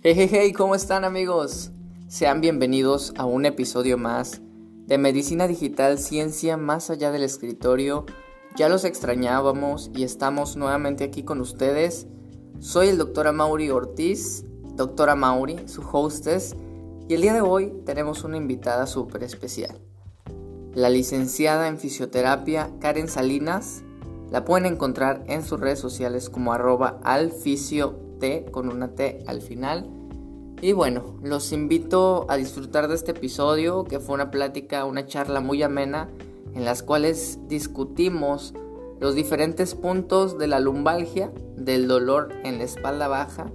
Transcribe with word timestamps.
Hey, 0.00 0.14
hey, 0.14 0.28
hey, 0.30 0.52
¿cómo 0.52 0.76
están 0.76 1.04
amigos? 1.04 1.72
Sean 2.06 2.40
bienvenidos 2.40 3.12
a 3.16 3.24
un 3.24 3.44
episodio 3.46 3.98
más 3.98 4.40
de 4.86 4.96
Medicina 4.96 5.48
Digital, 5.48 5.98
Ciencia 5.98 6.56
más 6.56 6.88
allá 6.88 7.10
del 7.10 7.24
escritorio. 7.24 8.06
Ya 8.54 8.68
los 8.68 8.84
extrañábamos 8.84 9.90
y 9.96 10.04
estamos 10.04 10.56
nuevamente 10.56 11.02
aquí 11.02 11.24
con 11.24 11.40
ustedes. 11.40 12.06
Soy 12.60 12.86
el 12.86 12.98
doctor 12.98 13.26
Amaury 13.26 13.70
Ortiz, 13.70 14.44
doctora 14.76 15.16
Mauri, 15.16 15.66
su 15.66 15.82
hostess, 15.82 16.54
y 17.08 17.14
el 17.14 17.22
día 17.22 17.34
de 17.34 17.40
hoy 17.40 17.72
tenemos 17.84 18.22
una 18.22 18.36
invitada 18.36 18.86
súper 18.86 19.24
especial. 19.24 19.80
La 20.74 20.90
licenciada 20.90 21.66
en 21.66 21.76
fisioterapia 21.76 22.70
Karen 22.78 23.08
Salinas. 23.08 23.82
La 24.30 24.44
pueden 24.44 24.72
encontrar 24.72 25.24
en 25.26 25.42
sus 25.42 25.58
redes 25.58 25.80
sociales 25.80 26.30
como 26.30 26.52
arroba 26.52 27.00
alficio 27.02 28.07
T 28.18 28.46
con 28.50 28.68
una 28.68 28.94
T 28.94 29.24
al 29.26 29.40
final. 29.40 29.88
Y 30.60 30.72
bueno, 30.72 31.16
los 31.22 31.52
invito 31.52 32.26
a 32.28 32.36
disfrutar 32.36 32.88
de 32.88 32.96
este 32.96 33.12
episodio 33.12 33.84
que 33.84 34.00
fue 34.00 34.14
una 34.14 34.30
plática, 34.30 34.84
una 34.84 35.06
charla 35.06 35.40
muy 35.40 35.62
amena 35.62 36.08
en 36.54 36.64
las 36.64 36.82
cuales 36.82 37.38
discutimos 37.48 38.54
los 39.00 39.14
diferentes 39.14 39.74
puntos 39.74 40.38
de 40.38 40.48
la 40.48 40.58
lumbalgia, 40.58 41.30
del 41.56 41.86
dolor 41.86 42.30
en 42.42 42.58
la 42.58 42.64
espalda 42.64 43.06
baja, 43.06 43.50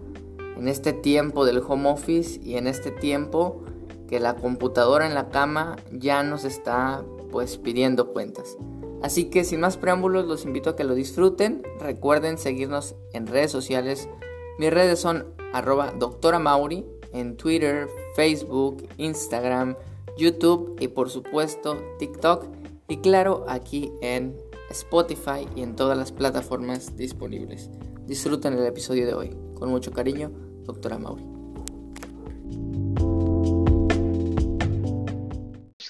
en 0.57 0.67
este 0.67 0.93
tiempo 0.93 1.45
del 1.45 1.61
home 1.67 1.89
office 1.89 2.39
y 2.41 2.55
en 2.55 2.67
este 2.67 2.91
tiempo 2.91 3.63
que 4.07 4.19
la 4.19 4.35
computadora 4.35 5.05
en 5.05 5.15
la 5.15 5.29
cama 5.29 5.75
ya 5.91 6.23
nos 6.23 6.45
está 6.45 7.03
pues 7.31 7.57
pidiendo 7.57 8.13
cuentas. 8.13 8.57
Así 9.01 9.25
que 9.25 9.43
sin 9.43 9.59
más 9.59 9.75
preámbulos 9.75 10.25
los 10.27 10.45
invito 10.45 10.69
a 10.69 10.75
que 10.77 10.85
lo 10.85 10.95
disfruten. 10.95 11.63
Recuerden 11.79 12.37
seguirnos 12.37 12.95
en 13.11 13.27
redes 13.27 13.51
sociales 13.51 14.07
mis 14.57 14.71
redes 14.71 14.99
son 14.99 15.33
arroba 15.53 15.91
doctora 15.91 16.39
Mauri 16.39 16.85
en 17.11 17.37
Twitter, 17.37 17.87
Facebook, 18.15 18.87
Instagram, 18.97 19.75
YouTube 20.17 20.77
y 20.79 20.87
por 20.87 21.09
supuesto 21.09 21.81
TikTok 21.99 22.45
y 22.87 22.97
claro 22.97 23.45
aquí 23.47 23.91
en 24.01 24.37
Spotify 24.69 25.47
y 25.55 25.63
en 25.63 25.75
todas 25.75 25.97
las 25.97 26.11
plataformas 26.11 26.95
disponibles. 26.97 27.69
Disfruten 28.05 28.53
el 28.53 28.65
episodio 28.65 29.05
de 29.05 29.13
hoy. 29.13 29.37
Con 29.55 29.69
mucho 29.69 29.91
cariño, 29.91 30.29
doctora 30.65 30.97
Mauri. 30.97 31.23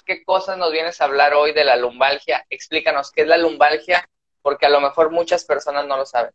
¿Qué 0.05 0.23
cosas 0.25 0.57
nos 0.57 0.71
vienes 0.71 0.99
a 0.99 1.05
hablar 1.05 1.33
hoy 1.33 1.53
de 1.53 1.63
la 1.63 1.75
lumbalgia? 1.77 2.45
Explícanos 2.49 3.11
qué 3.11 3.21
es 3.21 3.27
la 3.27 3.37
lumbalgia, 3.37 4.07
porque 4.41 4.65
a 4.65 4.69
lo 4.69 4.81
mejor 4.81 5.11
muchas 5.11 5.45
personas 5.45 5.87
no 5.87 5.97
lo 5.97 6.05
saben. 6.05 6.33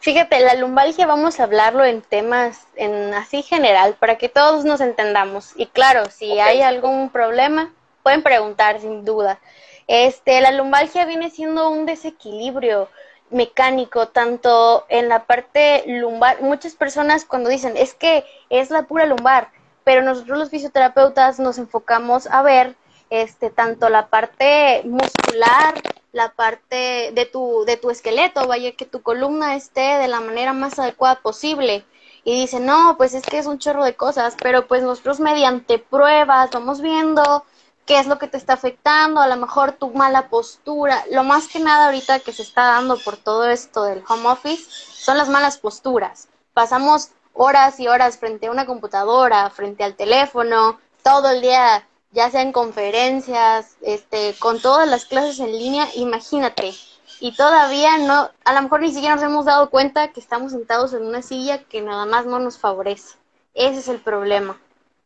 Fíjate, 0.00 0.40
la 0.40 0.54
lumbalgia 0.54 1.06
vamos 1.06 1.38
a 1.38 1.44
hablarlo 1.44 1.84
en 1.84 2.02
temas 2.02 2.66
en 2.76 3.14
así 3.14 3.42
general 3.42 3.94
para 3.98 4.18
que 4.18 4.28
todos 4.28 4.64
nos 4.64 4.80
entendamos. 4.80 5.52
Y 5.56 5.66
claro, 5.66 6.10
si 6.10 6.40
hay 6.40 6.62
algún 6.62 7.10
problema, 7.10 7.72
pueden 8.02 8.22
preguntar 8.22 8.80
sin 8.80 9.04
duda. 9.04 9.38
Este, 9.86 10.40
la 10.40 10.52
lumbalgia 10.52 11.04
viene 11.04 11.30
siendo 11.30 11.70
un 11.70 11.86
desequilibrio 11.86 12.88
mecánico 13.30 14.08
tanto 14.08 14.84
en 14.88 15.08
la 15.08 15.24
parte 15.24 15.84
lumbar. 15.86 16.42
Muchas 16.42 16.74
personas 16.74 17.24
cuando 17.24 17.48
dicen, 17.48 17.76
"Es 17.76 17.94
que 17.94 18.24
es 18.50 18.70
la 18.70 18.82
pura 18.82 19.06
lumbar", 19.06 19.48
pero 19.84 20.02
nosotros 20.02 20.38
los 20.38 20.50
fisioterapeutas 20.50 21.38
nos 21.38 21.58
enfocamos 21.58 22.26
a 22.26 22.42
ver 22.42 22.74
este 23.10 23.50
tanto 23.50 23.88
la 23.88 24.06
parte 24.06 24.82
muscular 24.84 25.74
la 26.12 26.32
parte 26.32 27.10
de 27.12 27.26
tu, 27.26 27.64
de 27.64 27.76
tu 27.76 27.90
esqueleto, 27.90 28.46
vaya 28.46 28.72
que 28.72 28.84
tu 28.84 29.02
columna 29.02 29.56
esté 29.56 29.80
de 29.80 30.08
la 30.08 30.20
manera 30.20 30.52
más 30.52 30.78
adecuada 30.78 31.20
posible. 31.20 31.84
Y 32.24 32.40
dice, 32.40 32.60
no, 32.60 32.96
pues 32.96 33.14
es 33.14 33.24
que 33.24 33.38
es 33.38 33.46
un 33.46 33.58
chorro 33.58 33.84
de 33.84 33.96
cosas, 33.96 34.36
pero 34.40 34.68
pues 34.68 34.82
nosotros 34.82 35.18
mediante 35.18 35.78
pruebas 35.78 36.50
vamos 36.52 36.80
viendo 36.80 37.44
qué 37.86 37.98
es 37.98 38.06
lo 38.06 38.18
que 38.18 38.28
te 38.28 38.36
está 38.36 38.52
afectando, 38.52 39.20
a 39.20 39.26
lo 39.26 39.36
mejor 39.36 39.72
tu 39.72 39.90
mala 39.90 40.28
postura. 40.28 41.04
Lo 41.10 41.24
más 41.24 41.48
que 41.48 41.58
nada 41.58 41.86
ahorita 41.86 42.20
que 42.20 42.32
se 42.32 42.42
está 42.42 42.64
dando 42.64 42.96
por 42.98 43.16
todo 43.16 43.48
esto 43.48 43.84
del 43.84 44.04
home 44.08 44.28
office 44.28 44.64
son 44.70 45.18
las 45.18 45.28
malas 45.28 45.58
posturas. 45.58 46.28
Pasamos 46.52 47.10
horas 47.32 47.80
y 47.80 47.88
horas 47.88 48.18
frente 48.18 48.46
a 48.46 48.50
una 48.50 48.66
computadora, 48.66 49.50
frente 49.50 49.82
al 49.82 49.96
teléfono, 49.96 50.78
todo 51.02 51.30
el 51.30 51.40
día 51.40 51.86
ya 52.12 52.30
sea 52.30 52.42
en 52.42 52.52
conferencias, 52.52 53.76
este, 53.80 54.34
con 54.38 54.60
todas 54.60 54.88
las 54.88 55.06
clases 55.06 55.40
en 55.40 55.52
línea, 55.52 55.88
imagínate. 55.94 56.72
Y 57.20 57.34
todavía 57.34 57.98
no, 57.98 58.30
a 58.44 58.52
lo 58.52 58.62
mejor 58.62 58.80
ni 58.80 58.92
siquiera 58.92 59.14
nos 59.14 59.24
hemos 59.24 59.44
dado 59.46 59.70
cuenta 59.70 60.12
que 60.12 60.20
estamos 60.20 60.52
sentados 60.52 60.92
en 60.92 61.06
una 61.06 61.22
silla 61.22 61.64
que 61.64 61.80
nada 61.80 62.04
más 62.04 62.26
no 62.26 62.38
nos 62.38 62.58
favorece. 62.58 63.16
Ese 63.54 63.80
es 63.80 63.88
el 63.88 64.00
problema. 64.00 64.60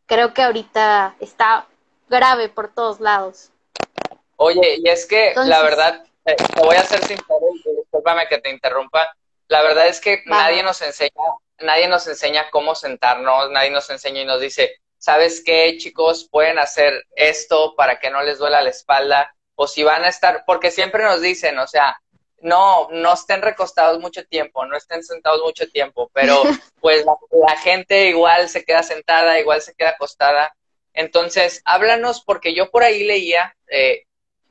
Creo 0.05 0.33
que 0.33 0.41
ahorita 0.41 1.15
está 1.19 1.67
grave 2.09 2.49
por 2.49 2.73
todos 2.73 2.99
lados. 2.99 3.51
Oye, 4.37 4.77
y 4.83 4.89
es 4.89 5.05
que 5.05 5.33
la 5.35 5.61
verdad, 5.61 6.03
eh, 6.25 6.35
te 6.35 6.61
voy 6.61 6.75
a 6.75 6.81
hacer 6.81 6.99
sincero, 6.99 7.39
discúlpame 7.77 8.27
que 8.27 8.39
te 8.39 8.49
interrumpa. 8.49 9.15
La 9.47 9.61
verdad 9.61 9.87
es 9.87 10.01
que 10.01 10.23
nadie 10.25 10.61
nos 10.63 10.81
enseña, 10.81 11.11
nadie 11.59 11.87
nos 11.87 12.05
enseña 12.07 12.49
cómo 12.51 12.75
sentarnos, 12.75 13.49
nadie 13.51 13.71
nos 13.71 13.89
enseña 13.89 14.21
y 14.21 14.25
nos 14.25 14.41
dice, 14.41 14.75
¿sabes 14.97 15.43
qué, 15.43 15.77
chicos? 15.77 16.27
Pueden 16.29 16.59
hacer 16.59 17.05
esto 17.15 17.75
para 17.75 17.99
que 17.99 18.09
no 18.09 18.21
les 18.23 18.37
duela 18.37 18.61
la 18.61 18.69
espalda. 18.69 19.33
O 19.55 19.67
si 19.67 19.83
van 19.83 20.03
a 20.03 20.09
estar, 20.09 20.43
porque 20.45 20.69
siempre 20.71 21.03
nos 21.03 21.21
dicen, 21.21 21.57
o 21.57 21.67
sea, 21.67 21.99
no, 22.39 22.87
no 22.91 23.13
estén 23.13 23.41
recostados 23.41 23.99
mucho 23.99 24.23
tiempo, 24.25 24.65
no 24.65 24.77
estén 24.77 25.03
sentados 25.03 25.41
mucho 25.41 25.67
tiempo, 25.69 26.11
pero 26.13 26.43
pues 26.81 27.05
la, 27.05 27.57
gente 27.57 28.09
igual 28.09 28.49
se 28.49 28.63
queda 28.63 28.83
sentada, 28.83 29.39
igual 29.39 29.61
se 29.61 29.73
queda 29.73 29.91
acostada. 29.91 30.55
Entonces, 30.93 31.61
háblanos, 31.65 32.23
porque 32.23 32.53
yo 32.53 32.69
por 32.69 32.83
ahí 32.83 33.03
leía 33.03 33.55
eh, 33.67 34.03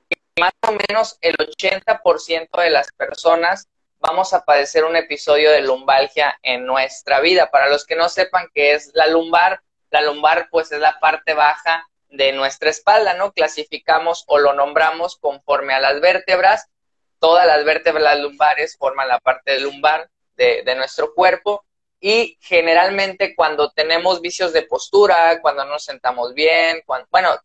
que 0.08 0.16
más 0.40 0.52
o 0.68 0.72
menos 0.88 1.18
el 1.20 1.36
80% 1.36 2.60
de 2.60 2.70
las 2.70 2.92
personas 2.92 3.68
vamos 3.98 4.32
a 4.32 4.44
padecer 4.44 4.84
un 4.84 4.96
episodio 4.96 5.50
de 5.50 5.62
lumbalgia 5.62 6.38
en 6.42 6.66
nuestra 6.66 7.20
vida. 7.20 7.50
Para 7.50 7.68
los 7.68 7.84
que 7.84 7.96
no 7.96 8.08
sepan 8.08 8.48
qué 8.54 8.74
es 8.74 8.90
la 8.94 9.06
lumbar, 9.06 9.60
la 9.90 10.02
lumbar 10.02 10.48
pues 10.50 10.72
es 10.72 10.80
la 10.80 10.98
parte 11.00 11.34
baja 11.34 11.86
de 12.08 12.32
nuestra 12.32 12.70
espalda, 12.70 13.14
¿no? 13.14 13.32
Clasificamos 13.32 14.24
o 14.26 14.38
lo 14.38 14.52
nombramos 14.52 15.16
conforme 15.16 15.74
a 15.74 15.80
las 15.80 16.00
vértebras. 16.00 16.68
Todas 17.18 17.46
las 17.46 17.64
vértebras 17.64 18.18
lumbares 18.20 18.76
forman 18.78 19.08
la 19.08 19.18
parte 19.18 19.58
lumbar 19.60 20.08
de, 20.36 20.74
nuestro 20.76 21.14
cuerpo 21.14 21.64
y 21.98 22.36
generalmente 22.40 23.34
cuando 23.34 23.70
tenemos 23.70 24.20
vicios 24.20 24.52
de 24.52 24.62
postura, 24.62 25.40
cuando 25.40 25.64
nos 25.64 25.84
sentamos 25.84 26.34
bien, 26.34 26.82
bueno, 27.10 27.40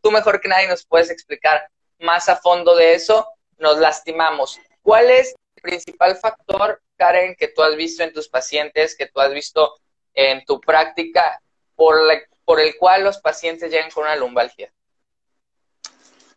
tú 0.00 0.10
mejor 0.12 0.40
que 0.40 0.48
nadie 0.48 0.68
nos 0.68 0.86
puedes 0.86 1.10
explicar 1.10 1.68
más 1.98 2.28
a 2.28 2.36
fondo 2.36 2.76
de 2.76 2.94
eso, 2.94 3.28
nos 3.58 3.78
lastimamos. 3.78 4.60
¿Cuál 4.80 5.10
es 5.10 5.34
el 5.56 5.62
principal 5.62 6.16
factor, 6.16 6.80
Karen, 6.96 7.34
que 7.34 7.48
tú 7.48 7.62
has 7.62 7.74
visto 7.74 8.04
en 8.04 8.12
tus 8.12 8.28
pacientes, 8.28 8.96
que 8.96 9.06
tú 9.06 9.20
has 9.20 9.32
visto 9.32 9.74
en 10.14 10.44
tu 10.44 10.60
práctica 10.60 11.42
por, 11.76 12.00
por 12.44 12.60
el 12.60 12.76
cual 12.76 13.04
los 13.04 13.18
pacientes 13.18 13.70
llegan 13.70 13.90
con 13.90 14.04
una 14.04 14.16
lumbalgia? 14.16 14.72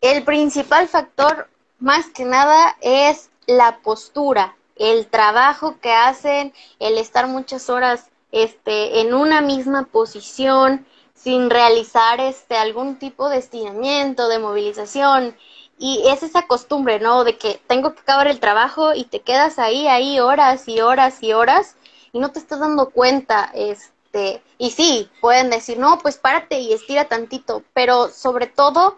El 0.01 0.23
principal 0.23 0.88
factor, 0.88 1.50
más 1.79 2.07
que 2.09 2.25
nada, 2.25 2.77
es 2.81 3.29
la 3.47 3.79
postura, 3.79 4.55
el 4.75 5.07
trabajo 5.07 5.79
que 5.81 5.91
hacen, 5.91 6.53
el 6.79 6.97
estar 6.97 7.28
muchas 7.28 7.69
horas 7.69 8.09
este, 8.31 9.01
en 9.01 9.13
una 9.13 9.41
misma 9.41 9.85
posición, 9.91 10.85
sin 11.13 11.49
realizar 11.49 12.22
este, 12.22 12.55
algún 12.55 12.97
tipo 12.97 13.29
de 13.29 13.38
estiramiento, 13.38 14.29
de 14.29 14.39
movilización. 14.39 15.35
Y 15.78 16.07
es 16.07 16.23
esa 16.23 16.44
costumbre, 16.44 16.99
¿no? 16.99 17.23
De 17.23 17.38
que 17.38 17.59
tengo 17.67 17.94
que 17.94 18.01
acabar 18.01 18.28
el 18.28 18.39
trabajo 18.39 18.93
y 18.93 19.05
te 19.05 19.22
quedas 19.22 19.59
ahí, 19.59 19.87
ahí 19.87 20.19
horas 20.19 20.67
y 20.67 20.79
horas 20.79 21.22
y 21.22 21.34
horas 21.34 21.75
y 22.11 22.19
no 22.19 22.31
te 22.31 22.40
estás 22.40 22.59
dando 22.59 22.90
cuenta, 22.90 23.52
es, 23.53 23.91
este, 24.11 24.41
y 24.58 24.72
sí, 24.72 25.09
pueden 25.22 25.52
decir, 25.52 25.78
no, 25.78 26.00
pues 26.00 26.17
párate 26.17 26.59
y 26.59 26.73
estira 26.73 27.06
tantito, 27.06 27.64
pero 27.73 28.09
sobre 28.09 28.47
todo, 28.47 28.97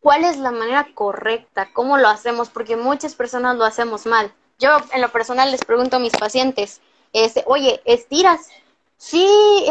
¿cuál 0.00 0.24
es 0.24 0.38
la 0.38 0.50
manera 0.50 0.88
correcta? 0.94 1.68
¿Cómo 1.74 1.98
lo 1.98 2.08
hacemos? 2.08 2.48
Porque 2.48 2.74
muchas 2.74 3.14
personas 3.14 3.56
lo 3.56 3.66
hacemos 3.66 4.06
mal. 4.06 4.32
Yo 4.58 4.78
en 4.94 5.02
lo 5.02 5.12
personal 5.12 5.52
les 5.52 5.62
pregunto 5.62 5.96
a 5.96 6.00
mis 6.00 6.14
pacientes, 6.14 6.80
este, 7.12 7.44
oye, 7.46 7.82
¿estiras? 7.84 8.48
Sí, 8.96 9.28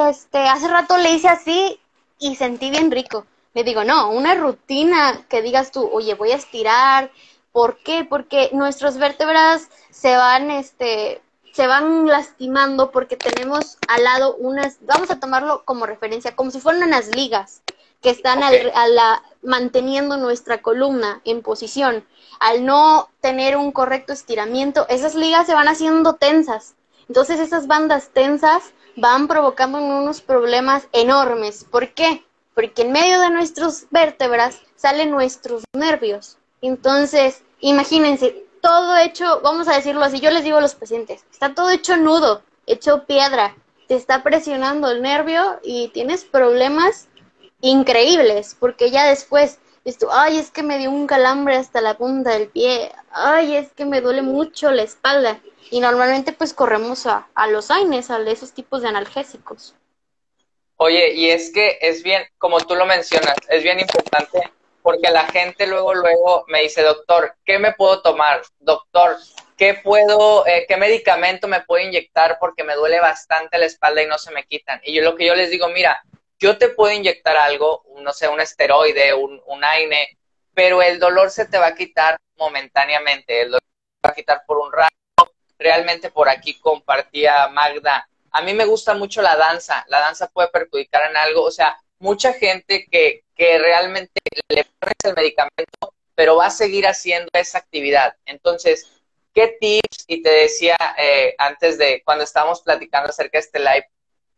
este, 0.07 0.37
hace 0.47 0.67
rato 0.67 0.97
le 0.97 1.13
hice 1.13 1.29
así 1.29 1.79
y 2.19 2.35
sentí 2.35 2.69
bien 2.69 2.91
rico. 2.91 3.25
Le 3.55 3.63
digo, 3.63 3.83
no, 3.83 4.11
una 4.11 4.35
rutina 4.35 5.25
que 5.29 5.41
digas 5.41 5.71
tú, 5.71 5.89
oye, 5.91 6.13
voy 6.13 6.31
a 6.31 6.35
estirar. 6.35 7.11
¿Por 7.51 7.77
qué? 7.79 8.05
Porque 8.05 8.51
nuestras 8.53 8.99
vértebras 8.99 9.69
se 9.89 10.15
van, 10.15 10.51
este, 10.51 11.23
se 11.55 11.67
van 11.67 12.05
lastimando 12.05 12.91
porque 12.91 13.15
tenemos 13.15 13.77
al 13.87 14.03
lado 14.03 14.35
unas, 14.35 14.77
vamos 14.81 15.09
a 15.09 15.21
tomarlo 15.21 15.63
como 15.63 15.85
referencia, 15.85 16.35
como 16.35 16.51
si 16.51 16.59
fueran 16.59 16.83
unas 16.83 17.15
ligas 17.15 17.61
que 18.01 18.09
están 18.09 18.43
al, 18.43 18.73
a 18.75 18.87
la, 18.89 19.23
manteniendo 19.41 20.17
nuestra 20.17 20.61
columna 20.61 21.21
en 21.23 21.41
posición. 21.41 22.05
Al 22.41 22.65
no 22.65 23.09
tener 23.21 23.55
un 23.55 23.71
correcto 23.71 24.11
estiramiento, 24.11 24.85
esas 24.89 25.15
ligas 25.15 25.47
se 25.47 25.53
van 25.53 25.69
haciendo 25.69 26.15
tensas. 26.15 26.75
Entonces 27.07 27.39
esas 27.39 27.67
bandas 27.67 28.09
tensas 28.09 28.73
van 28.97 29.29
provocando 29.29 29.77
unos 29.77 30.19
problemas 30.19 30.89
enormes. 30.91 31.63
¿Por 31.63 31.93
qué? 31.93 32.25
Porque 32.53 32.81
en 32.81 32.91
medio 32.91 33.21
de 33.21 33.29
nuestras 33.29 33.87
vértebras 33.91 34.59
salen 34.75 35.09
nuestros 35.09 35.63
nervios. 35.73 36.37
Entonces, 36.61 37.43
imagínense, 37.61 38.44
todo 38.65 38.97
hecho, 38.97 39.41
vamos 39.41 39.67
a 39.67 39.75
decirlo 39.75 40.03
así, 40.03 40.19
yo 40.19 40.31
les 40.31 40.43
digo 40.43 40.57
a 40.57 40.61
los 40.61 40.73
pacientes, 40.73 41.23
está 41.31 41.53
todo 41.53 41.69
hecho 41.69 41.97
nudo, 41.97 42.41
hecho 42.65 43.05
piedra, 43.05 43.55
te 43.87 43.93
está 43.93 44.23
presionando 44.23 44.89
el 44.89 45.03
nervio 45.03 45.59
y 45.63 45.89
tienes 45.89 46.23
problemas 46.23 47.07
increíbles, 47.61 48.57
porque 48.59 48.89
ya 48.89 49.05
después, 49.05 49.59
esto, 49.83 50.09
ay, 50.11 50.39
es 50.39 50.49
que 50.49 50.63
me 50.63 50.79
dio 50.79 50.89
un 50.89 51.05
calambre 51.05 51.57
hasta 51.57 51.79
la 51.79 51.95
punta 51.95 52.31
del 52.31 52.47
pie, 52.47 52.91
ay, 53.11 53.55
es 53.55 53.71
que 53.73 53.85
me 53.85 54.01
duele 54.01 54.23
mucho 54.23 54.71
la 54.71 54.81
espalda. 54.81 55.39
Y 55.69 55.79
normalmente 55.79 56.31
pues 56.31 56.55
corremos 56.55 57.05
a, 57.05 57.27
a 57.35 57.47
los 57.47 57.69
AINES, 57.69 58.09
a 58.09 58.19
esos 58.21 58.51
tipos 58.51 58.81
de 58.81 58.87
analgésicos. 58.87 59.75
Oye, 60.77 61.13
y 61.13 61.29
es 61.29 61.51
que 61.51 61.77
es 61.81 62.01
bien, 62.01 62.23
como 62.39 62.59
tú 62.61 62.73
lo 62.73 62.87
mencionas, 62.87 63.35
es 63.47 63.61
bien 63.61 63.79
importante 63.79 64.51
porque 64.85 65.09
la 65.09 65.25
gente 65.25 65.65
luego, 65.65 65.95
luego 65.95 66.45
me 66.47 66.61
dice, 66.61 66.83
doctor, 66.83 67.37
¿qué 67.43 67.57
me 67.57 67.73
puedo 67.73 68.03
tomar? 68.03 68.43
Doctor, 68.59 69.17
¿qué 69.57 69.73
puedo, 69.73 70.45
eh, 70.45 70.67
qué 70.67 70.77
medicamento 70.77 71.47
me 71.47 71.61
puedo 71.61 71.83
inyectar 71.83 72.37
porque 72.39 72.63
me 72.63 72.75
duele 72.75 72.99
bastante 72.99 73.57
la 73.57 73.65
espalda 73.65 74.03
y 74.03 74.05
no 74.05 74.19
se 74.19 74.31
me 74.31 74.43
quitan? 74.43 74.79
Y 74.83 74.93
yo 74.93 75.01
lo 75.01 75.15
que 75.15 75.25
yo 75.25 75.33
les 75.33 75.49
digo, 75.49 75.69
mira, 75.69 76.03
yo 76.37 76.59
te 76.59 76.69
puedo 76.69 76.93
inyectar 76.93 77.35
algo, 77.35 77.83
no 77.97 78.13
sé, 78.13 78.27
un 78.27 78.39
esteroide, 78.39 79.15
un, 79.15 79.41
un 79.47 79.63
AINE, 79.63 80.19
pero 80.53 80.83
el 80.83 80.99
dolor 80.99 81.31
se 81.31 81.47
te 81.47 81.57
va 81.57 81.69
a 81.69 81.75
quitar 81.75 82.19
momentáneamente, 82.35 83.41
el 83.41 83.47
dolor 83.47 83.63
se 83.63 84.07
va 84.07 84.11
a 84.11 84.15
quitar 84.15 84.43
por 84.45 84.59
un 84.59 84.71
rato. 84.71 85.33
Realmente 85.57 86.11
por 86.11 86.29
aquí 86.29 86.59
compartía 86.59 87.47
Magda, 87.47 88.07
a 88.29 88.41
mí 88.43 88.53
me 88.53 88.65
gusta 88.65 88.93
mucho 88.93 89.23
la 89.23 89.35
danza, 89.35 89.83
la 89.87 89.97
danza 89.97 90.27
puede 90.27 90.49
perjudicar 90.49 91.09
en 91.09 91.17
algo, 91.17 91.41
o 91.41 91.49
sea, 91.49 91.75
mucha 91.99 92.33
gente 92.33 92.87
que, 92.91 93.23
que 93.35 93.57
realmente 93.57 94.19
le 94.49 94.65
pones 94.79 94.95
el 95.03 95.15
medicamento, 95.15 95.93
pero 96.15 96.37
va 96.37 96.47
a 96.47 96.51
seguir 96.51 96.87
haciendo 96.87 97.29
esa 97.33 97.59
actividad. 97.59 98.15
Entonces, 98.25 98.89
¿qué 99.33 99.57
tips? 99.59 100.05
Y 100.07 100.23
te 100.23 100.29
decía 100.29 100.77
eh, 100.97 101.35
antes 101.37 101.77
de 101.77 102.01
cuando 102.03 102.23
estábamos 102.23 102.61
platicando 102.61 103.09
acerca 103.09 103.37
de 103.37 103.43
este 103.43 103.59
live, 103.59 103.89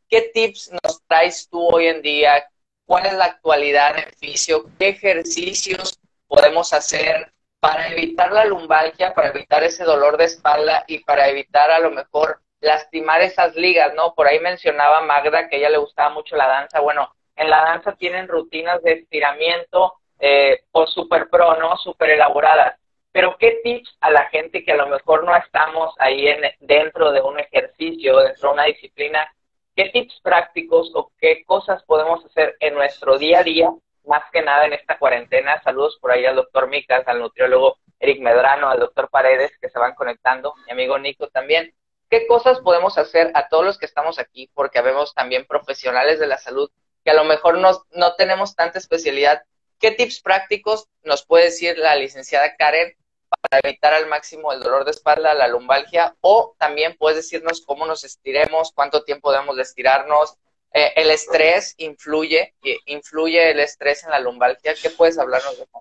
¿qué 0.09 0.21
tips 0.33 0.71
nos 0.83 1.01
traes 1.07 1.47
tú 1.49 1.67
hoy 1.67 1.87
en 1.87 2.01
día? 2.01 2.49
¿Cuál 2.85 3.05
es 3.05 3.13
la 3.13 3.25
actualidad 3.25 3.95
de 3.95 4.11
fisio? 4.13 4.69
¿Qué 4.79 4.89
ejercicios 4.89 5.99
podemos 6.27 6.73
hacer 6.73 7.33
para 7.59 7.89
evitar 7.89 8.31
la 8.31 8.45
lumbalgia, 8.45 9.13
para 9.13 9.29
evitar 9.29 9.63
ese 9.63 9.83
dolor 9.83 10.17
de 10.17 10.25
espalda 10.25 10.83
y 10.87 10.99
para 10.99 11.27
evitar 11.27 11.71
a 11.71 11.79
lo 11.79 11.91
mejor 11.91 12.41
lastimar 12.59 13.21
esas 13.21 13.55
ligas, 13.55 13.93
¿no? 13.95 14.13
Por 14.15 14.27
ahí 14.27 14.39
mencionaba 14.39 15.01
Magda 15.01 15.47
que 15.47 15.57
a 15.57 15.59
ella 15.59 15.69
le 15.69 15.77
gustaba 15.77 16.09
mucho 16.09 16.35
la 16.35 16.47
danza. 16.47 16.79
Bueno, 16.79 17.13
en 17.37 17.49
la 17.49 17.61
danza 17.61 17.93
tienen 17.93 18.27
rutinas 18.27 18.81
de 18.83 18.93
estiramiento 18.93 19.93
eh, 20.19 20.61
o 20.71 20.87
super 20.87 21.29
pro, 21.29 21.55
¿no? 21.57 21.77
Super 21.77 22.09
elaboradas. 22.09 22.79
Pero 23.11 23.37
¿qué 23.37 23.59
tips 23.63 23.97
a 24.01 24.11
la 24.11 24.25
gente 24.29 24.63
que 24.63 24.71
a 24.71 24.77
lo 24.77 24.87
mejor 24.87 25.23
no 25.23 25.35
estamos 25.35 25.93
ahí 25.99 26.27
en, 26.27 26.41
dentro 26.59 27.11
de 27.11 27.21
un 27.21 27.39
ejercicio, 27.39 28.17
dentro 28.17 28.49
de 28.49 28.53
una 28.53 28.65
disciplina? 28.65 29.31
¿Qué 29.75 29.89
tips 29.89 30.19
prácticos 30.21 30.91
o 30.95 31.11
qué 31.19 31.43
cosas 31.45 31.83
podemos 31.83 32.25
hacer 32.25 32.57
en 32.59 32.73
nuestro 32.73 33.17
día 33.17 33.39
a 33.39 33.43
día, 33.43 33.69
más 34.05 34.23
que 34.31 34.41
nada 34.41 34.65
en 34.65 34.73
esta 34.73 34.97
cuarentena? 34.97 35.61
Saludos 35.61 35.97
por 36.01 36.11
ahí 36.11 36.25
al 36.25 36.35
doctor 36.35 36.67
Micas, 36.67 37.07
al 37.07 37.19
nutriólogo 37.19 37.77
Eric 37.99 38.21
Medrano, 38.21 38.69
al 38.69 38.79
doctor 38.79 39.09
Paredes, 39.09 39.51
que 39.59 39.69
se 39.69 39.79
van 39.79 39.93
conectando, 39.95 40.53
mi 40.65 40.71
amigo 40.71 40.97
Nico 40.97 41.27
también. 41.29 41.73
¿Qué 42.09 42.25
cosas 42.25 42.59
podemos 42.61 42.97
hacer 42.97 43.31
a 43.33 43.49
todos 43.49 43.65
los 43.65 43.77
que 43.77 43.85
estamos 43.85 44.17
aquí? 44.17 44.49
Porque 44.53 44.81
vemos 44.81 45.13
también 45.13 45.45
profesionales 45.45 46.19
de 46.19 46.27
la 46.27 46.37
salud 46.37 46.71
que 47.07 47.11
a 47.11 47.13
lo 47.13 47.23
mejor 47.23 47.57
no, 47.57 47.85
no 47.91 48.15
tenemos 48.15 48.53
tanta 48.53 48.79
especialidad. 48.79 49.41
¿Qué 49.79 49.91
tips 49.91 50.19
prácticos 50.19 50.89
nos 51.03 51.25
puede 51.25 51.45
decir 51.45 51.77
la 51.77 51.95
licenciada 51.95 52.57
Karen 52.57 52.97
para 53.29 53.61
evitar 53.63 53.93
al 53.93 54.07
máximo 54.07 54.51
el 54.51 54.59
dolor 54.59 54.83
de 54.83 54.91
espalda, 54.91 55.33
la 55.33 55.47
lumbalgia? 55.47 56.17
O 56.19 56.53
también 56.59 56.97
puedes 56.97 57.15
decirnos 57.15 57.63
cómo 57.65 57.85
nos 57.85 58.03
estiremos, 58.03 58.73
cuánto 58.73 59.05
tiempo 59.05 59.31
debemos 59.31 59.55
de 59.55 59.61
estirarnos. 59.61 60.35
Eh, 60.73 60.91
el 60.97 61.09
estrés 61.09 61.75
influye, 61.77 62.53
influye 62.87 63.51
el 63.51 63.61
estrés 63.61 64.03
en 64.03 64.11
la 64.11 64.19
lumbalgia. 64.19 64.73
¿Qué 64.75 64.89
puedes 64.89 65.17
hablarnos 65.17 65.55
de 65.55 65.63
eso? 65.63 65.79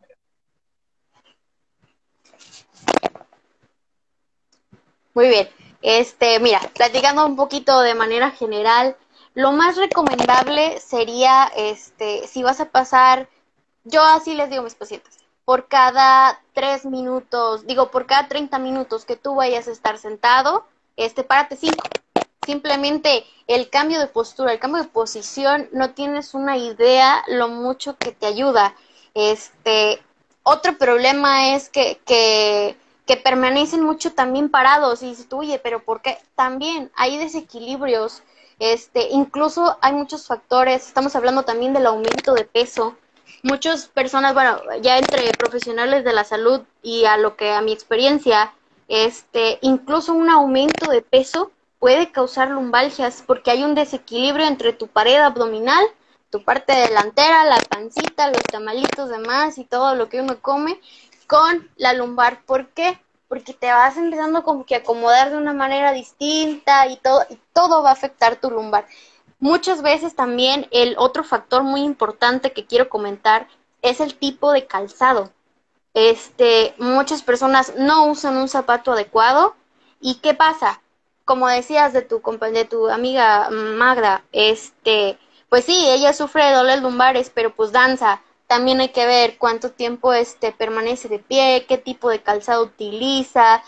Muy 5.13 5.29
bien. 5.29 5.49
Este, 5.83 6.39
mira, 6.39 6.61
platicando 6.73 7.27
un 7.27 7.35
poquito 7.35 7.81
de 7.81 7.97
manera 7.97 8.31
general, 8.31 8.97
lo 9.37 9.53
más 9.53 9.77
recomendable 9.77 10.81
sería, 10.81 11.45
este, 11.55 12.27
si 12.27 12.43
vas 12.43 12.59
a 12.61 12.71
pasar, 12.71 13.29
yo 13.85 14.03
así 14.03 14.35
les 14.35 14.49
digo 14.49 14.63
a 14.63 14.65
mis 14.65 14.75
pacientes, 14.75 15.19
por 15.45 15.69
cada 15.69 16.41
tres 16.55 16.87
minutos, 16.87 17.67
digo, 17.67 17.91
por 17.91 18.07
cada 18.07 18.29
30 18.29 18.59
minutos 18.59 19.05
que 19.05 19.15
tú 19.15 19.35
vayas 19.35 19.69
a 19.69 19.73
estar 19.73 19.99
sentado, 19.99 20.65
este, 20.97 21.23
párate 21.23 21.57
cinco. 21.57 21.87
Simplemente 22.47 23.27
el 23.47 23.69
cambio 23.69 24.01
de 24.01 24.07
postura, 24.07 24.53
el 24.53 24.59
cambio 24.59 24.83
de 24.83 24.89
posición, 24.89 25.69
no 25.71 25.91
tienes 25.91 26.33
una 26.33 26.57
idea 26.57 27.23
lo 27.29 27.49
mucho 27.49 27.99
que 27.99 28.13
te 28.13 28.25
ayuda. 28.25 28.75
Este, 29.13 30.03
otro 30.45 30.79
problema 30.79 31.55
es 31.55 31.69
que, 31.69 32.01
que, 32.07 32.75
que 33.05 33.19
permanecen 33.19 33.83
mucho 33.83 34.15
también 34.15 34.49
parados 34.49 35.03
y 35.03 35.11
dices 35.11 35.27
oye, 35.31 35.59
pero 35.59 35.85
¿por 35.85 36.01
qué? 36.01 36.17
También 36.37 36.91
hay 36.97 37.19
desequilibrios 37.19 38.23
este, 38.59 39.09
incluso 39.11 39.77
hay 39.83 39.93
muchos 39.93 40.27
factores, 40.27 40.87
estamos 40.87 41.15
hablando 41.15 41.43
también 41.43 41.73
del 41.73 41.87
aumento 41.87 42.35
de 42.35 42.45
peso. 42.45 42.97
Muchas 43.43 43.87
personas, 43.87 44.35
bueno, 44.35 44.61
ya 44.81 44.99
entre 44.99 45.31
profesionales 45.33 46.05
de 46.05 46.13
la 46.13 46.25
salud 46.25 46.63
y 46.83 47.05
a 47.05 47.17
lo 47.17 47.37
que 47.37 47.53
a 47.53 47.61
mi 47.61 47.73
experiencia, 47.73 48.55
este, 48.89 49.59
incluso 49.63 50.15
un 50.15 50.31
aumento 50.31 50.91
de 50.91 51.03
peso 51.03 51.51
puede 51.79 52.11
causar 52.11 52.51
lumbalgias 52.51 53.23
porque 53.27 53.51
hay 53.51 53.63
un 53.63 53.75
desequilibrio 53.75 54.47
entre 54.47 54.73
tu 54.73 54.89
pared 54.89 55.17
abdominal, 55.17 55.85
tu 56.31 56.43
parte 56.43 56.73
delantera, 56.73 57.45
la 57.45 57.59
pancita, 57.69 58.29
los 58.29 58.43
tamalitos 58.43 59.09
de 59.11 59.19
más 59.19 59.59
y 59.59 59.65
todo 59.65 59.95
lo 59.95 60.09
que 60.09 60.21
uno 60.21 60.41
come 60.41 60.81
con 61.27 61.69
la 61.77 61.93
lumbar. 61.93 62.43
¿Por 62.45 62.69
qué? 62.69 62.99
Porque 63.29 63.55
te 63.55 63.71
vas 63.71 63.97
empezando 63.97 64.43
como 64.45 64.65
que 64.65 64.75
a 64.75 64.79
acomodar 64.79 65.31
de 65.31 65.37
una 65.37 65.53
manera 65.53 65.93
distinta 65.93 66.87
y 66.87 66.97
todo, 66.97 67.25
y 67.29 67.39
todo 67.53 67.83
va 67.83 67.91
a 67.91 67.95
afectar 67.95 68.37
tu 68.37 68.51
lumbar. 68.51 68.87
Muchas 69.39 69.83
veces 69.83 70.15
también 70.15 70.67
el 70.71 70.97
otro 70.99 71.25
factor 71.25 71.63
muy 71.63 71.83
importante 71.83 72.53
que 72.53 72.67
quiero 72.67 72.89
comentar 72.89 73.49
es 73.83 74.01
el 74.01 74.17
tipo 74.17 74.53
de 74.53 74.67
calzado. 74.67 75.33
Este, 75.95 76.75
muchas 76.79 77.23
personas 77.23 77.75
no 77.77 78.07
usan 78.07 78.37
un 78.37 78.49
zapato 78.49 78.93
adecuado 78.93 79.55
y 80.01 80.17
¿qué 80.17 80.35
pasa? 80.35 80.81
Como 81.25 81.49
decías 81.49 81.93
de 81.93 82.03
tu 82.03 82.23
de 82.53 82.65
tu 82.65 82.89
amiga 82.89 83.49
Magda, 83.51 84.23
este, 84.33 85.19
pues 85.49 85.65
sí, 85.65 85.87
ella 85.89 86.13
sufre 86.13 86.45
de 86.45 86.53
dolores 86.53 86.83
lumbares, 86.83 87.31
pero 87.35 87.55
pues 87.55 87.73
danza, 87.73 88.23
también 88.47 88.81
hay 88.81 88.91
que 88.91 89.07
ver 89.07 89.39
cuánto 89.39 89.71
tiempo 89.71 90.13
este 90.13 90.53
permanece 90.53 91.09
de 91.09 91.19
pie, 91.19 91.67
qué 91.69 91.79
tipo 91.79 92.09
de 92.11 92.23
calzado 92.23 92.63
utiliza, 92.63 93.63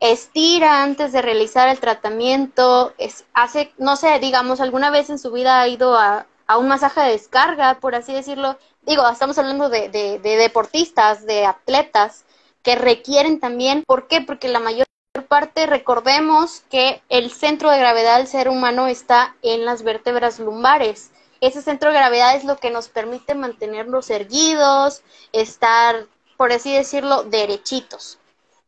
estira 0.00 0.82
antes 0.82 1.12
de 1.12 1.22
realizar 1.22 1.68
el 1.68 1.80
tratamiento, 1.80 2.94
es, 2.98 3.24
hace, 3.34 3.72
no 3.78 3.96
sé, 3.96 4.18
digamos, 4.18 4.60
alguna 4.60 4.90
vez 4.90 5.10
en 5.10 5.18
su 5.18 5.30
vida 5.32 5.60
ha 5.60 5.68
ido 5.68 5.96
a, 5.96 6.26
a 6.46 6.58
un 6.58 6.68
masaje 6.68 7.00
de 7.00 7.12
descarga, 7.12 7.78
por 7.80 7.94
así 7.94 8.12
decirlo. 8.12 8.58
Digo, 8.82 9.08
estamos 9.08 9.38
hablando 9.38 9.68
de, 9.68 9.88
de, 9.88 10.18
de 10.18 10.36
deportistas, 10.36 11.26
de 11.26 11.44
atletas 11.46 12.24
que 12.62 12.74
requieren 12.74 13.40
también, 13.40 13.84
¿por 13.86 14.08
qué? 14.08 14.20
Porque 14.20 14.48
la 14.48 14.60
mayor 14.60 14.86
parte, 15.28 15.66
recordemos 15.66 16.62
que 16.70 17.02
el 17.08 17.30
centro 17.30 17.70
de 17.70 17.78
gravedad 17.78 18.18
del 18.18 18.26
ser 18.26 18.48
humano 18.48 18.86
está 18.86 19.36
en 19.42 19.64
las 19.64 19.82
vértebras 19.82 20.38
lumbares 20.38 21.10
ese 21.40 21.62
centro 21.62 21.90
de 21.90 21.96
gravedad 21.96 22.36
es 22.36 22.44
lo 22.44 22.56
que 22.56 22.70
nos 22.70 22.88
permite 22.88 23.34
mantenernos 23.34 24.10
erguidos, 24.10 25.02
estar, 25.32 26.06
por 26.36 26.52
así 26.52 26.72
decirlo, 26.72 27.24
derechitos. 27.24 28.18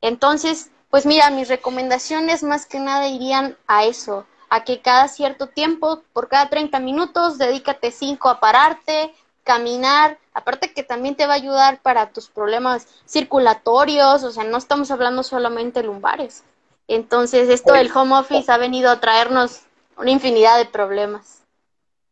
Entonces, 0.00 0.70
pues 0.90 1.06
mira, 1.06 1.30
mis 1.30 1.48
recomendaciones 1.48 2.42
más 2.42 2.66
que 2.66 2.80
nada 2.80 3.08
irían 3.08 3.56
a 3.66 3.84
eso, 3.84 4.26
a 4.48 4.64
que 4.64 4.80
cada 4.80 5.08
cierto 5.08 5.46
tiempo, 5.46 6.02
por 6.12 6.28
cada 6.28 6.48
30 6.48 6.80
minutos, 6.80 7.38
dedícate 7.38 7.92
5 7.92 8.28
a 8.28 8.40
pararte, 8.40 9.14
caminar, 9.44 10.18
aparte 10.34 10.72
que 10.72 10.82
también 10.82 11.16
te 11.16 11.26
va 11.26 11.34
a 11.34 11.36
ayudar 11.36 11.80
para 11.80 12.10
tus 12.10 12.28
problemas 12.28 12.86
circulatorios, 13.06 14.22
o 14.24 14.30
sea, 14.30 14.44
no 14.44 14.58
estamos 14.58 14.90
hablando 14.90 15.22
solamente 15.22 15.82
lumbares. 15.82 16.44
Entonces, 16.88 17.48
esto 17.48 17.72
del 17.72 17.90
home 17.94 18.16
office 18.16 18.50
ha 18.50 18.58
venido 18.58 18.90
a 18.90 19.00
traernos 19.00 19.60
una 19.96 20.10
infinidad 20.10 20.58
de 20.58 20.66
problemas. 20.66 21.39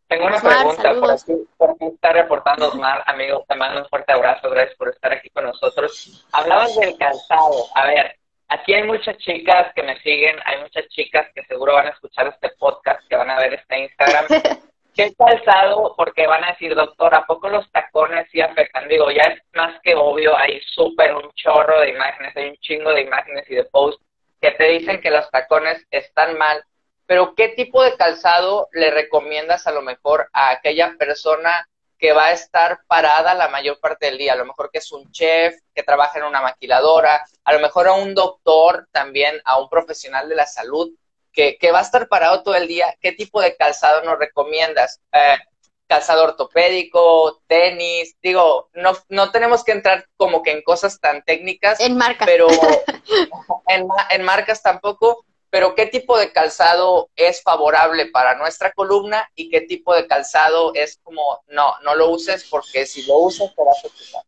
Tengo 0.08 0.26
una 0.26 0.40
pregunta, 0.40 0.94
por 0.94 1.10
aquí, 1.10 1.32
por 1.58 1.76
está 1.80 2.12
reportando 2.14 2.68
Osmar, 2.68 3.04
amigos, 3.06 3.44
te 3.46 3.54
mando 3.54 3.82
un 3.82 3.88
fuerte 3.88 4.10
abrazo, 4.12 4.48
gracias 4.48 4.74
por 4.76 4.88
estar 4.88 5.12
aquí 5.12 5.28
con 5.28 5.44
nosotros. 5.44 6.26
Hablabas 6.32 6.74
del 6.76 6.96
calzado, 6.96 7.66
a 7.74 7.86
ver, 7.86 8.16
aquí 8.48 8.72
hay 8.72 8.84
muchas 8.84 9.18
chicas 9.18 9.70
que 9.74 9.82
me 9.82 10.00
siguen, 10.00 10.36
hay 10.46 10.62
muchas 10.62 10.88
chicas 10.88 11.26
que 11.34 11.44
seguro 11.44 11.74
van 11.74 11.88
a 11.88 11.90
escuchar 11.90 12.26
este 12.26 12.48
podcast, 12.58 13.06
que 13.06 13.16
van 13.16 13.30
a 13.30 13.38
ver 13.38 13.52
este 13.52 13.80
Instagram. 13.80 14.24
¿Qué 14.94 15.14
calzado? 15.14 15.94
Porque 15.94 16.26
van 16.26 16.42
a 16.42 16.52
decir, 16.52 16.74
doctor, 16.74 17.14
¿a 17.14 17.26
poco 17.26 17.50
los 17.50 17.70
tacones 17.70 18.26
sí 18.32 18.40
afectan? 18.40 18.88
Digo, 18.88 19.10
ya 19.10 19.22
es 19.22 19.42
más 19.52 19.78
que 19.82 19.94
obvio, 19.94 20.36
hay 20.36 20.58
súper 20.62 21.14
un 21.14 21.30
chorro 21.34 21.80
de 21.80 21.90
imágenes, 21.90 22.34
hay 22.34 22.48
un 22.48 22.56
chingo 22.56 22.92
de 22.94 23.02
imágenes 23.02 23.48
y 23.50 23.56
de 23.56 23.64
posts 23.64 24.02
que 24.40 24.52
te 24.52 24.64
dicen 24.70 25.00
que 25.02 25.10
los 25.10 25.30
tacones 25.30 25.86
están 25.90 26.38
mal, 26.38 26.64
pero 27.08 27.34
¿qué 27.34 27.48
tipo 27.48 27.82
de 27.82 27.96
calzado 27.96 28.68
le 28.72 28.90
recomiendas 28.90 29.66
a 29.66 29.72
lo 29.72 29.80
mejor 29.80 30.28
a 30.34 30.50
aquella 30.50 30.94
persona 30.98 31.66
que 31.98 32.12
va 32.12 32.26
a 32.26 32.32
estar 32.32 32.80
parada 32.86 33.32
la 33.32 33.48
mayor 33.48 33.80
parte 33.80 34.04
del 34.04 34.18
día? 34.18 34.34
A 34.34 34.36
lo 34.36 34.44
mejor 34.44 34.70
que 34.70 34.76
es 34.76 34.92
un 34.92 35.10
chef, 35.10 35.56
que 35.74 35.82
trabaja 35.82 36.18
en 36.18 36.26
una 36.26 36.42
maquiladora, 36.42 37.24
a 37.44 37.52
lo 37.54 37.60
mejor 37.60 37.88
a 37.88 37.94
un 37.94 38.14
doctor 38.14 38.88
también, 38.92 39.40
a 39.46 39.58
un 39.58 39.70
profesional 39.70 40.28
de 40.28 40.36
la 40.36 40.44
salud, 40.44 40.90
que, 41.32 41.56
que 41.56 41.72
va 41.72 41.78
a 41.78 41.82
estar 41.82 42.08
parado 42.08 42.42
todo 42.42 42.56
el 42.56 42.68
día. 42.68 42.94
¿Qué 43.00 43.12
tipo 43.12 43.40
de 43.40 43.56
calzado 43.56 44.02
nos 44.02 44.18
recomiendas? 44.18 45.00
Eh, 45.10 45.38
calzado 45.86 46.24
ortopédico, 46.24 47.40
tenis, 47.46 48.16
digo, 48.20 48.68
no, 48.74 48.92
no 49.08 49.30
tenemos 49.30 49.64
que 49.64 49.72
entrar 49.72 50.04
como 50.18 50.42
que 50.42 50.52
en 50.52 50.60
cosas 50.60 51.00
tan 51.00 51.22
técnicas. 51.22 51.80
En 51.80 51.96
marcas. 51.96 52.26
Pero 52.26 52.48
en, 53.66 53.88
en 54.10 54.22
marcas 54.22 54.62
tampoco, 54.62 55.24
pero 55.50 55.74
qué 55.74 55.86
tipo 55.86 56.18
de 56.18 56.32
calzado 56.32 57.08
es 57.16 57.42
favorable 57.42 58.06
para 58.06 58.36
nuestra 58.36 58.72
columna 58.72 59.30
y 59.34 59.50
qué 59.50 59.62
tipo 59.62 59.94
de 59.94 60.06
calzado 60.06 60.72
es 60.74 60.98
como, 61.02 61.40
no, 61.48 61.74
no 61.82 61.94
lo 61.94 62.10
uses 62.10 62.44
porque 62.50 62.86
si 62.86 63.02
lo 63.06 63.18
usas 63.18 63.54
te 63.54 63.64
vas 63.64 63.84
a 63.84 63.88
quitar. 63.88 64.22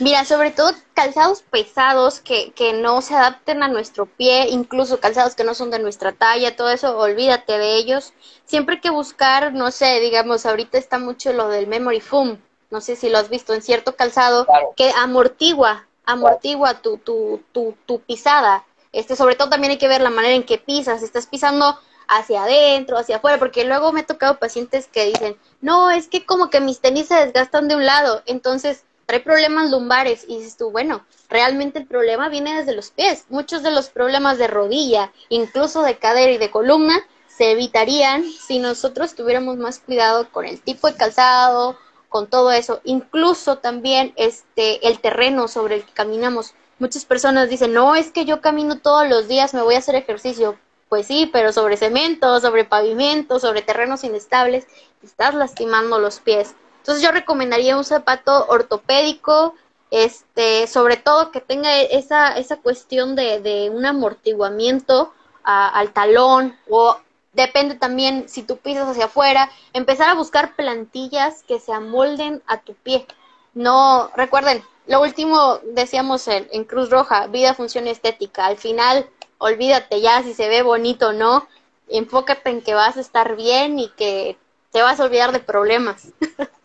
Mira, 0.00 0.24
sobre 0.24 0.52
todo 0.52 0.72
calzados 0.94 1.42
pesados 1.42 2.20
que, 2.20 2.52
que 2.52 2.72
no 2.72 3.02
se 3.02 3.14
adapten 3.14 3.64
a 3.64 3.68
nuestro 3.68 4.06
pie, 4.06 4.46
incluso 4.48 5.00
calzados 5.00 5.34
que 5.34 5.42
no 5.42 5.54
son 5.54 5.72
de 5.72 5.80
nuestra 5.80 6.12
talla, 6.12 6.54
todo 6.54 6.70
eso, 6.70 6.96
olvídate 6.96 7.58
de 7.58 7.74
ellos. 7.74 8.12
Siempre 8.44 8.76
hay 8.76 8.80
que 8.80 8.90
buscar, 8.90 9.52
no 9.54 9.72
sé, 9.72 9.98
digamos, 9.98 10.46
ahorita 10.46 10.78
está 10.78 11.00
mucho 11.00 11.32
lo 11.32 11.48
del 11.48 11.66
memory 11.66 12.00
foam, 12.00 12.38
no 12.70 12.80
sé 12.80 12.94
si 12.94 13.08
lo 13.08 13.18
has 13.18 13.28
visto 13.28 13.54
en 13.54 13.62
cierto 13.62 13.96
calzado, 13.96 14.46
que 14.76 14.92
amortigua, 14.96 15.88
amortigua 16.04 16.74
tu, 16.74 16.98
tu, 16.98 17.42
tu, 17.50 17.74
tu 17.84 17.98
pisada. 18.00 18.64
Este, 18.98 19.14
sobre 19.14 19.36
todo 19.36 19.48
también 19.48 19.70
hay 19.70 19.78
que 19.78 19.86
ver 19.86 20.00
la 20.00 20.10
manera 20.10 20.34
en 20.34 20.42
que 20.42 20.58
pisas, 20.58 21.04
estás 21.04 21.26
pisando 21.26 21.78
hacia 22.08 22.42
adentro, 22.42 22.98
hacia 22.98 23.18
afuera, 23.18 23.38
porque 23.38 23.64
luego 23.64 23.92
me 23.92 24.00
he 24.00 24.02
tocado 24.02 24.40
pacientes 24.40 24.88
que 24.88 25.04
dicen, 25.04 25.36
no, 25.60 25.92
es 25.92 26.08
que 26.08 26.26
como 26.26 26.50
que 26.50 26.60
mis 26.60 26.80
tenis 26.80 27.06
se 27.06 27.14
desgastan 27.14 27.68
de 27.68 27.76
un 27.76 27.86
lado, 27.86 28.22
entonces 28.26 28.82
trae 29.06 29.20
problemas 29.20 29.70
lumbares 29.70 30.24
y 30.26 30.38
dices 30.38 30.56
tú, 30.56 30.72
bueno, 30.72 31.06
realmente 31.28 31.78
el 31.78 31.86
problema 31.86 32.28
viene 32.28 32.56
desde 32.56 32.74
los 32.74 32.90
pies. 32.90 33.26
Muchos 33.28 33.62
de 33.62 33.70
los 33.70 33.88
problemas 33.88 34.36
de 34.36 34.48
rodilla, 34.48 35.12
incluso 35.28 35.82
de 35.82 35.96
cadera 35.98 36.32
y 36.32 36.38
de 36.38 36.50
columna, 36.50 36.98
se 37.28 37.52
evitarían 37.52 38.24
si 38.24 38.58
nosotros 38.58 39.14
tuviéramos 39.14 39.58
más 39.58 39.78
cuidado 39.78 40.28
con 40.32 40.44
el 40.44 40.60
tipo 40.60 40.88
de 40.88 40.96
calzado, 40.96 41.78
con 42.08 42.26
todo 42.26 42.50
eso, 42.50 42.80
incluso 42.82 43.58
también 43.58 44.12
este 44.16 44.88
el 44.88 44.98
terreno 44.98 45.46
sobre 45.46 45.76
el 45.76 45.84
que 45.84 45.92
caminamos. 45.92 46.54
Muchas 46.78 47.04
personas 47.04 47.48
dicen, 47.48 47.72
"No, 47.72 47.94
es 47.94 48.10
que 48.10 48.24
yo 48.24 48.40
camino 48.40 48.78
todos 48.78 49.08
los 49.08 49.28
días, 49.28 49.54
me 49.54 49.62
voy 49.62 49.74
a 49.74 49.78
hacer 49.78 49.94
ejercicio." 49.94 50.58
Pues 50.88 51.06
sí, 51.06 51.28
pero 51.32 51.52
sobre 51.52 51.76
cemento, 51.76 52.40
sobre 52.40 52.64
pavimento, 52.64 53.38
sobre 53.38 53.62
terrenos 53.62 54.04
inestables, 54.04 54.66
estás 55.02 55.34
lastimando 55.34 55.98
los 55.98 56.20
pies. 56.20 56.54
Entonces 56.78 57.04
yo 57.04 57.10
recomendaría 57.10 57.76
un 57.76 57.84
zapato 57.84 58.46
ortopédico, 58.48 59.54
este, 59.90 60.66
sobre 60.66 60.96
todo 60.96 61.30
que 61.30 61.40
tenga 61.40 61.78
esa, 61.80 62.36
esa 62.38 62.56
cuestión 62.56 63.16
de, 63.16 63.40
de 63.40 63.70
un 63.70 63.84
amortiguamiento 63.84 65.12
al 65.44 65.92
talón 65.92 66.56
o 66.68 66.98
depende 67.32 67.74
también 67.74 68.28
si 68.28 68.42
tú 68.42 68.58
pisas 68.58 68.88
hacia 68.88 69.06
afuera, 69.06 69.50
empezar 69.72 70.10
a 70.10 70.14
buscar 70.14 70.56
plantillas 70.56 71.42
que 71.44 71.58
se 71.58 71.72
amolden 71.72 72.42
a 72.46 72.58
tu 72.60 72.74
pie. 72.74 73.06
No, 73.54 74.10
recuerden, 74.14 74.62
lo 74.88 75.02
último 75.02 75.60
decíamos 75.62 76.26
en, 76.28 76.48
en 76.50 76.64
Cruz 76.64 76.90
Roja, 76.90 77.26
vida, 77.28 77.54
función 77.54 77.86
estética. 77.86 78.46
Al 78.46 78.56
final, 78.56 79.08
olvídate 79.38 80.00
ya 80.00 80.22
si 80.22 80.34
se 80.34 80.48
ve 80.48 80.62
bonito 80.62 81.08
o 81.08 81.12
no, 81.12 81.46
enfócate 81.88 82.50
en 82.50 82.62
que 82.62 82.74
vas 82.74 82.96
a 82.96 83.00
estar 83.00 83.36
bien 83.36 83.78
y 83.78 83.90
que 83.90 84.36
te 84.72 84.82
vas 84.82 84.98
a 84.98 85.04
olvidar 85.04 85.32
de 85.32 85.40
problemas. 85.40 86.08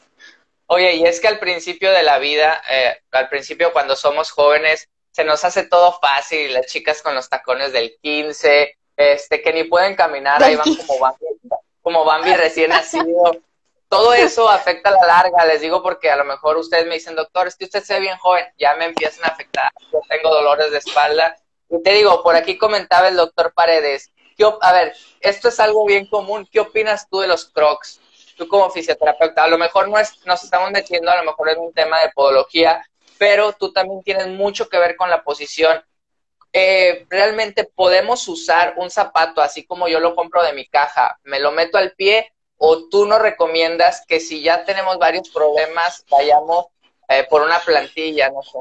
Oye, 0.68 0.96
y 0.96 1.04
es 1.04 1.20
que 1.20 1.28
al 1.28 1.40
principio 1.40 1.92
de 1.92 2.04
la 2.04 2.18
vida, 2.18 2.62
eh, 2.72 2.98
al 3.12 3.30
principio 3.30 3.74
cuando 3.74 3.96
somos 3.96 4.32
jóvenes, 4.32 4.88
se 5.12 5.24
nos 5.24 5.44
hace 5.44 5.64
todo 5.68 6.00
fácil, 6.00 6.54
las 6.54 6.66
chicas 6.66 7.02
con 7.02 7.14
los 7.14 7.30
tacones 7.30 7.74
del 7.74 7.98
15, 8.02 8.78
este, 8.96 9.42
que 9.42 9.54
ni 9.54 9.66
pueden 9.66 9.96
caminar, 9.96 10.42
ahí 10.42 10.56
van 10.56 10.74
como 10.76 11.00
Bambi, 11.00 11.26
como 11.82 12.06
Bambi 12.06 12.34
recién 12.34 12.70
nacido. 12.70 13.38
Todo 13.94 14.12
eso 14.16 14.50
afecta 14.50 14.90
a 14.90 14.94
la 14.94 15.06
larga, 15.06 15.46
les 15.46 15.62
digo 15.62 15.84
porque 15.84 16.10
a 16.10 16.16
lo 16.16 16.26
mejor 16.26 16.58
ustedes 16.58 16.88
me 16.88 16.96
dicen, 16.96 17.16
doctor, 17.16 17.48
es 17.48 17.56
que 17.56 17.66
usted 17.66 17.84
se 17.84 17.94
ve 17.94 18.00
bien 18.00 18.18
joven, 18.18 18.44
ya 18.58 18.74
me 18.76 18.86
empiezan 18.86 19.26
a 19.26 19.28
afectar, 19.28 19.72
yo 19.92 20.00
tengo 20.10 20.34
dolores 20.34 20.72
de 20.72 20.80
espalda. 20.80 21.36
Y 21.70 21.80
te 21.84 21.92
digo, 21.92 22.24
por 22.24 22.36
aquí 22.36 22.58
comentaba 22.58 23.08
el 23.10 23.16
doctor 23.16 23.54
Paredes, 23.54 24.12
a 24.62 24.74
ver, 24.74 24.96
esto 25.20 25.50
es 25.50 25.60
algo 25.60 25.86
bien 25.86 26.08
común, 26.08 26.50
¿qué 26.52 26.60
opinas 26.60 27.08
tú 27.08 27.20
de 27.20 27.28
los 27.28 27.46
crocs? 27.46 28.00
tú 28.36 28.48
como 28.48 28.72
fisioterapeuta, 28.72 29.44
a 29.44 29.48
lo 29.48 29.60
mejor 29.60 29.88
no 29.88 30.00
es, 30.00 30.26
nos 30.26 30.44
estamos 30.44 30.72
metiendo 30.72 31.12
a 31.12 31.18
lo 31.18 31.24
mejor 31.24 31.50
en 31.50 31.60
un 31.60 31.72
tema 31.72 32.00
de 32.00 32.10
podología, 32.16 32.84
pero 33.20 33.54
tú 33.54 33.72
también 33.72 34.02
tienes 34.02 34.28
mucho 34.28 34.70
que 34.70 34.80
ver 34.80 34.96
con 34.96 35.12
la 35.12 35.24
posición. 35.24 35.84
Eh, 36.52 37.06
realmente 37.12 37.64
podemos 37.64 38.28
usar 38.28 38.74
un 38.78 38.90
zapato 38.90 39.40
así 39.40 39.68
como 39.68 39.88
yo 39.88 40.00
lo 40.00 40.16
compro 40.16 40.42
de 40.42 40.54
mi 40.54 40.66
caja, 40.66 41.20
me 41.22 41.40
lo 41.40 41.52
meto 41.52 41.78
al 41.78 41.92
pie 41.92 42.34
o 42.66 42.86
tú 42.86 43.06
nos 43.06 43.20
recomiendas 43.20 44.06
que 44.08 44.22
si 44.22 44.42
ya 44.42 44.64
tenemos 44.64 44.98
varios 44.98 45.28
problemas 45.28 46.06
vayamos 46.10 46.68
eh, 47.10 47.28
por 47.30 47.42
una 47.42 47.60
plantilla, 47.60 48.30
no 48.30 48.42
sé. 48.42 48.58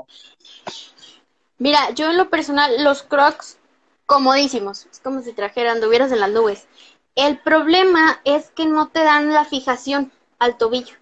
Mira, 1.59 1.91
yo 1.91 2.11
en 2.11 2.17
lo 2.17 2.29
personal 2.29 2.83
los 2.83 3.05
crocs 3.05 3.59
comodísimos, 4.07 4.87
es 4.87 4.99
como 4.99 5.23
si 5.23 5.33
trajeran, 5.33 5.77
anduvieras 5.77 6.11
en 6.11 6.19
las 6.19 6.31
nubes. 6.31 6.67
El 7.15 7.39
problema 7.39 8.21
es 8.25 8.51
que 8.51 8.67
no 8.67 8.89
te 8.89 9.05
dan 9.05 9.33
la 9.33 9.45
fijación 9.45 10.11
al 10.41 10.59
tobillo. 10.59 10.97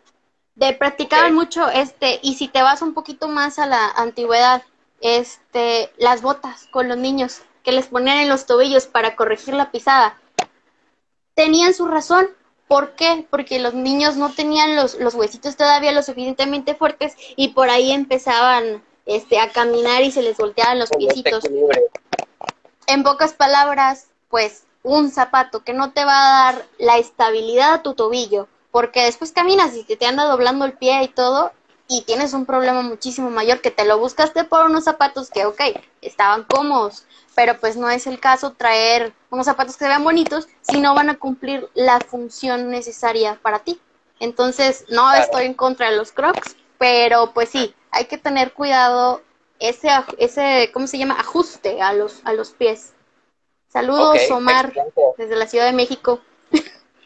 De 0.54 0.74
practicar 0.74 1.32
mucho 1.32 1.70
este, 1.70 2.20
y 2.22 2.34
si 2.34 2.48
te 2.48 2.60
vas 2.60 2.82
un 2.82 2.92
poquito 2.92 3.28
más 3.28 3.58
a 3.58 3.64
la 3.64 3.88
antigüedad, 3.92 4.62
este, 5.00 5.90
las 5.96 6.20
botas 6.20 6.66
con 6.70 6.88
los 6.88 6.98
niños 6.98 7.40
que 7.62 7.72
les 7.72 7.86
ponían 7.86 8.18
en 8.18 8.28
los 8.28 8.44
tobillos 8.44 8.84
para 8.86 9.16
corregir 9.16 9.54
la 9.54 9.70
pisada, 9.70 10.20
tenían 11.34 11.72
su 11.72 11.86
razón. 11.86 12.28
¿Por 12.70 12.92
qué? 12.92 13.26
Porque 13.28 13.58
los 13.58 13.74
niños 13.74 14.14
no 14.14 14.32
tenían 14.32 14.76
los, 14.76 14.94
los 14.94 15.16
huesitos 15.16 15.56
todavía 15.56 15.90
lo 15.90 16.04
suficientemente 16.04 16.76
fuertes 16.76 17.16
y 17.34 17.48
por 17.48 17.68
ahí 17.68 17.90
empezaban 17.90 18.80
este, 19.06 19.40
a 19.40 19.50
caminar 19.50 20.02
y 20.02 20.12
se 20.12 20.22
les 20.22 20.36
volteaban 20.36 20.78
los 20.78 20.88
piecitos. 20.90 21.42
En 22.86 23.02
pocas 23.02 23.32
palabras, 23.32 24.06
pues 24.28 24.66
un 24.84 25.10
zapato 25.10 25.64
que 25.64 25.72
no 25.72 25.90
te 25.90 26.04
va 26.04 26.12
a 26.12 26.52
dar 26.52 26.66
la 26.78 26.98
estabilidad 26.98 27.74
a 27.74 27.82
tu 27.82 27.94
tobillo, 27.94 28.46
porque 28.70 29.02
después 29.02 29.32
caminas 29.32 29.72
y 29.74 29.82
te 29.82 30.06
anda 30.06 30.26
doblando 30.26 30.64
el 30.64 30.74
pie 30.74 31.02
y 31.02 31.08
todo, 31.08 31.50
y 31.88 32.02
tienes 32.02 32.34
un 32.34 32.46
problema 32.46 32.82
muchísimo 32.82 33.30
mayor 33.30 33.60
que 33.60 33.72
te 33.72 33.84
lo 33.84 33.98
buscaste 33.98 34.44
por 34.44 34.66
unos 34.66 34.84
zapatos 34.84 35.28
que, 35.28 35.44
ok, 35.44 35.60
estaban 36.02 36.44
cómodos, 36.44 37.02
pero 37.40 37.58
pues 37.58 37.74
no 37.74 37.88
es 37.88 38.06
el 38.06 38.20
caso 38.20 38.52
traer 38.52 39.14
unos 39.30 39.46
zapatos 39.46 39.74
que 39.74 39.84
se 39.84 39.88
vean 39.88 40.04
bonitos 40.04 40.46
si 40.60 40.78
no 40.78 40.94
van 40.94 41.08
a 41.08 41.18
cumplir 41.18 41.70
la 41.72 41.98
función 41.98 42.68
necesaria 42.68 43.38
para 43.40 43.60
ti. 43.60 43.80
Entonces, 44.18 44.84
no 44.90 45.10
estoy 45.14 45.46
en 45.46 45.54
contra 45.54 45.90
de 45.90 45.96
los 45.96 46.12
crocs, 46.12 46.54
pero 46.76 47.32
pues 47.32 47.48
sí, 47.48 47.74
hay 47.92 48.04
que 48.04 48.18
tener 48.18 48.52
cuidado 48.52 49.22
ese, 49.58 49.88
ese 50.18 50.70
¿cómo 50.74 50.86
se 50.86 50.98
llama? 50.98 51.16
Ajuste 51.18 51.80
a 51.80 51.94
los, 51.94 52.20
a 52.24 52.34
los 52.34 52.50
pies. 52.50 52.92
Saludos, 53.68 54.18
Omar, 54.30 54.74
desde 55.16 55.34
la 55.34 55.46
Ciudad 55.46 55.64
de 55.64 55.72
México. 55.72 56.20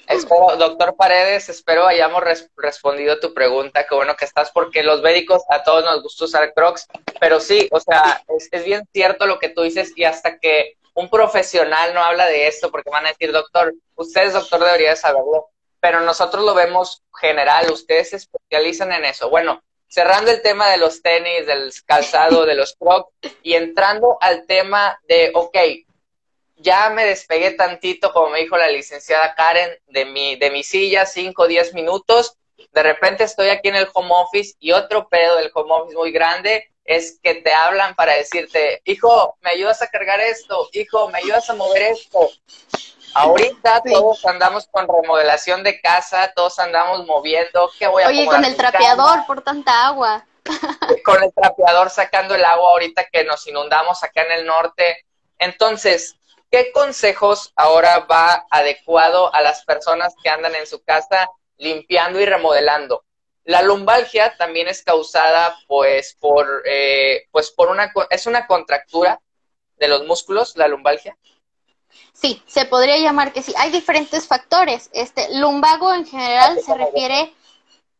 Espero, 0.06 0.56
doctor 0.56 0.96
Paredes, 0.96 1.48
espero 1.48 1.86
hayamos 1.86 2.22
respondido 2.56 3.18
tu 3.20 3.32
pregunta. 3.32 3.86
Qué 3.86 3.94
bueno 3.94 4.16
que 4.16 4.24
estás, 4.24 4.50
porque 4.50 4.82
los 4.82 5.02
médicos 5.02 5.42
a 5.48 5.62
todos 5.62 5.84
nos 5.84 6.02
gusta 6.02 6.24
usar 6.24 6.52
Crocs, 6.54 6.86
pero 7.20 7.40
sí, 7.40 7.68
o 7.70 7.80
sea, 7.80 8.22
es, 8.36 8.48
es 8.52 8.64
bien 8.64 8.86
cierto 8.92 9.26
lo 9.26 9.38
que 9.38 9.48
tú 9.48 9.62
dices 9.62 9.92
y 9.96 10.04
hasta 10.04 10.38
que 10.38 10.76
un 10.94 11.08
profesional 11.08 11.94
no 11.94 12.02
habla 12.02 12.26
de 12.26 12.46
esto, 12.46 12.70
porque 12.70 12.90
van 12.90 13.06
a 13.06 13.10
decir, 13.10 13.32
doctor, 13.32 13.74
usted 13.96 14.24
es 14.24 14.32
doctor, 14.32 14.62
debería 14.62 14.94
saberlo, 14.94 15.48
pero 15.80 16.00
nosotros 16.00 16.44
lo 16.44 16.54
vemos 16.54 17.02
general, 17.20 17.70
ustedes 17.70 18.10
se 18.10 18.16
especializan 18.16 18.92
en 18.92 19.04
eso. 19.04 19.28
Bueno, 19.28 19.62
cerrando 19.88 20.30
el 20.30 20.42
tema 20.42 20.70
de 20.70 20.76
los 20.76 21.02
tenis, 21.02 21.46
del 21.46 21.72
calzado, 21.84 22.46
de 22.46 22.54
los 22.54 22.76
Crocs 22.78 23.10
y 23.42 23.54
entrando 23.54 24.18
al 24.20 24.46
tema 24.46 24.98
de, 25.08 25.30
ok, 25.34 25.56
ya 26.56 26.90
me 26.90 27.04
despegué 27.04 27.52
tantito, 27.52 28.12
como 28.12 28.30
me 28.30 28.40
dijo 28.40 28.56
la 28.56 28.68
licenciada 28.68 29.34
Karen, 29.34 29.70
de 29.88 30.04
mi, 30.04 30.36
de 30.36 30.50
mi 30.50 30.62
silla, 30.62 31.06
5 31.06 31.42
o 31.42 31.46
10 31.46 31.74
minutos. 31.74 32.36
De 32.72 32.82
repente 32.82 33.24
estoy 33.24 33.48
aquí 33.48 33.68
en 33.68 33.76
el 33.76 33.88
home 33.92 34.10
office 34.12 34.54
y 34.58 34.72
otro 34.72 35.08
pedo 35.08 35.36
del 35.36 35.50
home 35.54 35.72
office 35.72 35.96
muy 35.96 36.12
grande 36.12 36.70
es 36.84 37.18
que 37.22 37.36
te 37.36 37.52
hablan 37.52 37.94
para 37.94 38.14
decirte, 38.14 38.82
hijo, 38.84 39.36
¿me 39.40 39.50
ayudas 39.50 39.80
a 39.82 39.88
cargar 39.88 40.20
esto? 40.20 40.68
Hijo, 40.72 41.08
¿me 41.08 41.18
ayudas 41.18 41.48
a 41.48 41.54
mover 41.54 41.82
esto? 41.82 42.30
Ahorita 43.14 43.80
todos 43.82 44.24
andamos 44.26 44.66
con 44.70 44.86
remodelación 44.88 45.62
de 45.62 45.80
casa, 45.80 46.32
todos 46.34 46.58
andamos 46.58 47.06
moviendo, 47.06 47.70
¿qué 47.78 47.86
voy 47.86 48.02
a 48.02 48.08
Oye, 48.08 48.26
con 48.26 48.44
el 48.44 48.56
trapeador 48.56 49.24
por 49.26 49.42
tanta 49.42 49.86
agua. 49.86 50.26
Con 51.04 51.22
el 51.22 51.32
trapeador 51.32 51.88
sacando 51.88 52.34
el 52.34 52.44
agua 52.44 52.70
ahorita 52.72 53.06
que 53.10 53.24
nos 53.24 53.46
inundamos 53.46 54.02
acá 54.04 54.22
en 54.24 54.32
el 54.40 54.46
norte. 54.46 55.06
Entonces, 55.38 56.16
¿qué 56.54 56.70
consejos 56.70 57.52
ahora 57.56 58.06
va 58.08 58.46
adecuado 58.48 59.34
a 59.34 59.40
las 59.40 59.64
personas 59.64 60.14
que 60.22 60.30
andan 60.30 60.54
en 60.54 60.68
su 60.68 60.84
casa 60.84 61.28
limpiando 61.56 62.20
y 62.20 62.26
remodelando? 62.26 63.04
La 63.42 63.60
lumbalgia 63.60 64.36
también 64.36 64.68
es 64.68 64.84
causada, 64.84 65.58
pues, 65.66 66.16
por, 66.20 66.62
eh, 66.64 67.26
pues, 67.32 67.50
por 67.50 67.70
una, 67.70 67.92
es 68.08 68.26
una 68.26 68.46
contractura 68.46 69.20
de 69.78 69.88
los 69.88 70.06
músculos, 70.06 70.56
la 70.56 70.68
lumbalgia. 70.68 71.18
Sí, 72.12 72.40
se 72.46 72.66
podría 72.66 72.98
llamar 72.98 73.32
que 73.32 73.42
sí. 73.42 73.52
Hay 73.58 73.72
diferentes 73.72 74.28
factores. 74.28 74.90
Este 74.92 75.26
lumbago 75.36 75.92
en 75.92 76.06
general 76.06 76.60
se 76.64 76.74
refiere 76.74 77.34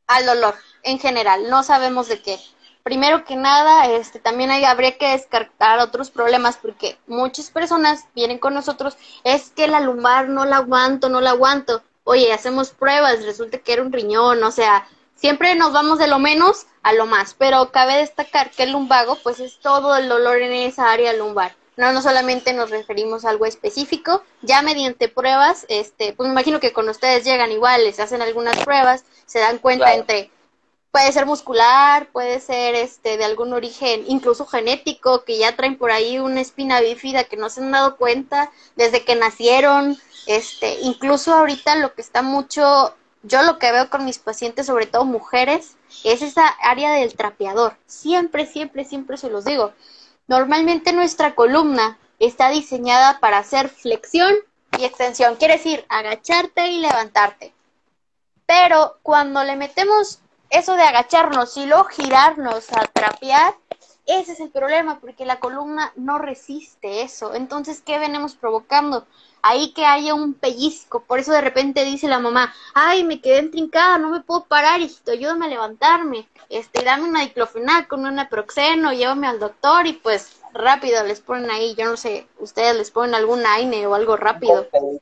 al 0.06 0.26
dolor, 0.26 0.54
en 0.84 1.00
general. 1.00 1.50
No 1.50 1.64
sabemos 1.64 2.06
de 2.06 2.22
qué. 2.22 2.38
Primero 2.84 3.24
que 3.24 3.34
nada, 3.34 3.86
este, 3.86 4.18
también 4.18 4.50
hay, 4.50 4.66
habría 4.66 4.98
que 4.98 5.08
descartar 5.08 5.78
otros 5.78 6.10
problemas 6.10 6.58
porque 6.58 6.98
muchas 7.06 7.50
personas 7.50 8.04
vienen 8.14 8.36
con 8.36 8.52
nosotros, 8.52 8.98
es 9.24 9.48
que 9.48 9.68
la 9.68 9.80
lumbar 9.80 10.28
no 10.28 10.44
la 10.44 10.58
aguanto, 10.58 11.08
no 11.08 11.22
la 11.22 11.30
aguanto. 11.30 11.82
Oye, 12.04 12.30
hacemos 12.30 12.72
pruebas, 12.72 13.24
resulta 13.24 13.56
que 13.56 13.72
era 13.72 13.80
un 13.80 13.90
riñón, 13.90 14.44
o 14.44 14.50
sea, 14.50 14.86
siempre 15.14 15.54
nos 15.54 15.72
vamos 15.72 15.98
de 15.98 16.08
lo 16.08 16.18
menos 16.18 16.66
a 16.82 16.92
lo 16.92 17.06
más, 17.06 17.32
pero 17.32 17.72
cabe 17.72 17.96
destacar 17.96 18.50
que 18.50 18.64
el 18.64 18.72
lumbago 18.72 19.16
pues 19.22 19.40
es 19.40 19.58
todo 19.60 19.96
el 19.96 20.10
dolor 20.10 20.42
en 20.42 20.52
esa 20.52 20.92
área 20.92 21.14
lumbar. 21.14 21.56
No, 21.78 21.90
no 21.92 22.02
solamente 22.02 22.52
nos 22.52 22.68
referimos 22.68 23.24
a 23.24 23.30
algo 23.30 23.46
específico, 23.46 24.22
ya 24.42 24.60
mediante 24.60 25.08
pruebas, 25.08 25.64
este, 25.70 26.12
pues 26.12 26.26
me 26.26 26.34
imagino 26.34 26.60
que 26.60 26.74
con 26.74 26.90
ustedes 26.90 27.24
llegan 27.24 27.50
igual, 27.50 27.82
les 27.82 27.98
hacen 27.98 28.20
algunas 28.20 28.58
pruebas, 28.58 29.06
se 29.24 29.38
dan 29.38 29.56
cuenta 29.56 29.94
entre 29.94 30.30
puede 30.94 31.10
ser 31.10 31.26
muscular, 31.26 32.06
puede 32.12 32.38
ser 32.38 32.76
este 32.76 33.16
de 33.16 33.24
algún 33.24 33.52
origen 33.52 34.04
incluso 34.06 34.46
genético, 34.46 35.24
que 35.24 35.38
ya 35.38 35.56
traen 35.56 35.76
por 35.76 35.90
ahí 35.90 36.20
una 36.20 36.40
espina 36.40 36.80
bífida 36.80 37.24
que 37.24 37.36
no 37.36 37.50
se 37.50 37.62
han 37.62 37.72
dado 37.72 37.96
cuenta 37.96 38.52
desde 38.76 39.04
que 39.04 39.16
nacieron, 39.16 39.98
este, 40.26 40.78
incluso 40.82 41.34
ahorita 41.34 41.74
lo 41.74 41.94
que 41.94 42.00
está 42.00 42.22
mucho, 42.22 42.94
yo 43.24 43.42
lo 43.42 43.58
que 43.58 43.72
veo 43.72 43.90
con 43.90 44.04
mis 44.04 44.20
pacientes, 44.20 44.66
sobre 44.66 44.86
todo 44.86 45.04
mujeres, 45.04 45.74
es 46.04 46.22
esa 46.22 46.46
área 46.46 46.92
del 46.92 47.16
trapeador. 47.16 47.76
Siempre, 47.88 48.46
siempre, 48.46 48.84
siempre 48.84 49.16
se 49.16 49.30
los 49.30 49.44
digo. 49.44 49.72
Normalmente 50.28 50.92
nuestra 50.92 51.34
columna 51.34 51.98
está 52.20 52.50
diseñada 52.50 53.18
para 53.18 53.38
hacer 53.38 53.68
flexión 53.68 54.32
y 54.78 54.84
extensión, 54.84 55.34
quiere 55.34 55.54
decir 55.54 55.84
agacharte 55.88 56.68
y 56.68 56.78
levantarte. 56.78 57.52
Pero 58.46 58.98
cuando 59.02 59.42
le 59.42 59.56
metemos 59.56 60.20
eso 60.54 60.74
de 60.74 60.82
agacharnos 60.82 61.56
y 61.56 61.66
luego 61.66 61.84
girarnos 61.84 62.72
a 62.72 62.86
trapear, 62.86 63.54
ese 64.06 64.32
es 64.32 64.40
el 64.40 64.50
problema, 64.50 65.00
porque 65.00 65.24
la 65.24 65.40
columna 65.40 65.92
no 65.96 66.18
resiste 66.18 67.02
eso. 67.02 67.34
Entonces, 67.34 67.80
¿qué 67.80 67.98
venimos 67.98 68.34
provocando? 68.34 69.06
Ahí 69.42 69.72
que 69.72 69.84
haya 69.86 70.14
un 70.14 70.34
pellizco. 70.34 71.04
Por 71.04 71.18
eso 71.18 71.32
de 71.32 71.40
repente 71.40 71.84
dice 71.84 72.06
la 72.06 72.18
mamá, 72.18 72.54
ay, 72.74 73.04
me 73.04 73.20
quedé 73.20 73.38
entrincada, 73.38 73.98
no 73.98 74.10
me 74.10 74.20
puedo 74.20 74.44
parar, 74.44 74.80
hijito, 74.80 75.12
ayúdame 75.12 75.46
a 75.46 75.48
levantarme. 75.48 76.28
Este, 76.50 76.84
dame 76.84 77.08
una 77.08 77.22
diclofenac 77.22 77.88
con 77.88 78.04
un 78.04 78.16
naproxeno, 78.16 78.92
llévame 78.92 79.26
al 79.26 79.40
doctor 79.40 79.86
y 79.86 79.94
pues 79.94 80.40
rápido 80.52 81.02
les 81.04 81.20
ponen 81.20 81.50
ahí, 81.50 81.74
yo 81.74 81.86
no 81.86 81.96
sé, 81.96 82.28
ustedes 82.38 82.76
les 82.76 82.90
ponen 82.90 83.14
algún 83.14 83.44
aine 83.46 83.86
o 83.86 83.94
algo 83.94 84.16
rápido. 84.16 84.68
Un 84.72 84.98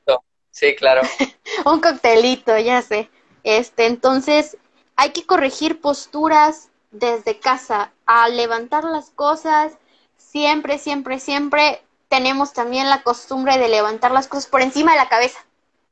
Sí, 0.53 0.77
claro. 0.77 1.01
un 1.65 1.81
coctelito, 1.81 2.57
ya 2.59 2.83
sé. 2.83 3.11
Este, 3.43 3.87
entonces, 3.87 4.57
hay 4.97 5.11
que 5.11 5.27
corregir 5.27 5.81
posturas 5.81 6.69
desde 6.91 7.39
casa, 7.39 7.93
a 8.07 8.29
levantar 8.29 8.85
las 8.85 9.11
cosas, 9.11 9.73
siempre, 10.17 10.79
siempre, 10.79 11.19
siempre 11.19 11.83
tenemos 12.09 12.53
también 12.53 12.91
la 12.91 13.03
costumbre 13.03 13.59
de 13.59 13.69
levantar 13.69 14.11
las 14.11 14.29
cosas 14.29 14.47
por 14.47 14.61
encima 14.61 14.93
de 14.93 14.99
la 14.99 15.09
cabeza. 15.09 15.45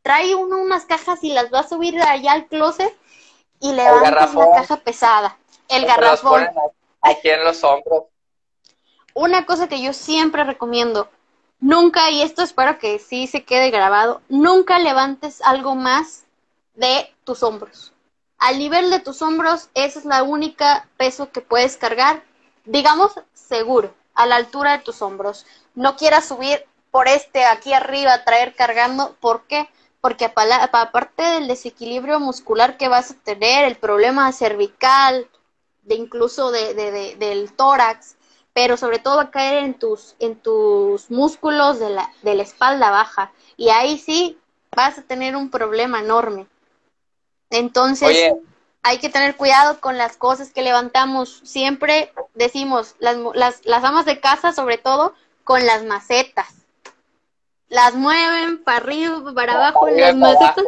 Trae 0.03 0.35
uno 0.35 0.59
unas 0.59 0.85
cajas 0.85 1.25
y 1.25 1.33
las 1.33 1.53
va 1.53 1.61
a 1.61 1.69
subir 1.69 2.01
allá 2.01 2.33
al 2.33 2.47
closet 2.47 2.95
y 3.61 3.73
levantas 3.73 4.35
la 4.35 4.51
caja 4.53 4.77
pesada. 4.79 5.39
El 5.69 5.87
garrafón. 5.87 6.49
Aquí 7.03 7.31
en 7.31 7.45
los 7.45 7.65
hombros. 7.65 8.05
Una 9.15 9.47
cosa 9.47 9.69
que 9.69 9.81
yo 9.81 9.93
siempre 9.93 10.45
recomiendo, 10.45 11.09
nunca, 11.59 12.11
y 12.11 12.23
esto 12.23 12.43
espero 12.43 12.79
que 12.79 12.99
sí 12.99 13.27
se 13.27 13.45
quede 13.45 13.71
grabado, 13.71 14.21
nunca 14.29 14.79
levantes 14.79 15.41
algo 15.43 15.75
más 15.75 16.25
de 16.75 17.13
tus 17.25 17.43
hombros 17.43 17.93
al 18.41 18.59
nivel 18.59 18.91
de 18.91 19.01
tus 19.01 19.21
hombros, 19.23 19.69
esa 19.75 19.99
es 19.99 20.05
la 20.07 20.23
única 20.23 20.89
peso 20.97 21.31
que 21.31 21.43
puedes 21.43 21.77
cargar, 21.77 22.23
digamos, 22.65 23.13
seguro, 23.35 23.95
a 24.15 24.27
la 24.27 24.37
altura 24.37 24.79
de 24.79 24.83
tus 24.83 25.03
hombros. 25.03 25.47
No 25.75 25.97
quieras 25.97 26.27
subir 26.27 26.65
por 26.91 27.07
este 27.07 27.45
aquí 27.45 27.75
arriba, 27.75 28.25
traer 28.25 28.55
cargando, 28.57 29.15
¿por 29.21 29.43
qué? 29.43 29.69
Porque 30.01 30.25
aparte 30.25 31.23
del 31.23 31.49
desequilibrio 31.49 32.19
muscular 32.19 32.79
que 32.79 32.89
vas 32.89 33.11
a 33.11 33.15
tener, 33.15 33.67
el 33.67 33.77
problema 33.77 34.33
cervical, 34.33 35.29
de 35.83 35.97
incluso 35.97 36.51
de, 36.51 36.75
del 37.19 37.53
tórax, 37.53 38.17
pero 38.55 38.79
sobre 38.79 39.01
todo 39.01 39.17
va 39.17 39.25
a 39.25 39.31
caer 39.31 39.65
en 39.65 39.75
tus, 39.75 40.17
en 40.19 40.35
tus 40.37 41.11
músculos 41.11 41.79
de 41.79 41.91
la, 41.91 42.11
de 42.23 42.35
la 42.35 42.43
espalda 42.43 42.91
baja. 42.91 43.33
Y 43.59 43.69
ahí 43.69 43.99
sí 43.99 44.39
vas 44.75 44.99
a 44.99 45.03
tener 45.03 45.37
un 45.37 45.51
problema 45.51 46.01
enorme. 46.01 46.47
Entonces, 47.51 48.33
hay 48.83 48.99
que 48.99 49.09
tener 49.09 49.37
cuidado 49.37 49.81
con 49.81 49.99
las 49.99 50.17
cosas 50.17 50.53
que 50.53 50.63
levantamos. 50.63 51.41
Siempre 51.45 52.13
decimos, 52.35 52.95
las, 52.99 53.17
las, 53.35 53.65
las 53.65 53.85
amas 53.85 54.07
de 54.07 54.21
casa, 54.21 54.53
sobre 54.53 54.79
todo, 54.79 55.15
con 55.45 55.67
las 55.67 55.85
macetas. 55.85 56.47
Las 57.69 57.95
mueven 57.95 58.63
para 58.63 58.79
arriba, 58.79 59.23
para 59.35 59.55
abajo, 59.55 59.89
las 59.89 60.17
macetas. 60.17 60.65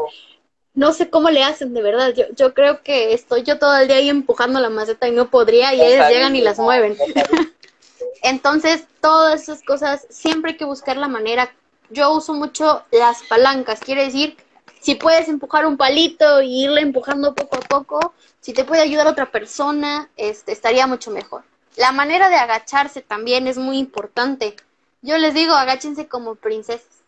No 0.74 0.92
sé 0.92 1.10
cómo 1.10 1.30
le 1.30 1.42
hacen, 1.42 1.74
de 1.74 1.82
verdad. 1.82 2.14
Yo, 2.14 2.24
yo 2.34 2.54
creo 2.54 2.82
que 2.82 3.12
estoy 3.12 3.42
yo 3.42 3.58
todo 3.58 3.76
el 3.76 3.88
día 3.88 3.96
ahí 3.96 4.08
empujando 4.08 4.58
la 4.58 4.70
maceta 4.70 5.06
y 5.08 5.12
no 5.12 5.28
podría, 5.28 5.74
y 5.74 5.82
ellas 5.82 6.10
llegan 6.10 6.34
y 6.34 6.40
las 6.40 6.58
mueven. 6.58 6.96
Entonces, 8.22 8.84
todas 9.00 9.42
esas 9.42 9.62
cosas, 9.62 10.06
siempre 10.10 10.52
hay 10.52 10.56
que 10.56 10.64
buscar 10.64 10.96
la 10.96 11.08
manera. 11.08 11.52
Yo 11.90 12.12
uso 12.12 12.32
mucho 12.32 12.84
las 12.90 13.22
palancas, 13.24 13.80
quiere 13.80 14.04
decir 14.04 14.36
si 14.82 14.96
puedes 14.96 15.28
empujar 15.28 15.64
un 15.64 15.76
palito 15.76 16.42
y 16.42 16.64
irle 16.64 16.80
empujando 16.80 17.36
poco 17.36 17.56
a 17.56 17.60
poco, 17.60 18.14
si 18.40 18.52
te 18.52 18.64
puede 18.64 18.82
ayudar 18.82 19.06
otra 19.06 19.30
persona, 19.30 20.10
este, 20.16 20.50
estaría 20.50 20.88
mucho 20.88 21.12
mejor. 21.12 21.44
La 21.76 21.92
manera 21.92 22.28
de 22.28 22.34
agacharse 22.34 23.00
también 23.00 23.46
es 23.46 23.58
muy 23.58 23.78
importante. 23.78 24.56
Yo 25.00 25.18
les 25.18 25.34
digo, 25.34 25.54
agáchense 25.54 26.08
como 26.08 26.34
princesas. 26.34 27.04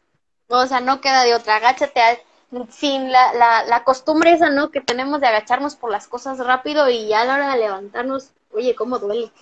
O 0.47 0.65
sea, 0.67 0.79
no 0.79 1.01
queda 1.01 1.25
de 1.25 1.35
otra. 1.35 1.57
Agáchate 1.57 2.25
sin 2.71 3.11
la, 3.11 3.35
la, 3.35 3.65
la 3.65 3.83
costumbre 3.83 4.31
esa, 4.31 4.51
¿no? 4.51 4.71
Que 4.71 4.81
tenemos 4.81 5.21
de 5.21 5.27
agacharnos 5.27 5.75
por 5.75 5.91
las 5.91 6.07
cosas 6.07 6.39
rápido 6.39 6.89
y 6.89 7.09
ya 7.09 7.23
a 7.23 7.25
la 7.25 7.35
hora 7.35 7.53
de 7.55 7.59
levantarnos, 7.59 8.31
oye, 8.53 8.77
cómo 8.77 9.01
duele. 9.01 9.33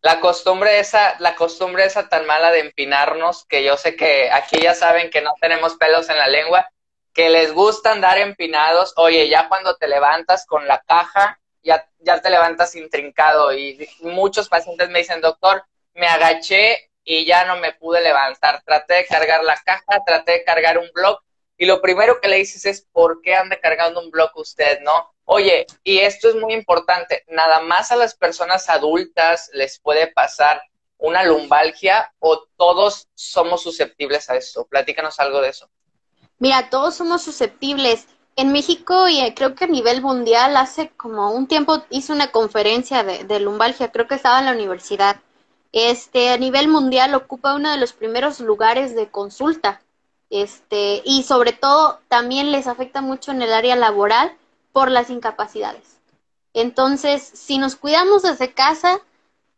La 0.00 0.20
costumbre 0.20 0.80
esa, 0.80 1.16
la 1.18 1.34
costumbre 1.34 1.84
esa 1.84 2.08
tan 2.08 2.24
mala 2.24 2.50
de 2.52 2.60
empinarnos, 2.60 3.44
que 3.44 3.62
yo 3.62 3.76
sé 3.76 3.96
que 3.96 4.30
aquí 4.30 4.62
ya 4.62 4.74
saben 4.74 5.10
que 5.10 5.20
no 5.20 5.34
tenemos 5.38 5.76
pelos 5.76 6.08
en 6.08 6.16
la 6.16 6.26
lengua, 6.26 6.66
que 7.12 7.28
les 7.28 7.52
gusta 7.52 7.92
andar 7.92 8.18
empinados, 8.18 8.94
oye, 8.96 9.28
ya 9.28 9.48
cuando 9.48 9.76
te 9.76 9.88
levantas 9.88 10.46
con 10.46 10.66
la 10.66 10.80
caja, 10.82 11.40
ya, 11.62 11.86
ya 11.98 12.20
te 12.20 12.30
levantas 12.30 12.74
intrincado 12.76 13.52
y 13.52 13.88
muchos 14.00 14.48
pacientes 14.48 14.88
me 14.90 15.00
dicen, 15.00 15.20
doctor, 15.20 15.64
me 15.94 16.06
agaché 16.06 16.90
y 17.04 17.24
ya 17.26 17.44
no 17.44 17.56
me 17.56 17.72
pude 17.72 18.00
levantar, 18.00 18.62
traté 18.62 18.94
de 18.94 19.06
cargar 19.06 19.42
la 19.44 19.56
caja, 19.56 20.04
traté 20.06 20.32
de 20.32 20.44
cargar 20.44 20.78
un 20.78 20.90
bloque 20.92 21.24
y 21.60 21.66
lo 21.66 21.82
primero 21.82 22.22
que 22.22 22.28
le 22.28 22.36
dices 22.36 22.64
es, 22.64 22.88
¿por 22.90 23.20
qué 23.20 23.34
anda 23.34 23.60
cargando 23.60 24.00
un 24.00 24.10
bloque 24.10 24.40
usted, 24.40 24.80
no? 24.80 25.14
Oye, 25.24 25.66
y 25.84 25.98
esto 25.98 26.30
es 26.30 26.34
muy 26.34 26.54
importante, 26.54 27.22
nada 27.28 27.60
más 27.60 27.92
a 27.92 27.96
las 27.96 28.14
personas 28.14 28.70
adultas 28.70 29.50
les 29.52 29.78
puede 29.78 30.06
pasar 30.06 30.62
una 30.96 31.22
lumbalgia 31.22 32.14
o 32.18 32.46
todos 32.56 33.08
somos 33.14 33.62
susceptibles 33.62 34.30
a 34.30 34.36
esto. 34.36 34.66
Platícanos 34.66 35.20
algo 35.20 35.42
de 35.42 35.50
eso. 35.50 35.70
Mira, 36.40 36.70
todos 36.70 36.96
somos 36.96 37.22
susceptibles. 37.22 38.08
En 38.34 38.50
México 38.52 39.08
y 39.08 39.20
eh, 39.20 39.34
creo 39.34 39.54
que 39.54 39.64
a 39.64 39.68
nivel 39.68 40.00
mundial 40.00 40.56
hace 40.56 40.88
como 40.96 41.30
un 41.32 41.46
tiempo 41.46 41.82
hice 41.90 42.12
una 42.12 42.32
conferencia 42.32 43.04
de, 43.04 43.24
de, 43.24 43.40
lumbalgia, 43.40 43.92
creo 43.92 44.08
que 44.08 44.14
estaba 44.14 44.38
en 44.38 44.46
la 44.46 44.52
universidad. 44.52 45.20
Este, 45.72 46.30
a 46.30 46.38
nivel 46.38 46.68
mundial 46.68 47.14
ocupa 47.14 47.54
uno 47.54 47.70
de 47.70 47.76
los 47.76 47.92
primeros 47.92 48.40
lugares 48.40 48.94
de 48.94 49.10
consulta. 49.10 49.82
Este, 50.30 51.02
y 51.04 51.24
sobre 51.24 51.52
todo 51.52 52.00
también 52.08 52.52
les 52.52 52.66
afecta 52.66 53.02
mucho 53.02 53.32
en 53.32 53.42
el 53.42 53.52
área 53.52 53.76
laboral 53.76 54.32
por 54.72 54.90
las 54.90 55.10
incapacidades. 55.10 55.98
Entonces, 56.54 57.22
si 57.22 57.58
nos 57.58 57.76
cuidamos 57.76 58.22
desde 58.22 58.54
casa, 58.54 59.00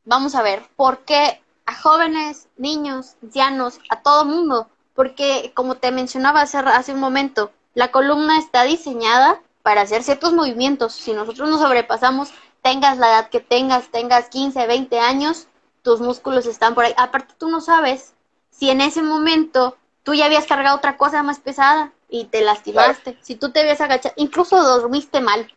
vamos 0.05 0.35
a 0.35 0.43
ver, 0.43 0.63
¿por 0.75 1.05
qué 1.05 1.41
a 1.65 1.75
jóvenes, 1.77 2.49
niños, 2.57 3.15
ancianos, 3.23 3.79
a 3.89 4.03
todo 4.03 4.25
mundo? 4.25 4.69
Porque, 4.95 5.53
como 5.55 5.77
te 5.77 5.91
mencionaba 5.91 6.43
hace, 6.43 6.59
hace 6.59 6.93
un 6.93 7.01
momento, 7.01 7.51
la 7.75 7.91
columna 7.91 8.39
está 8.39 8.65
diseñada 8.65 9.41
para 9.63 9.83
hacer 9.83 10.03
ciertos 10.03 10.33
movimientos. 10.33 10.93
Si 10.93 11.13
nosotros 11.13 11.49
nos 11.49 11.61
sobrepasamos, 11.61 12.33
tengas 12.63 12.99
la 12.99 13.09
edad 13.09 13.29
que 13.31 13.41
tengas, 13.41 13.89
tengas 13.89 14.29
15, 14.29 14.67
20 14.67 14.99
años, 15.01 15.49
tus 15.83 16.01
músculos 16.01 16.47
están 16.47 16.75
por 16.75 16.85
ahí. 16.85 16.95
Aparte, 16.97 17.35
tú 17.39 17.49
no 17.49 17.61
sabes 17.61 18.15
si 18.51 18.71
en 18.71 18.81
ese 18.81 19.03
momento 19.03 19.77
tú 20.03 20.15
ya 20.15 20.27
habías 20.27 20.47
cargado 20.47 20.77
otra 20.77 20.97
cosa 20.97 21.23
más 21.23 21.41
pesada 21.41 21.93
y 22.09 22.25
te 22.25 22.43
lastimaste. 22.43 23.19
Si 23.23 23.37
tú 23.37 23.51
te 23.51 23.61
habías 23.61 23.81
agachado, 23.81 24.15
incluso 24.17 24.63
dormiste 24.63 25.21
mal 25.21 25.53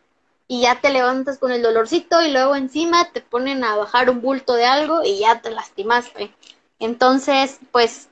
y 0.48 0.62
ya 0.62 0.80
te 0.80 0.89
levantas 0.89 1.38
con 1.38 1.52
el 1.52 1.62
dolorcito 1.62 2.21
y 2.21 2.32
luego 2.32 2.56
encima 2.56 3.06
te 3.12 3.21
ponen 3.21 3.63
a 3.63 3.76
bajar 3.76 4.10
un 4.10 4.21
bulto 4.21 4.54
de 4.54 4.65
algo 4.65 5.04
y 5.04 5.19
ya 5.19 5.41
te 5.41 5.52
lastimaste. 5.52 6.34
Entonces, 6.80 7.60
pues 7.71 8.10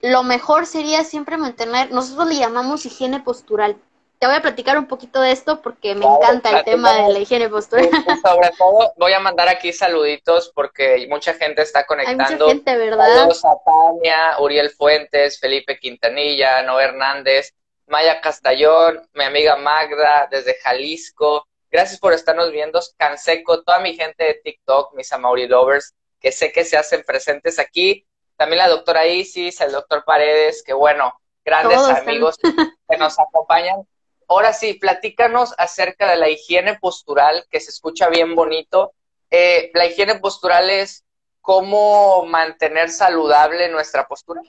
lo 0.00 0.22
mejor 0.22 0.66
sería 0.66 1.04
siempre 1.04 1.36
mantener, 1.36 1.90
nosotros 1.90 2.28
le 2.28 2.36
llamamos 2.36 2.86
higiene 2.86 3.20
postural. 3.20 3.76
Te 4.18 4.26
voy 4.26 4.34
a 4.34 4.42
platicar 4.42 4.76
un 4.76 4.86
poquito 4.86 5.20
de 5.20 5.30
esto 5.30 5.62
porque 5.62 5.94
me 5.94 6.04
encanta 6.04 6.58
el 6.58 6.64
tema 6.64 6.92
de 6.92 7.12
la 7.12 7.18
higiene 7.20 7.48
postural. 7.48 7.88
Sobre 8.22 8.50
todo 8.58 8.92
voy 8.96 9.12
a 9.12 9.20
mandar 9.20 9.48
aquí 9.48 9.72
saluditos 9.72 10.50
porque 10.54 11.06
mucha 11.08 11.34
gente 11.34 11.62
está 11.62 11.86
conectando. 11.86 12.24
Hay 12.24 12.32
mucha 12.34 12.46
gente, 12.48 12.76
¿verdad? 12.76 13.06
Saludos 13.06 13.44
a 13.44 13.54
Tania, 13.64 14.40
Uriel 14.40 14.70
Fuentes, 14.70 15.38
Felipe 15.38 15.78
Quintanilla, 15.78 16.62
Noé 16.62 16.84
Hernández, 16.84 17.54
Maya 17.86 18.20
Castellón, 18.20 19.08
mi 19.14 19.22
amiga 19.22 19.54
Magda 19.56 20.26
desde 20.28 20.54
Jalisco. 20.62 21.46
Gracias 21.70 22.00
por 22.00 22.12
estarnos 22.12 22.50
viendo. 22.50 22.80
Canseco, 22.96 23.62
toda 23.62 23.78
mi 23.78 23.94
gente 23.94 24.24
de 24.24 24.34
TikTok, 24.34 24.94
mis 24.94 25.12
Amauri 25.12 25.46
Lovers, 25.46 25.94
que 26.18 26.32
sé 26.32 26.50
que 26.50 26.64
se 26.64 26.76
hacen 26.76 27.04
presentes 27.04 27.60
aquí. 27.60 28.04
También 28.38 28.58
la 28.58 28.68
doctora 28.68 29.06
Isis, 29.06 29.60
el 29.60 29.72
doctor 29.72 30.04
Paredes, 30.06 30.62
que 30.62 30.72
bueno, 30.72 31.12
grandes 31.44 31.78
amigos 31.80 32.38
que 32.38 32.96
nos 32.96 33.18
acompañan 33.18 33.86
ahora 34.28 34.52
sí, 34.52 34.74
platícanos 34.74 35.54
acerca 35.58 36.08
de 36.10 36.16
la 36.16 36.28
higiene 36.28 36.78
postural, 36.78 37.46
que 37.50 37.60
se 37.60 37.70
escucha 37.70 38.08
bien 38.08 38.34
bonito. 38.34 38.92
Eh, 39.30 39.70
la 39.74 39.86
higiene 39.86 40.16
postural 40.16 40.70
es 40.70 41.04
cómo 41.40 42.24
mantener 42.26 42.90
saludable 42.90 43.68
nuestra 43.70 44.06
postura. 44.06 44.42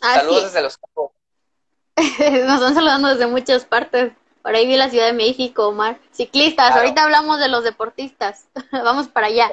Saludos 0.00 0.44
desde 0.44 0.62
los 0.62 0.78
campos. 0.78 1.12
Nos 1.96 2.60
están 2.60 2.74
saludando 2.74 3.08
desde 3.08 3.26
muchas 3.26 3.64
partes. 3.64 4.12
Por 4.42 4.56
ahí 4.56 4.66
vi 4.66 4.76
la 4.76 4.90
Ciudad 4.90 5.06
de 5.06 5.12
México, 5.12 5.68
Omar. 5.68 6.00
Ciclistas, 6.10 6.74
ahorita 6.74 7.04
hablamos 7.04 7.38
de 7.38 7.48
los 7.48 7.62
deportistas. 7.62 8.48
vamos 8.72 9.08
para 9.08 9.28
allá. 9.28 9.52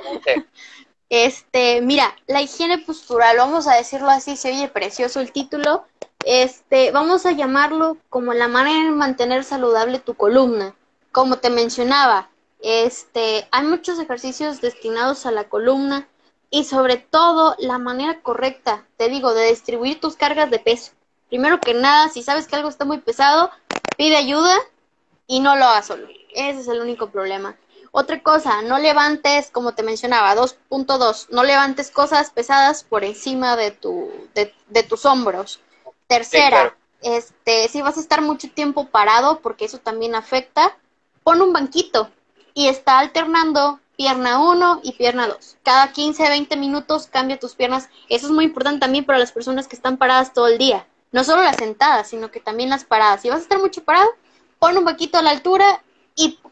Este, 1.10 1.82
mira, 1.82 2.16
la 2.28 2.42
higiene 2.42 2.78
postural, 2.78 3.38
vamos 3.38 3.68
a 3.68 3.76
decirlo 3.76 4.10
así, 4.10 4.38
se 4.38 4.52
oye 4.52 4.68
precioso 4.68 5.20
el 5.20 5.32
título, 5.32 5.86
este, 6.24 6.92
vamos 6.92 7.26
a 7.26 7.32
llamarlo 7.32 7.98
como 8.10 8.34
la 8.34 8.48
manera 8.48 8.86
de 8.86 8.96
mantener 8.96 9.44
saludable 9.44 10.00
tu 10.00 10.14
columna. 10.14 10.76
Como 11.12 11.38
te 11.38 11.50
mencionaba, 11.50 12.30
este, 12.62 13.48
hay 13.52 13.66
muchos 13.66 13.98
ejercicios 14.00 14.62
destinados 14.62 15.26
a 15.26 15.32
la 15.32 15.46
columna 15.46 16.08
y 16.52 16.66
sobre 16.66 16.98
todo 16.98 17.56
la 17.58 17.80
manera 17.80 18.22
correcta, 18.22 18.86
te 18.98 19.10
digo, 19.10 19.34
de 19.34 19.50
distribuir 19.50 20.00
tus 20.00 20.16
cargas 20.16 20.52
de 20.52 20.60
peso. 20.60 20.92
Primero 21.30 21.60
que 21.60 21.74
nada, 21.74 22.10
si 22.10 22.22
sabes 22.22 22.48
que 22.48 22.56
algo 22.56 22.70
está 22.70 22.86
muy 22.86 23.00
pesado, 23.00 23.50
pide 23.98 24.18
ayuda 24.18 24.56
y 25.26 25.40
no 25.40 25.56
lo 25.56 25.66
hagas 25.66 25.88
solo. 25.88 26.08
Ese 26.34 26.60
es 26.60 26.68
el 26.68 26.82
único 26.82 27.10
problema. 27.10 27.56
Otra 27.92 28.22
cosa, 28.22 28.62
no 28.62 28.78
levantes, 28.78 29.50
como 29.52 29.74
te 29.74 29.84
mencionaba, 29.84 30.36
2.2, 30.36 31.28
no 31.30 31.44
levantes 31.44 31.92
cosas 31.92 32.30
pesadas 32.30 32.84
por 32.84 33.04
encima 33.04 33.56
de, 33.56 33.72
tu, 33.72 34.12
de 34.34 34.84
tus 34.84 35.06
hombros. 35.06 35.60
Tercera, 36.08 36.76
este, 37.02 37.68
si 37.68 37.82
vas 37.82 37.98
a 37.98 38.02
estar 38.02 38.22
mucho 38.22 38.50
tiempo 38.50 38.88
parado, 38.88 39.40
porque 39.42 39.66
eso 39.66 39.78
también 39.78 40.16
afecta, 40.16 40.78
pon 41.24 41.42
un 41.42 41.54
banquito 41.54 42.10
y 42.54 42.68
está 42.68 43.00
alternando 43.00 43.80
pierna 43.96 44.40
1 44.40 44.82
y 44.84 44.94
pierna 44.94 45.28
2. 45.28 45.58
Cada 45.64 45.92
15, 45.92 46.30
20 46.30 46.58
minutos 46.58 47.08
cambia 47.08 47.40
tus 47.40 47.56
piernas. 47.56 47.90
Eso 48.08 48.28
es 48.28 48.32
muy 48.32 48.46
importante 48.46 48.80
también 48.80 49.06
para 49.06 49.20
las 49.20 49.32
personas 49.32 49.68
que 49.68 49.76
están 49.76 49.98
paradas 49.98 50.34
todo 50.34 50.48
el 50.48 50.58
día. 50.58 50.88
No 51.12 51.24
solo 51.24 51.44
las 51.44 51.58
sentadas, 51.58 52.10
sino 52.10 52.32
que 52.32 52.40
también 52.40 52.70
las 52.70 52.86
paradas. 52.86 53.22
Si 53.22 53.30
vas 53.30 53.40
a 53.40 53.44
estar 53.44 53.60
mucho 53.60 53.84
parado, 53.84 54.10
pon 54.58 54.78
un 54.78 54.86
banquito 54.86 55.18
a 55.18 55.22
la 55.22 55.32
altura 55.32 55.84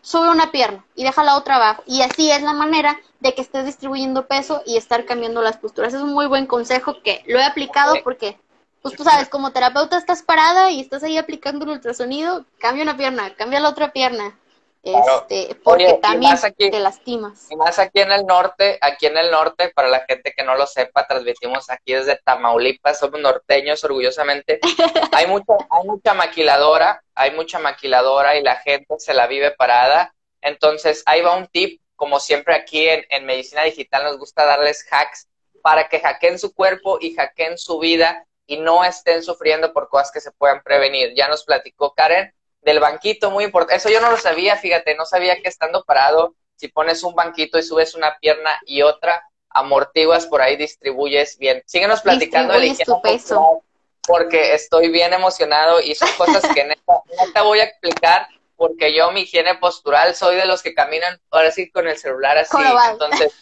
sube 0.07 0.29
una 0.29 0.51
pierna 0.51 0.85
y 0.95 1.03
deja 1.03 1.21
la 1.21 1.35
otra 1.35 1.57
abajo. 1.57 1.83
Y 1.85 2.01
así 2.01 2.31
es 2.31 2.41
la 2.41 2.53
manera 2.53 2.97
de 3.19 3.35
que 3.35 3.41
estés 3.41 3.65
distribuyendo 3.65 4.25
peso 4.25 4.61
y 4.65 4.77
estar 4.77 5.03
cambiando 5.03 5.41
las 5.41 5.57
posturas. 5.57 5.93
Es 5.93 6.01
un 6.01 6.13
muy 6.13 6.27
buen 6.27 6.47
consejo 6.47 7.01
que 7.03 7.23
lo 7.27 7.39
he 7.39 7.43
aplicado 7.43 7.93
porque 8.05 8.39
pues 8.81 8.95
tú 8.95 9.03
sabes, 9.03 9.27
como 9.27 9.51
terapeuta 9.51 9.97
estás 9.97 10.23
parada 10.23 10.71
y 10.71 10.79
estás 10.79 11.03
ahí 11.03 11.17
aplicando 11.17 11.65
el 11.65 11.71
ultrasonido, 11.71 12.45
cambia 12.57 12.83
una 12.83 12.95
pierna, 12.95 13.35
cambia 13.35 13.59
la 13.59 13.67
otra 13.67 13.91
pierna. 13.91 14.39
Este, 14.81 15.55
porque 15.61 15.99
también 16.01 16.37
te 16.57 16.79
lastimas. 16.79 17.51
Y 17.51 17.57
más 17.57 17.77
aquí 17.77 17.99
en 17.99 18.13
el 18.13 18.25
norte, 18.25 18.77
aquí 18.79 19.07
en 19.07 19.17
el 19.17 19.29
norte, 19.29 19.73
para 19.75 19.89
la 19.89 20.05
gente 20.07 20.33
que 20.33 20.45
no 20.45 20.55
lo 20.55 20.65
sepa, 20.65 21.05
transmitimos 21.05 21.69
aquí 21.69 21.93
desde 21.93 22.15
Tamaulipas, 22.23 22.99
somos 22.99 23.19
norteños 23.19 23.83
orgullosamente. 23.83 24.61
hay 25.11 25.27
mucha, 25.27 25.53
hay 25.69 25.85
mucha 25.85 26.13
maquiladora, 26.13 27.03
hay 27.17 27.31
mucha 27.31 27.59
maquiladora 27.59 28.37
y 28.37 28.43
la 28.43 28.57
gente 28.57 28.95
se 28.99 29.13
la 29.13 29.27
vive 29.27 29.51
parada. 29.51 30.15
Entonces, 30.41 31.03
ahí 31.05 31.21
va 31.21 31.35
un 31.35 31.47
tip, 31.47 31.81
como 31.95 32.19
siempre 32.19 32.55
aquí 32.55 32.87
en, 32.87 33.05
en 33.09 33.25
medicina 33.25 33.63
digital 33.63 34.03
nos 34.03 34.17
gusta 34.17 34.45
darles 34.45 34.85
hacks 34.89 35.27
para 35.61 35.89
que 35.89 35.99
hackeen 35.99 36.39
su 36.39 36.53
cuerpo 36.53 36.99
y 37.01 37.15
hackeen 37.15 37.57
su 37.57 37.79
vida 37.79 38.25
y 38.45 38.57
no 38.57 38.85
estén 38.85 39.23
sufriendo 39.23 39.73
por 39.73 39.89
cosas 39.89 40.11
que 40.11 40.21
se 40.21 40.31
puedan 40.31 40.63
prevenir. 40.63 41.13
Ya 41.15 41.27
nos 41.27 41.43
platicó 41.43 41.93
Karen 41.93 42.33
del 42.61 42.79
banquito, 42.79 43.31
muy 43.31 43.43
importante. 43.45 43.75
Eso 43.75 43.89
yo 43.89 43.99
no 43.99 44.11
lo 44.11 44.17
sabía, 44.17 44.55
fíjate, 44.55 44.95
no 44.95 45.05
sabía 45.05 45.41
que 45.41 45.49
estando 45.49 45.83
parado, 45.83 46.35
si 46.55 46.67
pones 46.69 47.03
un 47.03 47.15
banquito 47.15 47.57
y 47.59 47.63
subes 47.63 47.95
una 47.95 48.17
pierna 48.19 48.59
y 48.65 48.81
otra, 48.81 49.23
amortiguas 49.49 50.25
por 50.25 50.41
ahí, 50.41 50.55
distribuyes 50.55 51.37
bien. 51.37 51.63
Síguenos 51.65 52.01
platicando 52.01 52.53
de 52.59 52.75
tu 52.85 53.01
peso. 53.01 53.63
Porque 54.07 54.55
estoy 54.55 54.89
bien 54.89 55.13
emocionado 55.13 55.79
y 55.81 55.93
son 55.93 56.09
cosas 56.17 56.41
que 56.53 56.63
neta, 56.63 57.01
neta 57.19 57.41
voy 57.43 57.59
a 57.59 57.65
explicar 57.65 58.27
porque 58.55 58.95
yo 58.95 59.11
mi 59.11 59.21
higiene 59.21 59.55
postural 59.55 60.15
soy 60.15 60.37
de 60.37 60.45
los 60.45 60.63
que 60.63 60.73
caminan 60.73 61.19
ahora 61.29 61.51
sí 61.51 61.69
con 61.69 61.87
el 61.87 61.97
celular 61.97 62.37
así. 62.37 62.57
Entonces, 62.91 63.33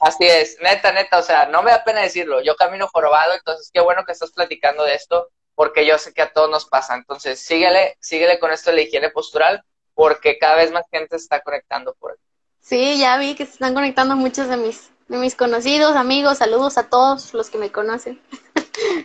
Así 0.00 0.24
es, 0.24 0.58
neta, 0.60 0.92
neta, 0.92 1.18
o 1.18 1.22
sea, 1.22 1.46
no 1.46 1.62
me 1.62 1.70
da 1.70 1.82
pena 1.82 2.02
decirlo, 2.02 2.42
yo 2.42 2.54
camino 2.54 2.86
jorobado, 2.88 3.32
entonces 3.32 3.70
qué 3.72 3.80
bueno 3.80 4.04
que 4.04 4.12
estás 4.12 4.30
platicando 4.30 4.84
de 4.84 4.94
esto, 4.94 5.30
porque 5.54 5.86
yo 5.86 5.96
sé 5.96 6.12
que 6.12 6.22
a 6.22 6.32
todos 6.32 6.50
nos 6.50 6.66
pasa, 6.66 6.94
entonces 6.94 7.40
síguele, 7.40 7.96
síguele 8.00 8.38
con 8.38 8.52
esto 8.52 8.70
de 8.70 8.76
la 8.76 8.82
higiene 8.82 9.10
postural, 9.10 9.64
porque 9.94 10.38
cada 10.38 10.56
vez 10.56 10.70
más 10.70 10.84
gente 10.90 11.18
se 11.18 11.24
está 11.24 11.40
conectando 11.40 11.94
por 11.94 12.12
él. 12.12 12.18
Sí, 12.60 12.98
ya 12.98 13.16
vi 13.16 13.34
que 13.34 13.46
se 13.46 13.52
están 13.52 13.72
conectando 13.72 14.16
muchos 14.16 14.48
de 14.48 14.58
mis, 14.58 14.90
de 15.08 15.16
mis 15.16 15.34
conocidos, 15.34 15.96
amigos, 15.96 16.38
saludos 16.38 16.76
a 16.76 16.90
todos 16.90 17.32
los 17.32 17.48
que 17.48 17.58
me 17.58 17.72
conocen. 17.72 18.20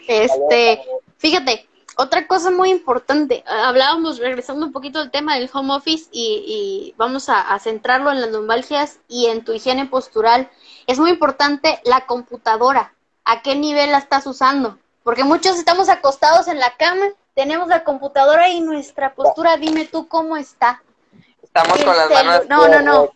este, 0.07 0.81
fíjate, 1.17 1.67
otra 1.97 2.25
cosa 2.27 2.51
muy 2.51 2.69
importante, 2.69 3.43
hablábamos, 3.45 4.17
regresando 4.17 4.65
un 4.65 4.71
poquito 4.71 4.99
al 4.99 5.11
tema 5.11 5.35
del 5.35 5.49
home 5.51 5.73
office 5.73 6.09
y, 6.11 6.43
y 6.47 6.93
vamos 6.97 7.29
a, 7.29 7.41
a, 7.41 7.59
centrarlo 7.59 8.11
en 8.11 8.21
las 8.21 8.31
lumbalgias 8.31 8.99
y 9.07 9.27
en 9.27 9.43
tu 9.43 9.53
higiene 9.53 9.85
postural 9.85 10.49
es 10.87 10.99
muy 10.99 11.11
importante 11.11 11.79
la 11.85 12.05
computadora, 12.05 12.93
a 13.23 13.41
qué 13.41 13.55
nivel 13.55 13.91
la 13.91 13.97
estás 13.97 14.25
usando, 14.25 14.77
porque 15.03 15.23
muchos 15.23 15.57
estamos 15.57 15.89
acostados 15.89 16.47
en 16.47 16.59
la 16.59 16.75
cama, 16.77 17.05
tenemos 17.35 17.67
la 17.67 17.83
computadora 17.83 18.49
y 18.49 18.61
nuestra 18.61 19.13
postura, 19.13 19.57
dime 19.57 19.85
tú 19.85 20.07
cómo 20.07 20.37
está. 20.37 20.81
Estamos 21.43 21.83
con 21.83 21.95
las 21.95 22.09
manos. 22.09 22.49
No, 22.49 22.67
no, 22.67 22.81
no. 22.81 23.11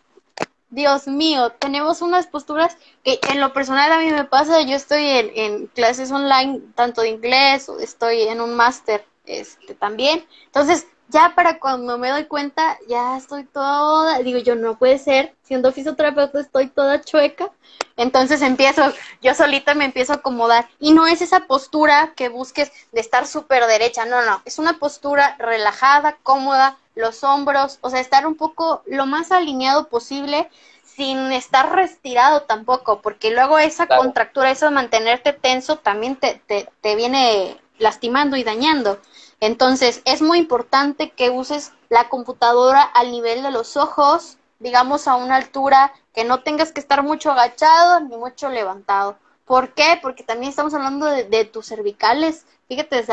Dios 0.68 1.06
mío, 1.06 1.50
tenemos 1.52 2.02
unas 2.02 2.26
posturas 2.26 2.76
que 3.04 3.20
en 3.30 3.40
lo 3.40 3.52
personal 3.52 3.92
a 3.92 3.98
mí 3.98 4.10
me 4.10 4.24
pasa, 4.24 4.62
yo 4.62 4.74
estoy 4.74 5.04
en, 5.04 5.30
en 5.34 5.66
clases 5.68 6.10
online, 6.10 6.60
tanto 6.74 7.02
de 7.02 7.10
inglés, 7.10 7.68
estoy 7.80 8.22
en 8.22 8.40
un 8.40 8.54
máster 8.54 9.04
este, 9.26 9.74
también. 9.74 10.26
Entonces, 10.46 10.86
ya 11.08 11.34
para 11.34 11.58
cuando 11.58 11.98
me 11.98 12.10
doy 12.10 12.24
cuenta, 12.24 12.78
ya 12.88 13.16
estoy 13.16 13.44
toda, 13.44 14.18
digo 14.18 14.38
yo, 14.38 14.54
no 14.54 14.76
puede 14.76 14.98
ser, 14.98 15.34
siendo 15.42 15.72
fisioterapeuta 15.72 16.40
estoy 16.40 16.68
toda 16.68 17.00
chueca, 17.00 17.50
entonces 17.96 18.42
empiezo, 18.42 18.92
yo 19.22 19.34
solita 19.34 19.74
me 19.74 19.84
empiezo 19.84 20.12
a 20.12 20.16
acomodar. 20.16 20.68
Y 20.80 20.92
no 20.92 21.06
es 21.06 21.22
esa 21.22 21.40
postura 21.46 22.12
que 22.16 22.28
busques 22.28 22.72
de 22.92 23.00
estar 23.00 23.26
súper 23.26 23.66
derecha, 23.66 24.04
no, 24.04 24.24
no, 24.24 24.42
es 24.44 24.58
una 24.58 24.78
postura 24.78 25.36
relajada, 25.38 26.16
cómoda, 26.22 26.78
los 26.94 27.22
hombros, 27.24 27.78
o 27.82 27.90
sea, 27.90 28.00
estar 28.00 28.26
un 28.26 28.36
poco 28.36 28.82
lo 28.86 29.06
más 29.06 29.30
alineado 29.30 29.88
posible 29.88 30.48
sin 30.82 31.30
estar 31.30 31.74
retirado 31.74 32.42
tampoco, 32.42 33.02
porque 33.02 33.30
luego 33.30 33.58
esa 33.58 33.86
contractura, 33.86 34.50
eso 34.50 34.66
de 34.66 34.70
mantenerte 34.72 35.34
tenso 35.34 35.76
también 35.76 36.16
te, 36.16 36.40
te, 36.46 36.68
te 36.80 36.96
viene 36.96 37.58
lastimando 37.78 38.36
y 38.36 38.44
dañando. 38.44 38.98
Entonces, 39.40 40.02
es 40.04 40.22
muy 40.22 40.38
importante 40.38 41.10
que 41.10 41.30
uses 41.30 41.72
la 41.88 42.08
computadora 42.08 42.82
al 42.82 43.10
nivel 43.10 43.42
de 43.42 43.50
los 43.50 43.76
ojos, 43.76 44.38
digamos, 44.58 45.06
a 45.06 45.16
una 45.16 45.36
altura 45.36 45.92
que 46.14 46.24
no 46.24 46.42
tengas 46.42 46.72
que 46.72 46.80
estar 46.80 47.02
mucho 47.02 47.30
agachado 47.30 48.00
ni 48.00 48.16
mucho 48.16 48.48
levantado. 48.48 49.18
¿Por 49.44 49.74
qué? 49.74 49.98
Porque 50.02 50.24
también 50.24 50.50
estamos 50.50 50.74
hablando 50.74 51.06
de, 51.06 51.44
tus 51.44 51.66
cervicales. 51.66 52.46
Fíjate 52.68 53.04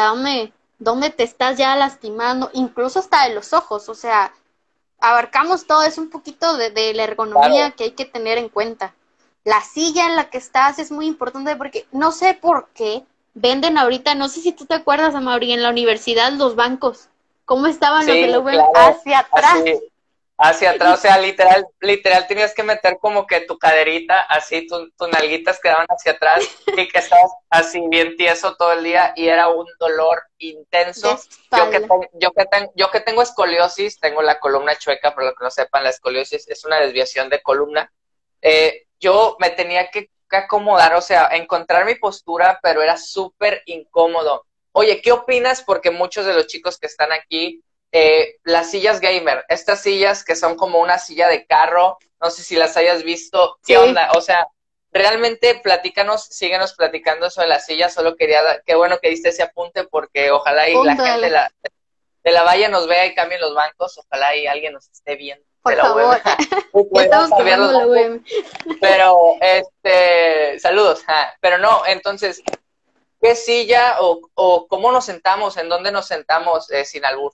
dónde 0.79 1.09
te 1.09 1.23
estás 1.23 1.57
ya 1.57 1.75
lastimando, 1.75 2.49
incluso 2.53 2.99
hasta 2.99 3.27
de 3.27 3.35
los 3.35 3.53
ojos. 3.53 3.89
O 3.89 3.93
sea, 3.93 4.33
abarcamos 4.99 5.67
todo, 5.67 5.83
es 5.83 5.97
un 5.97 6.09
poquito 6.09 6.57
de, 6.57 6.93
la 6.93 7.03
ergonomía 7.03 7.71
que 7.71 7.83
hay 7.83 7.91
que 7.91 8.05
tener 8.05 8.37
en 8.37 8.49
cuenta. 8.49 8.95
La 9.43 9.61
silla 9.61 10.05
en 10.05 10.15
la 10.15 10.29
que 10.29 10.37
estás 10.37 10.79
es 10.79 10.91
muy 10.91 11.05
importante 11.05 11.55
porque 11.57 11.85
no 11.91 12.13
sé 12.13 12.33
por 12.33 12.69
qué 12.69 13.05
venden 13.33 13.77
ahorita, 13.77 14.15
no 14.15 14.29
sé 14.29 14.41
si 14.41 14.51
tú 14.51 14.65
te 14.65 14.75
acuerdas, 14.75 15.15
Amaury, 15.15 15.53
en 15.53 15.63
la 15.63 15.69
universidad 15.69 16.31
los 16.33 16.55
bancos, 16.55 17.09
cómo 17.45 17.67
estaban 17.67 18.05
los 18.05 18.45
de 18.45 18.63
hacia 18.75 19.19
atrás. 19.19 19.63
hacia 20.37 20.71
atrás, 20.71 20.99
o 20.99 21.01
sea, 21.01 21.17
literal, 21.17 21.65
literal 21.79 22.27
tenías 22.27 22.53
que 22.53 22.63
meter 22.63 22.97
como 22.99 23.25
que 23.25 23.41
tu 23.41 23.57
caderita, 23.57 24.19
así, 24.21 24.67
tus 24.67 24.91
nalguitas 25.11 25.59
quedaban 25.59 25.87
hacia 25.87 26.13
atrás 26.13 26.43
y 26.77 26.87
que 26.87 26.99
estabas 26.99 27.31
así 27.49 27.81
bien 27.89 28.17
tieso 28.17 28.55
todo 28.55 28.73
el 28.73 28.83
día 28.83 29.13
y 29.15 29.27
era 29.27 29.49
un 29.49 29.67
dolor 29.79 30.23
intenso. 30.37 31.19
Yo 31.55 31.69
que, 31.69 31.87
yo, 32.13 32.31
que 32.31 32.45
yo 32.75 32.91
que 32.91 32.99
tengo 32.99 33.21
escoliosis, 33.21 33.99
tengo 33.99 34.21
la 34.21 34.39
columna 34.39 34.75
chueca, 34.75 35.13
por 35.13 35.23
lo 35.23 35.33
que 35.33 35.43
no 35.43 35.51
sepan, 35.51 35.83
la 35.83 35.89
escoliosis 35.89 36.47
es 36.47 36.65
una 36.65 36.79
desviación 36.79 37.29
de 37.29 37.41
columna. 37.41 37.91
Eh, 38.41 38.85
yo 38.99 39.37
me 39.39 39.49
tenía 39.49 39.89
que 39.89 40.09
acomodar, 40.35 40.95
o 40.95 41.01
sea, 41.01 41.29
encontrar 41.31 41.85
mi 41.85 41.95
postura, 41.95 42.59
pero 42.61 42.81
era 42.81 42.97
súper 42.97 43.63
incómodo. 43.65 44.45
Oye, 44.71 45.01
¿qué 45.01 45.11
opinas? 45.11 45.61
Porque 45.61 45.91
muchos 45.91 46.25
de 46.25 46.33
los 46.33 46.47
chicos 46.47 46.77
que 46.77 46.87
están 46.87 47.11
aquí 47.11 47.63
eh, 47.95 48.37
las 48.43 48.71
sillas 48.71 48.99
gamer, 48.99 49.45
estas 49.49 49.83
sillas 49.83 50.23
que 50.23 50.35
son 50.35 50.55
como 50.55 50.79
una 50.79 50.97
silla 50.97 51.27
de 51.27 51.45
carro, 51.45 51.99
no 52.19 52.31
sé 52.31 52.41
si 52.41 52.55
las 52.55 52.75
hayas 52.75 53.03
visto, 53.03 53.59
¿qué 53.63 53.77
onda? 53.77 54.09
O 54.17 54.21
sea, 54.21 54.47
realmente 54.91 55.61
platícanos, 55.63 56.25
síguenos 56.25 56.73
platicando 56.73 57.27
eso 57.27 57.41
de 57.41 57.47
las 57.47 57.67
sillas, 57.67 57.93
solo 57.93 58.15
quería, 58.15 58.41
qué 58.65 58.73
bueno 58.73 58.97
que 58.99 59.09
diste 59.09 59.29
ese 59.29 59.43
apunte 59.43 59.83
porque 59.83 60.31
ojalá 60.31 60.67
y 60.67 60.83
la 60.83 60.95
gente 60.95 61.21
de 61.21 61.29
la, 61.29 61.53
de 62.23 62.31
la 62.31 62.41
valla 62.41 62.67
nos 62.67 62.87
vea 62.87 63.05
y 63.05 63.13
cambien 63.13 63.41
los 63.41 63.53
bancos, 63.53 63.95
ojalá 63.99 64.35
y 64.35 64.47
alguien 64.47 64.73
nos 64.73 64.89
esté 64.89 65.15
viendo. 65.15 65.45
Por 65.63 65.75
favor. 65.77 66.21
Estamos 66.95 67.29
la 67.29 68.19
Pero, 68.81 69.35
este, 69.41 70.59
saludos. 70.59 71.03
Pero 71.39 71.57
no, 71.57 71.85
entonces, 71.85 72.43
¿qué 73.21 73.35
silla 73.35 73.95
o, 74.01 74.21
o 74.35 74.67
cómo 74.67 74.91
nos 74.91 75.05
sentamos? 75.05 75.57
¿En 75.57 75.69
dónde 75.69 75.91
nos 75.91 76.07
sentamos 76.07 76.69
eh, 76.71 76.85
sin 76.85 77.05
albur? 77.05 77.33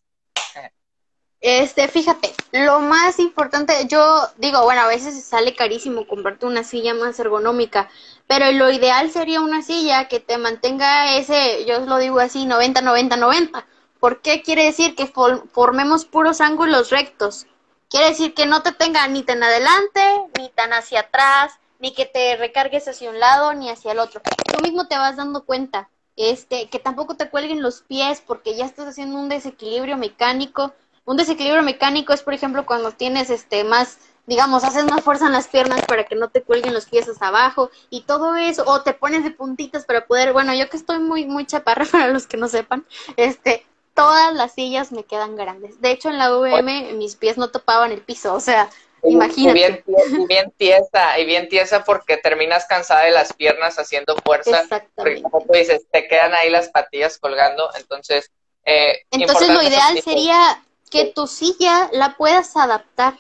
Este, 1.42 1.88
fíjate, 1.88 2.34
lo 2.52 2.80
más 2.80 3.18
importante, 3.18 3.74
yo 3.88 4.28
digo, 4.38 4.62
bueno, 4.64 4.82
a 4.82 4.88
veces 4.88 5.24
sale 5.24 5.56
carísimo 5.56 6.06
comprarte 6.06 6.46
una 6.46 6.66
silla 6.66 6.94
más 6.94 7.18
ergonómica, 7.18 7.90
pero 8.28 8.52
lo 8.52 8.70
ideal 8.70 9.10
sería 9.10 9.40
una 9.40 9.62
silla 9.62 10.10
que 10.10 10.20
te 10.20 10.38
mantenga 10.38 11.16
ese, 11.16 11.64
yo 11.66 11.80
lo 11.86 11.98
digo 11.98 12.20
así, 12.20 12.46
90, 12.46 12.82
90, 12.82 13.16
90. 13.16 13.66
¿Por 14.02 14.22
qué 14.22 14.42
quiere 14.42 14.66
decir 14.66 14.96
que 14.96 15.08
formemos 15.08 16.04
puros 16.04 16.42
ángulos 16.42 16.90
rectos? 16.90 17.48
Quiere 17.90 18.10
decir 18.10 18.36
que 18.36 18.46
no 18.46 18.62
te 18.62 18.72
tenga 18.72 19.08
ni 19.08 19.24
tan 19.24 19.42
adelante, 19.42 20.02
ni 20.38 20.50
tan 20.50 20.74
hacia 20.74 21.00
atrás, 21.00 21.54
ni 21.80 21.92
que 21.94 22.06
te 22.06 22.38
recargues 22.38 22.88
hacia 22.88 23.10
un 23.10 23.20
lado, 23.20 23.54
ni 23.54 23.70
hacia 23.70 23.94
el 23.94 24.00
otro. 24.00 24.22
Tú 24.46 24.62
mismo 24.62 24.88
te 24.88 24.96
vas 24.96 25.16
dando 25.16 25.44
cuenta 25.44 25.90
este, 26.16 26.70
que 26.70 26.80
tampoco 26.80 27.16
te 27.16 27.30
cuelguen 27.30 27.64
los 27.64 27.82
pies 27.82 28.22
porque 28.22 28.56
ya 28.56 28.66
estás 28.66 28.88
haciendo 28.88 29.18
un 29.18 29.30
desequilibrio 29.30 29.98
mecánico. 29.98 30.74
Un 31.06 31.18
desequilibrio 31.18 31.64
mecánico 31.64 32.14
es, 32.14 32.22
por 32.22 32.34
ejemplo, 32.36 32.66
cuando 32.66 32.92
tienes 32.92 33.32
este 33.32 33.64
más, 33.64 33.98
digamos, 34.28 34.64
haces 34.64 34.84
más 34.84 35.02
fuerza 35.02 35.26
en 35.26 35.32
las 35.32 35.48
piernas 35.48 35.82
para 35.88 36.04
que 36.04 36.16
no 36.16 36.28
te 36.28 36.44
cuelguen 36.44 36.74
los 36.74 36.86
pies 36.86 37.10
hasta 37.10 37.30
abajo 37.30 37.72
y 37.90 38.02
todo 38.02 38.36
eso, 38.36 38.66
o 38.68 38.82
te 38.84 38.94
pones 38.94 39.24
de 39.24 39.32
puntitas 39.32 39.86
para 39.86 40.06
poder, 40.06 40.34
bueno, 40.34 40.54
yo 40.54 40.70
que 40.70 40.78
estoy 40.78 41.00
muy, 41.00 41.26
muy 41.26 41.46
chaparra 41.46 41.86
para 41.92 42.10
los 42.10 42.28
que 42.28 42.38
no 42.38 42.50
sepan, 42.50 42.86
este, 43.18 43.66
todas 44.00 44.34
las 44.34 44.54
sillas 44.54 44.92
me 44.92 45.04
quedan 45.04 45.36
grandes. 45.36 45.82
De 45.82 45.92
hecho, 45.92 46.10
en 46.10 46.18
la 46.18 46.32
VM 46.32 46.94
mis 46.94 47.16
pies 47.16 47.38
no 47.38 47.50
topaban 47.50 47.92
el 47.92 48.02
piso, 48.02 48.34
o 48.34 48.40
sea, 48.40 48.70
Imagínate. 49.04 49.84
Y 49.88 50.26
bien, 50.28 50.54
tiesa, 50.58 51.18
y 51.20 51.26
bien 51.26 51.48
tiesa 51.48 51.84
porque 51.84 52.18
terminas 52.18 52.66
cansada 52.66 53.04
de 53.04 53.12
las 53.12 53.34
piernas 53.34 53.78
haciendo 53.80 54.16
fuerza. 54.18 54.62
Exactamente. 54.62 54.92
Porque 54.96 55.22
como 55.24 55.54
dices, 55.54 55.86
te 55.92 56.08
quedan 56.08 56.34
ahí 56.34 56.50
las 56.50 56.70
patillas 56.70 57.18
colgando, 57.18 57.70
entonces... 57.78 58.32
Eh, 58.66 59.02
entonces 59.12 59.50
lo 59.50 59.64
ideal 59.64 60.02
sería 60.04 60.62
que 60.92 61.06
tu 61.06 61.28
silla 61.28 61.90
la 61.94 62.18
puedas 62.18 62.56
adaptar 62.58 63.18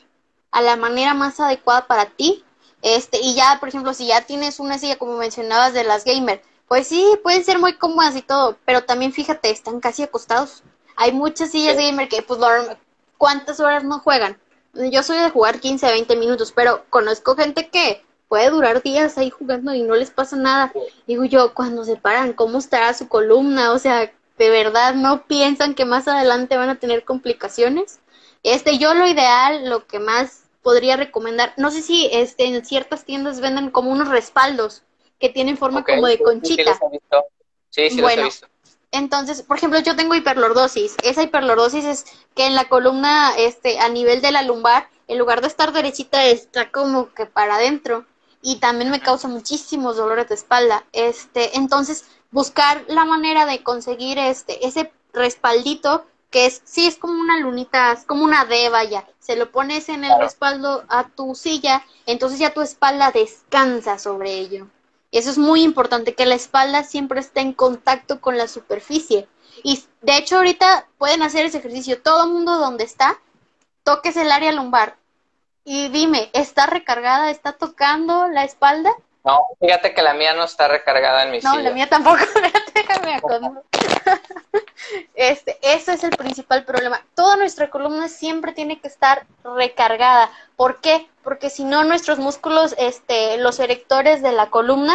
a 0.51 0.61
la 0.61 0.75
manera 0.75 1.13
más 1.13 1.39
adecuada 1.39 1.87
para 1.87 2.05
ti. 2.07 2.43
Este, 2.81 3.19
y 3.21 3.35
ya, 3.35 3.57
por 3.59 3.69
ejemplo, 3.69 3.93
si 3.93 4.07
ya 4.07 4.21
tienes 4.21 4.59
una 4.59 4.77
silla, 4.77 4.97
como 4.97 5.17
mencionabas, 5.17 5.73
de 5.73 5.83
las 5.83 6.03
gamer, 6.03 6.41
pues 6.67 6.87
sí, 6.87 7.19
pueden 7.23 7.43
ser 7.43 7.57
muy 7.59 7.77
cómodas 7.77 8.15
y 8.15 8.21
todo, 8.21 8.57
pero 8.65 8.83
también 8.83 9.11
fíjate, 9.11 9.49
están 9.49 9.79
casi 9.79 10.03
acostados. 10.03 10.63
Hay 11.01 11.13
muchas 11.13 11.51
sillas 11.51 11.77
gamer 11.77 12.09
que, 12.09 12.21
pues, 12.21 12.39
¿cuántas 13.17 13.61
horas 13.61 13.85
no 13.85 13.99
juegan? 13.99 14.37
yo 14.91 15.01
soy 15.01 15.17
de 15.17 15.29
jugar 15.29 15.59
15 15.59 15.87
a 15.87 15.91
20 15.91 16.15
minutos, 16.17 16.51
pero 16.53 16.83
conozco 16.89 17.35
gente 17.35 17.69
que 17.69 18.03
puede 18.27 18.49
durar 18.49 18.83
días 18.83 19.17
ahí 19.17 19.29
jugando 19.29 19.73
y 19.73 19.81
no 19.81 19.95
les 19.95 20.11
pasa 20.11 20.35
nada. 20.35 20.73
Digo 21.07 21.23
yo, 21.23 21.53
cuando 21.53 21.85
se 21.85 21.95
paran, 21.95 22.33
¿cómo 22.33 22.59
estará 22.59 22.93
su 22.93 23.07
columna? 23.07 23.71
O 23.71 23.79
sea, 23.79 24.11
¿de 24.37 24.49
verdad 24.49 24.93
no 24.93 25.25
piensan 25.25 25.73
que 25.73 25.85
más 25.85 26.07
adelante 26.09 26.57
van 26.57 26.69
a 26.69 26.79
tener 26.79 27.05
complicaciones? 27.05 27.99
Este, 28.43 28.77
yo 28.77 28.93
lo 28.93 29.07
ideal, 29.07 29.69
lo 29.69 29.87
que 29.87 29.99
más 29.99 30.43
podría 30.61 30.97
recomendar, 30.97 31.53
no 31.55 31.71
sé 31.71 31.81
si 31.81 32.09
este, 32.11 32.45
en 32.45 32.65
ciertas 32.65 33.05
tiendas 33.05 33.39
venden 33.39 33.71
como 33.71 33.89
unos 33.89 34.09
respaldos 34.09 34.83
que 35.17 35.29
tienen 35.29 35.57
forma 35.57 35.85
como 35.85 36.07
de 36.07 36.19
conchita. 36.19 36.77
Sí, 37.69 37.89
sí, 37.89 37.95
sí 37.95 38.01
bueno, 38.01 38.25
visto. 38.25 38.47
Entonces, 38.91 39.43
por 39.43 39.57
ejemplo, 39.57 39.79
yo 39.79 39.95
tengo 39.95 40.15
hiperlordosis. 40.15 40.95
Esa 41.03 41.23
hiperlordosis 41.23 41.85
es 41.85 42.05
que 42.35 42.47
en 42.47 42.55
la 42.55 42.67
columna, 42.69 43.35
este, 43.37 43.79
a 43.79 43.89
nivel 43.89 44.21
de 44.21 44.31
la 44.31 44.41
lumbar, 44.41 44.89
en 45.07 45.19
lugar 45.19 45.41
de 45.41 45.47
estar 45.47 45.71
derechita, 45.71 46.25
está 46.25 46.71
como 46.71 47.13
que 47.13 47.25
para 47.25 47.55
adentro. 47.55 48.05
Y 48.41 48.57
también 48.57 48.89
me 48.89 49.01
causa 49.01 49.27
muchísimos 49.27 49.97
dolores 49.97 50.29
de 50.29 50.35
espalda. 50.35 50.85
Este, 50.91 51.57
entonces, 51.57 52.05
buscar 52.31 52.83
la 52.87 53.05
manera 53.05 53.45
de 53.45 53.63
conseguir 53.63 54.17
este, 54.17 54.65
ese 54.65 54.91
respaldito, 55.13 56.05
que 56.31 56.45
es, 56.45 56.61
sí, 56.63 56.87
es 56.87 56.97
como 56.97 57.19
una 57.19 57.39
lunita, 57.39 57.91
es 57.91 58.05
como 58.05 58.23
una 58.23 58.45
D, 58.45 58.69
vaya. 58.69 59.05
Se 59.19 59.35
lo 59.35 59.51
pones 59.51 59.89
en 59.89 60.03
el 60.03 60.19
respaldo 60.19 60.83
a 60.89 61.07
tu 61.09 61.35
silla, 61.35 61.85
entonces 62.05 62.39
ya 62.39 62.53
tu 62.53 62.61
espalda 62.61 63.11
descansa 63.11 63.99
sobre 63.99 64.33
ello. 64.33 64.67
Eso 65.11 65.29
es 65.29 65.37
muy 65.37 65.63
importante, 65.63 66.13
que 66.13 66.25
la 66.25 66.35
espalda 66.35 66.83
siempre 66.83 67.19
esté 67.19 67.41
en 67.41 67.53
contacto 67.53 68.21
con 68.21 68.37
la 68.37 68.47
superficie. 68.47 69.27
Y 69.63 69.83
de 70.01 70.17
hecho 70.17 70.37
ahorita 70.37 70.87
pueden 70.97 71.23
hacer 71.23 71.45
ese 71.45 71.57
ejercicio. 71.57 72.01
Todo 72.01 72.25
el 72.25 72.31
mundo 72.31 72.57
donde 72.57 72.83
está, 72.83 73.19
toques 73.83 74.15
el 74.17 74.31
área 74.31 74.51
lumbar. 74.51 74.97
Y 75.63 75.89
dime, 75.89 76.29
¿está 76.33 76.67
recargada? 76.67 77.31
¿Está 77.31 77.53
tocando 77.53 78.27
la 78.27 78.43
espalda? 78.43 78.91
No, 79.23 79.45
fíjate 79.59 79.93
que 79.93 80.01
la 80.01 80.13
mía 80.13 80.33
no 80.33 80.43
está 80.43 80.67
recargada 80.67 81.23
en 81.23 81.31
mi 81.31 81.39
No, 81.39 81.57
la 81.57 81.71
mía 81.71 81.89
tampoco. 81.89 82.17
Déjame 82.73 83.19
este, 85.15 85.57
ese 85.61 85.93
es 85.93 86.03
el 86.03 86.11
principal 86.11 86.65
problema. 86.65 87.03
Toda 87.15 87.37
nuestra 87.37 87.69
columna 87.69 88.07
siempre 88.07 88.53
tiene 88.53 88.79
que 88.79 88.87
estar 88.87 89.25
recargada. 89.43 90.29
¿Por 90.55 90.81
qué? 90.81 91.07
Porque 91.23 91.49
si 91.49 91.63
no, 91.63 91.83
nuestros 91.83 92.19
músculos, 92.19 92.75
este, 92.77 93.37
los 93.37 93.59
erectores 93.59 94.21
de 94.21 94.31
la 94.31 94.49
columna, 94.49 94.93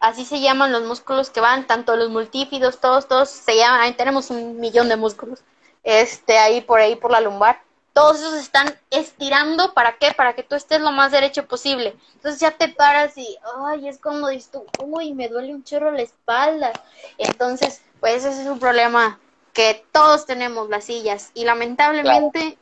así 0.00 0.24
se 0.24 0.40
llaman 0.40 0.72
los 0.72 0.82
músculos 0.84 1.30
que 1.30 1.40
van, 1.40 1.66
tanto 1.66 1.96
los 1.96 2.10
multífidos, 2.10 2.80
todos, 2.80 3.08
todos 3.08 3.30
se 3.30 3.56
llaman, 3.56 3.80
ahí 3.80 3.92
tenemos 3.94 4.30
un 4.30 4.60
millón 4.60 4.88
de 4.88 4.96
músculos, 4.96 5.40
este, 5.84 6.38
ahí 6.38 6.60
por 6.60 6.80
ahí 6.80 6.96
por 6.96 7.10
la 7.10 7.20
lumbar 7.20 7.60
todos 7.92 8.20
esos 8.20 8.34
están 8.34 8.74
estirando, 8.90 9.74
¿para 9.74 9.96
qué? 9.98 10.12
Para 10.12 10.34
que 10.34 10.42
tú 10.42 10.54
estés 10.54 10.80
lo 10.80 10.92
más 10.92 11.12
derecho 11.12 11.46
posible. 11.46 11.94
Entonces 12.14 12.40
ya 12.40 12.52
te 12.52 12.68
paras 12.68 13.16
y, 13.18 13.36
ay, 13.66 13.88
es 13.88 13.98
como 13.98 14.28
dices 14.28 14.50
tú, 14.50 14.64
uy, 14.82 15.12
me 15.12 15.28
duele 15.28 15.54
un 15.54 15.64
chorro 15.64 15.90
la 15.90 16.02
espalda. 16.02 16.72
Entonces, 17.18 17.82
pues 18.00 18.24
ese 18.24 18.42
es 18.42 18.48
un 18.48 18.58
problema 18.58 19.18
que 19.52 19.84
todos 19.92 20.24
tenemos 20.24 20.70
las 20.70 20.84
sillas 20.84 21.30
y 21.34 21.44
lamentablemente, 21.44 22.56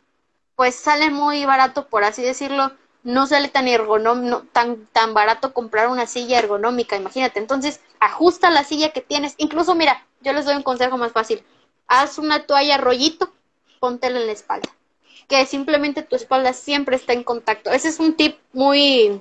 pues 0.57 0.75
sale 0.75 1.11
muy 1.11 1.45
barato, 1.45 1.87
por 1.87 2.03
así 2.03 2.23
decirlo, 2.23 2.73
no 3.05 3.27
sale 3.27 3.49
tan 3.49 3.69
ergonómico, 3.69 4.45
tan, 4.53 4.87
tan 4.87 5.14
barato 5.14 5.55
comprar 5.55 5.88
una 5.88 6.07
silla 6.07 6.40
ergonómica, 6.40 6.97
imagínate. 6.97 7.38
Entonces, 7.38 7.81
ajusta 8.01 8.51
la 8.51 8.64
silla 8.64 8.90
que 8.90 9.01
tienes. 9.01 9.35
Incluso, 9.38 9.75
mira, 9.77 10.05
yo 10.21 10.33
les 10.33 10.45
doy 10.45 10.57
un 10.57 10.64
consejo 10.64 10.99
más 10.99 11.12
fácil. 11.12 11.45
Haz 11.87 12.19
una 12.19 12.47
toalla 12.47 12.77
rollito, 12.77 13.33
póntela 13.79 14.21
en 14.21 14.27
la 14.27 14.33
espalda 14.33 14.69
que 15.28 15.46
simplemente 15.46 16.02
tu 16.02 16.16
espalda 16.16 16.52
siempre 16.52 16.96
está 16.96 17.12
en 17.12 17.24
contacto. 17.24 17.70
Ese 17.70 17.88
es 17.88 18.00
un 18.00 18.16
tip 18.16 18.38
muy, 18.52 19.20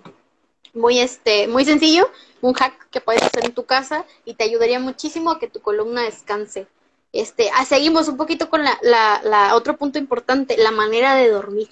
muy, 0.74 1.00
este, 1.00 1.48
muy 1.48 1.66
sencillo, 1.66 2.10
un 2.42 2.54
hack 2.54 2.90
que 2.90 3.02
puedes 3.02 3.22
hacer 3.22 3.46
en 3.46 3.54
tu 3.54 3.66
casa 3.66 4.06
y 4.26 4.34
te 4.34 4.44
ayudaría 4.44 4.80
muchísimo 4.80 5.32
a 5.32 5.40
que 5.40 5.48
tu 5.48 5.62
columna 5.62 6.04
descanse. 6.04 6.68
Este, 7.12 7.50
ah, 7.56 7.66
seguimos 7.66 8.08
un 8.08 8.18
poquito 8.18 8.50
con 8.50 8.64
la, 8.64 8.78
la, 8.82 9.22
la, 9.24 9.56
otro 9.56 9.78
punto 9.78 9.98
importante, 9.98 10.58
la 10.58 10.72
manera 10.72 11.16
de 11.16 11.30
dormir. 11.30 11.70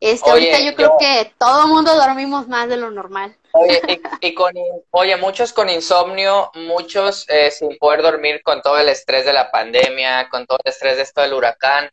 Este, 0.00 0.30
ahorita 0.30 0.60
yo 0.60 0.74
creo 0.74 0.96
que 0.98 1.32
todo 1.38 1.64
el 1.64 1.68
mundo 1.68 1.94
dormimos 1.94 2.48
más 2.48 2.68
de 2.68 2.78
lo 2.78 2.90
normal. 2.90 3.36
Oye, 3.52 3.80
y, 4.20 4.34
con, 4.34 4.54
oye, 4.90 5.16
muchos 5.16 5.52
con 5.52 5.68
insomnio, 5.68 6.50
muchos 6.54 7.26
eh, 7.28 7.50
sin 7.50 7.76
poder 7.78 8.02
dormir 8.02 8.42
con 8.42 8.62
todo 8.62 8.78
el 8.78 8.88
estrés 8.88 9.26
de 9.26 9.34
la 9.34 9.50
pandemia, 9.50 10.28
con 10.30 10.46
todo 10.46 10.58
el 10.64 10.70
estrés 10.70 10.96
de 10.96 11.02
esto 11.02 11.20
del 11.20 11.34
huracán, 11.34 11.90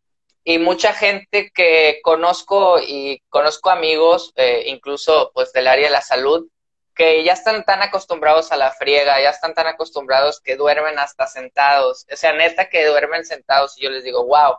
y 0.49 0.59
mucha 0.59 0.93
gente 0.93 1.51
que 1.53 1.99
conozco 2.01 2.79
y 2.79 3.21
conozco 3.27 3.69
amigos, 3.69 4.31
eh, 4.37 4.63
incluso 4.67 5.29
pues 5.33 5.51
del 5.51 5.67
área 5.67 5.87
de 5.87 5.91
la 5.91 6.01
salud, 6.01 6.47
que 6.95 7.21
ya 7.25 7.33
están 7.33 7.65
tan 7.65 7.81
acostumbrados 7.81 8.53
a 8.53 8.55
la 8.55 8.71
friega, 8.71 9.21
ya 9.21 9.31
están 9.31 9.53
tan 9.53 9.67
acostumbrados 9.67 10.39
que 10.39 10.55
duermen 10.55 10.99
hasta 10.99 11.27
sentados, 11.27 12.05
o 12.09 12.15
sea, 12.15 12.31
neta 12.31 12.69
que 12.69 12.85
duermen 12.85 13.25
sentados 13.25 13.77
y 13.77 13.83
yo 13.83 13.89
les 13.89 14.05
digo, 14.05 14.25
wow, 14.25 14.55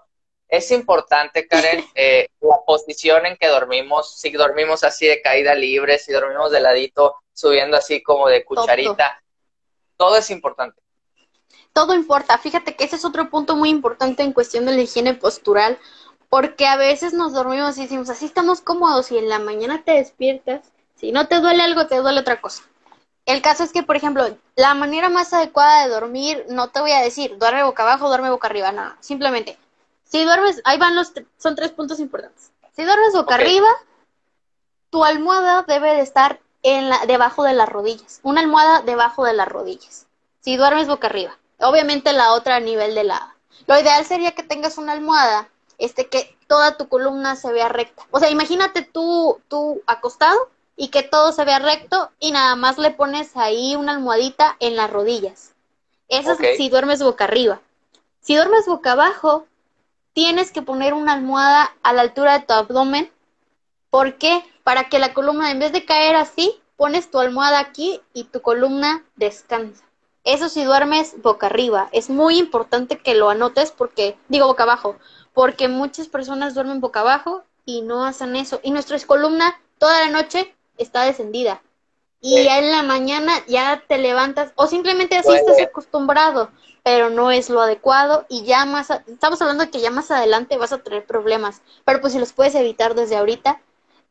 es 0.48 0.70
importante, 0.72 1.48
Karen, 1.48 1.83
eh, 1.94 2.29
la 2.40 2.59
posición 2.66 3.24
en 3.24 3.38
que 3.38 3.46
dormimos, 3.46 4.20
si 4.20 4.31
dormimos 4.33 4.85
así 4.85 5.07
de 5.07 5.22
caída 5.22 5.55
libre, 5.55 5.96
si 5.96 6.12
dormimos 6.12 6.53
de 6.53 6.61
ladito, 6.61 7.16
subiendo 7.33 7.79
así 7.79 8.03
como 8.03 8.29
de 8.29 8.44
cucharita, 8.44 9.22
todo, 9.96 10.18
es 10.18 10.29
importante. 10.29 10.83
Todo 11.78 11.94
importa. 11.94 12.38
Fíjate 12.38 12.74
que 12.74 12.82
ese 12.82 12.96
es 12.96 13.04
otro 13.04 13.30
punto 13.30 13.54
muy 13.54 13.68
importante 13.68 14.24
en 14.24 14.32
cuestión 14.32 14.66
de 14.66 14.72
la 14.72 14.80
higiene 14.80 15.14
postural, 15.14 15.78
porque 16.28 16.66
a 16.66 16.74
veces 16.74 17.12
nos 17.14 17.32
dormimos 17.32 17.78
y 17.78 17.82
decimos, 17.82 18.10
así 18.10 18.26
estamos 18.26 18.60
cómodos 18.60 19.12
y 19.12 19.18
en 19.18 19.28
la 19.28 19.38
mañana 19.38 19.84
te 19.84 19.92
despiertas, 19.92 20.72
si 20.96 21.12
no 21.12 21.28
te 21.28 21.38
duele 21.38 21.62
algo, 21.62 21.86
te 21.86 21.98
duele 21.98 22.18
otra 22.18 22.40
cosa. 22.40 22.64
El 23.26 23.42
caso 23.42 23.62
es 23.62 23.70
que, 23.70 23.84
por 23.84 23.94
ejemplo, 23.94 24.26
la 24.56 24.74
manera 24.74 25.08
más 25.08 25.32
adecuada 25.32 25.84
de 25.84 25.90
dormir, 25.90 26.46
no 26.48 26.70
te 26.70 26.80
voy 26.80 26.90
a 26.90 27.00
decir, 27.00 27.38
duerme 27.38 27.62
boca 27.62 27.84
abajo, 27.84 28.08
duerme 28.08 28.30
boca 28.30 28.48
arriba, 28.48 28.72
no, 28.72 28.96
simplemente 28.98 29.56
si 30.02 30.24
duermes, 30.24 30.60
ahí 30.64 30.78
van 30.78 30.96
los, 30.96 31.12
son 31.36 31.54
tres 31.54 31.70
puntos 31.70 32.00
importantes. 32.00 32.50
Si 32.74 32.82
duermes 32.82 33.12
boca 33.12 33.36
arriba, 33.36 33.68
tu 34.90 35.04
almohada 35.04 35.62
debe 35.62 35.94
de 35.94 36.00
estar 36.00 36.40
en 36.64 36.88
la, 36.88 37.06
debajo 37.06 37.44
de 37.44 37.54
las 37.54 37.68
rodillas. 37.68 38.18
Una 38.24 38.40
almohada 38.40 38.80
debajo 38.80 39.24
de 39.24 39.34
las 39.34 39.46
rodillas. 39.46 40.08
Si 40.40 40.56
duermes 40.56 40.88
boca 40.88 41.06
arriba. 41.06 41.38
Obviamente 41.61 42.12
la 42.12 42.33
otra 42.33 42.57
a 42.57 42.61
nivel 42.61 42.94
de 42.94 43.05
lado. 43.05 43.27
Lo 43.66 43.79
ideal 43.79 44.05
sería 44.05 44.33
que 44.33 44.42
tengas 44.42 44.79
una 44.79 44.92
almohada, 44.92 45.49
este, 45.79 46.09
que 46.09 46.37
toda 46.47 46.77
tu 46.77 46.88
columna 46.88 47.37
se 47.37 47.53
vea 47.53 47.68
recta. 47.68 48.07
O 48.11 48.21
sea, 48.21 48.31
imagínate 48.31 48.83
tú, 48.83 49.40
tú 49.49 49.83
acostado 49.87 50.51
y 50.77 50.88
que 50.88 51.03
todo 51.03 51.33
se 51.33 51.44
vea 51.44 51.59
recto 51.59 52.11
y 52.21 52.31
nada 52.31 52.57
más 52.57 52.79
le 52.79 52.90
pones 52.90 53.37
ahí 53.37 53.77
una 53.77 53.92
almohadita 53.92 54.57
en 54.61 54.77
las 54.77 54.90
rodillas. 54.90 55.55
Eso 56.09 56.33
es 56.33 56.57
si 56.57 56.68
duermes 56.68 57.03
boca 57.03 57.25
arriba. 57.25 57.61
Si 58.21 58.35
duermes 58.35 58.66
boca 58.66 58.92
abajo, 58.92 59.47
tienes 60.12 60.53
que 60.53 60.62
poner 60.62 60.94
una 60.94 61.12
almohada 61.12 61.75
a 61.83 61.92
la 61.92 62.03
altura 62.03 62.38
de 62.38 62.47
tu 62.47 62.53
abdomen. 62.53 63.11
¿Por 63.90 64.18
qué? 64.18 64.42
Para 64.64 64.88
que 64.88 64.99
la 64.99 65.14
columna, 65.14 65.51
en 65.51 65.59
vez 65.59 65.73
de 65.73 65.85
caer 65.85 66.16
así, 66.16 66.61
pones 66.77 67.11
tu 67.11 67.18
almohada 67.18 67.59
aquí 67.59 68.01
y 68.14 68.25
tu 68.25 68.40
columna 68.40 69.05
descansa. 69.16 69.85
Eso 70.28 70.48
si 70.48 70.62
duermes 70.62 71.20
boca 71.22 71.46
arriba. 71.46 71.88
Es 71.92 72.10
muy 72.10 72.38
importante 72.38 72.98
que 72.98 73.14
lo 73.14 73.30
anotes 73.30 73.72
porque, 73.72 74.16
digo 74.28 74.46
boca 74.46 74.64
abajo, 74.64 74.96
porque 75.32 75.68
muchas 75.68 76.08
personas 76.08 76.54
duermen 76.54 76.80
boca 76.80 77.00
abajo 77.00 77.42
y 77.64 77.82
no 77.82 78.04
hacen 78.04 78.36
eso. 78.36 78.60
Y 78.62 78.70
nuestra 78.70 78.98
columna 79.00 79.60
toda 79.78 80.04
la 80.04 80.10
noche 80.10 80.54
está 80.76 81.04
descendida. 81.04 81.62
Y 82.20 82.44
ya 82.44 82.58
en 82.58 82.70
la 82.70 82.82
mañana 82.82 83.32
ya 83.46 83.82
te 83.86 83.96
levantas 83.96 84.52
o 84.56 84.66
simplemente 84.66 85.16
así 85.16 85.32
estás 85.32 85.60
acostumbrado 85.60 86.50
pero 86.88 87.10
no 87.10 87.30
es 87.30 87.50
lo 87.50 87.60
adecuado 87.60 88.24
y 88.30 88.44
ya 88.44 88.64
más, 88.64 88.88
estamos 89.06 89.42
hablando 89.42 89.64
de 89.64 89.70
que 89.70 89.80
ya 89.80 89.90
más 89.90 90.10
adelante 90.10 90.56
vas 90.56 90.72
a 90.72 90.78
tener 90.78 91.04
problemas, 91.04 91.60
pero 91.84 92.00
pues 92.00 92.14
si 92.14 92.18
los 92.18 92.32
puedes 92.32 92.54
evitar 92.54 92.94
desde 92.94 93.18
ahorita. 93.18 93.60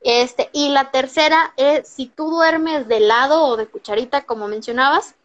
Este, 0.02 0.52
y 0.54 0.70
la 0.70 0.92
tercera 0.92 1.54
es 1.58 1.88
si 1.88 2.06
tú 2.06 2.30
duermes 2.30 2.88
de 2.88 3.00
lado 3.00 3.46
o 3.46 3.58
de 3.58 3.66
cucharita, 3.66 4.26
como 4.26 4.48
mencionabas, 4.48 5.16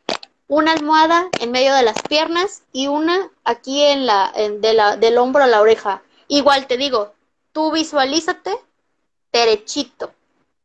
una 0.53 0.73
almohada 0.73 1.31
en 1.41 1.51
medio 1.51 1.75
de 1.75 1.83
las 1.83 2.03
piernas 2.03 2.63
y 2.75 2.87
una 2.87 3.31
aquí 3.43 3.81
en 3.85 4.05
la, 4.05 4.35
de 4.37 4.75
la 4.75 4.99
del 4.99 5.17
hombro 5.17 5.43
a 5.43 5.47
la 5.47 5.63
oreja. 5.63 6.03
Igual 6.29 6.67
te 6.67 6.77
digo, 6.77 7.15
tú 7.53 7.73
visualízate 7.73 8.55
derechito. 9.33 10.13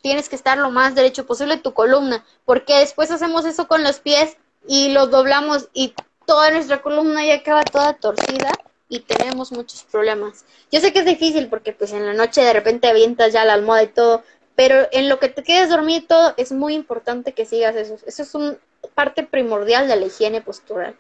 Tienes 0.02 0.28
que 0.28 0.36
estar 0.36 0.58
lo 0.58 0.72
más 0.72 0.94
derecho 0.94 1.26
posible 1.26 1.56
tu 1.56 1.74
columna, 1.74 2.26
porque 2.44 2.80
después 2.80 3.12
hacemos 3.12 3.46
eso 3.46 3.70
con 3.70 3.82
los 3.82 4.02
pies 4.02 4.36
y 4.68 4.90
los 4.90 5.10
doblamos 5.10 5.70
y 5.72 5.94
toda 6.26 6.52
nuestra 6.52 6.82
columna 6.82 7.26
ya 7.26 7.36
acaba 7.36 7.64
toda 7.64 7.94
torcida 7.94 8.52
y 8.90 9.00
tenemos 9.00 9.54
muchos 9.54 9.84
problemas. 9.84 10.44
Yo 10.70 10.82
sé 10.82 10.92
que 10.92 11.00
es 11.00 11.06
difícil 11.06 11.48
porque 11.48 11.72
pues 11.72 11.94
en 11.94 12.06
la 12.06 12.14
noche 12.14 12.42
de 12.42 12.52
repente 12.52 12.90
avientas 12.90 13.32
ya 13.32 13.46
la 13.46 13.54
almohada 13.54 13.84
y 13.84 13.88
todo, 13.88 14.22
pero 14.54 14.90
en 14.92 15.08
lo 15.08 15.18
que 15.20 15.30
te 15.30 15.44
quedes 15.44 15.70
dormido 15.70 16.08
todo 16.08 16.34
es 16.36 16.52
muy 16.52 16.74
importante 16.74 17.32
que 17.32 17.46
sigas 17.46 17.78
eso. 17.78 17.96
Eso 18.06 18.24
es 18.24 18.36
una 18.36 18.58
parte 18.88 19.24
primordial 19.24 19.88
de 19.88 19.96
la 19.96 20.06
higiene 20.06 20.42
postural. 20.42 20.96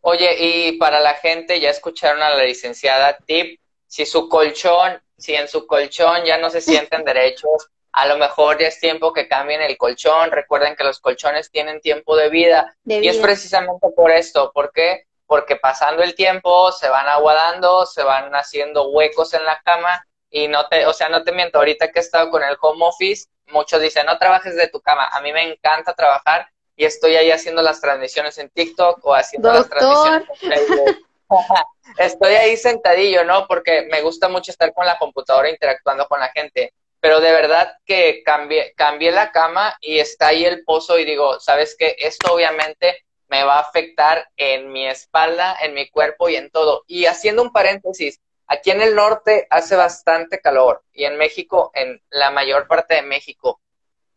Oye, 0.00 0.36
y 0.38 0.72
para 0.78 1.00
la 1.00 1.14
gente, 1.14 1.60
ya 1.60 1.70
escucharon 1.70 2.22
a 2.22 2.30
la 2.30 2.44
licenciada, 2.44 3.16
tip, 3.24 3.60
si 3.86 4.04
su 4.06 4.28
colchón, 4.28 5.00
si 5.16 5.34
en 5.34 5.48
su 5.48 5.66
colchón 5.66 6.24
ya 6.24 6.38
no 6.38 6.50
se 6.50 6.60
sienten 6.60 7.04
derechos, 7.04 7.68
a 7.92 8.06
lo 8.06 8.16
mejor 8.16 8.58
ya 8.58 8.68
es 8.68 8.80
tiempo 8.80 9.12
que 9.12 9.28
cambien 9.28 9.60
el 9.60 9.76
colchón. 9.76 10.30
Recuerden 10.30 10.74
que 10.76 10.84
los 10.84 10.98
colchones 10.98 11.50
tienen 11.50 11.80
tiempo 11.80 12.16
de 12.16 12.30
vida. 12.30 12.74
Y 12.86 13.06
es 13.06 13.18
precisamente 13.18 13.88
por 13.94 14.10
esto. 14.10 14.50
¿Por 14.52 14.72
qué? 14.72 15.04
Porque 15.26 15.56
pasando 15.56 16.02
el 16.02 16.14
tiempo 16.14 16.72
se 16.72 16.88
van 16.88 17.06
aguadando, 17.08 17.84
se 17.84 18.02
van 18.02 18.34
haciendo 18.34 18.88
huecos 18.88 19.34
en 19.34 19.44
la 19.44 19.60
cama 19.62 20.06
y 20.30 20.48
no 20.48 20.66
te, 20.68 20.86
o 20.86 20.94
sea, 20.94 21.10
no 21.10 21.22
te 21.22 21.32
miento, 21.32 21.58
ahorita 21.58 21.92
que 21.92 21.98
he 21.98 22.02
estado 22.02 22.30
con 22.30 22.42
el 22.42 22.56
home 22.58 22.86
office, 22.86 23.26
muchos 23.48 23.80
dicen, 23.80 24.06
no 24.06 24.18
trabajes 24.18 24.56
de 24.56 24.68
tu 24.68 24.80
cama. 24.80 25.08
A 25.12 25.20
mí 25.20 25.30
me 25.32 25.42
encanta 25.42 25.94
trabajar 25.94 26.48
y 26.76 26.84
estoy 26.84 27.16
ahí 27.16 27.30
haciendo 27.30 27.62
las 27.62 27.80
transmisiones 27.80 28.38
en 28.38 28.48
TikTok 28.50 29.04
o 29.04 29.14
haciendo 29.14 29.52
las 29.52 29.68
transmisiones 29.68 30.28
en 30.28 30.50
Facebook. 30.50 31.06
estoy 31.98 32.34
ahí 32.34 32.56
sentadillo, 32.56 33.24
¿no? 33.24 33.46
Porque 33.46 33.88
me 33.90 34.02
gusta 34.02 34.28
mucho 34.28 34.50
estar 34.50 34.72
con 34.72 34.86
la 34.86 34.98
computadora 34.98 35.50
interactuando 35.50 36.06
con 36.06 36.20
la 36.20 36.28
gente 36.28 36.72
pero 37.02 37.20
de 37.20 37.32
verdad 37.32 37.78
que 37.84 38.22
cambié, 38.24 38.74
cambié 38.76 39.10
la 39.10 39.32
cama 39.32 39.76
y 39.80 39.98
está 39.98 40.28
ahí 40.28 40.44
el 40.44 40.62
pozo 40.62 41.00
y 41.00 41.04
digo, 41.04 41.40
¿sabes 41.40 41.74
qué? 41.76 41.96
Esto 41.98 42.32
obviamente 42.32 43.04
me 43.26 43.42
va 43.42 43.56
a 43.56 43.62
afectar 43.62 44.28
en 44.36 44.70
mi 44.70 44.86
espalda, 44.86 45.56
en 45.60 45.74
mi 45.74 45.90
cuerpo 45.90 46.28
y 46.28 46.36
en 46.36 46.48
todo. 46.50 46.84
Y 46.86 47.06
haciendo 47.06 47.42
un 47.42 47.50
paréntesis, 47.50 48.20
aquí 48.46 48.70
en 48.70 48.82
el 48.82 48.94
norte 48.94 49.48
hace 49.50 49.74
bastante 49.74 50.40
calor 50.40 50.84
y 50.92 51.02
en 51.02 51.18
México, 51.18 51.72
en 51.74 52.00
la 52.10 52.30
mayor 52.30 52.68
parte 52.68 52.94
de 52.94 53.02
México. 53.02 53.60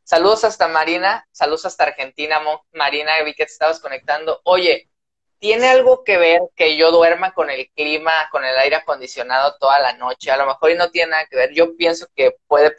Saludos 0.05 0.45
hasta 0.45 0.67
Marina, 0.69 1.27
saludos 1.31 1.65
hasta 1.65 1.83
Argentina, 1.83 2.39
Marina, 2.71 3.11
vi 3.23 3.33
que 3.33 3.45
te 3.45 3.51
estabas 3.51 3.79
conectando. 3.79 4.39
Oye, 4.43 4.89
¿Tiene 5.39 5.67
algo 5.67 6.03
que 6.03 6.17
ver 6.17 6.41
que 6.55 6.75
yo 6.77 6.91
duerma 6.91 7.33
con 7.33 7.49
el 7.49 7.69
clima, 7.75 8.11
con 8.31 8.45
el 8.45 8.57
aire 8.57 8.77
acondicionado 8.77 9.57
toda 9.59 9.79
la 9.79 9.93
noche? 9.93 10.31
A 10.31 10.37
lo 10.37 10.47
mejor 10.47 10.71
y 10.71 10.75
no 10.75 10.89
tiene 10.89 11.11
nada 11.11 11.27
que 11.29 11.35
ver. 11.35 11.53
Yo 11.53 11.75
pienso 11.75 12.07
que 12.15 12.37
puede 12.47 12.75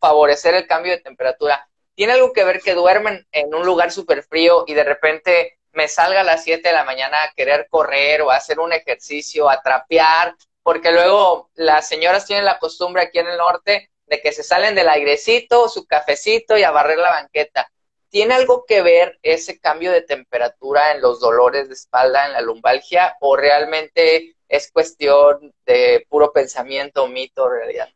favorecer 0.00 0.54
el 0.54 0.66
cambio 0.66 0.92
de 0.92 1.02
temperatura. 1.02 1.68
¿Tiene 1.94 2.14
algo 2.14 2.32
que 2.32 2.44
ver 2.44 2.60
que 2.60 2.74
duermen 2.74 3.26
en 3.32 3.54
un 3.54 3.66
lugar 3.66 3.90
súper 3.92 4.22
frío 4.22 4.64
y 4.66 4.74
de 4.74 4.84
repente 4.84 5.58
me 5.72 5.88
salga 5.88 6.20
a 6.20 6.24
las 6.24 6.44
7 6.44 6.68
de 6.68 6.74
la 6.74 6.84
mañana 6.84 7.18
a 7.22 7.32
querer 7.34 7.66
correr 7.68 8.22
o 8.22 8.30
hacer 8.30 8.60
un 8.60 8.72
ejercicio, 8.72 9.50
a 9.50 9.60
trapear? 9.60 10.34
Porque 10.62 10.92
luego 10.92 11.50
las 11.54 11.86
señoras 11.88 12.24
tienen 12.24 12.46
la 12.46 12.58
costumbre 12.58 13.02
aquí 13.02 13.18
en 13.18 13.26
el 13.26 13.36
norte 13.36 13.90
de 14.06 14.20
que 14.20 14.32
se 14.32 14.42
salen 14.42 14.74
del 14.74 14.88
airecito, 14.88 15.68
su 15.68 15.86
cafecito 15.86 16.56
y 16.56 16.62
a 16.62 16.70
barrer 16.70 16.98
la 16.98 17.10
banqueta. 17.10 17.70
¿Tiene 18.08 18.34
algo 18.34 18.64
que 18.66 18.82
ver 18.82 19.18
ese 19.22 19.58
cambio 19.58 19.90
de 19.90 20.02
temperatura 20.02 20.92
en 20.92 21.00
los 21.00 21.20
dolores 21.20 21.68
de 21.68 21.74
espalda, 21.74 22.26
en 22.26 22.32
la 22.32 22.40
lumbalgia, 22.40 23.16
o 23.20 23.36
realmente 23.36 24.36
es 24.48 24.70
cuestión 24.70 25.52
de 25.66 26.06
puro 26.08 26.32
pensamiento, 26.32 27.08
mito, 27.08 27.48
realidad? 27.48 27.88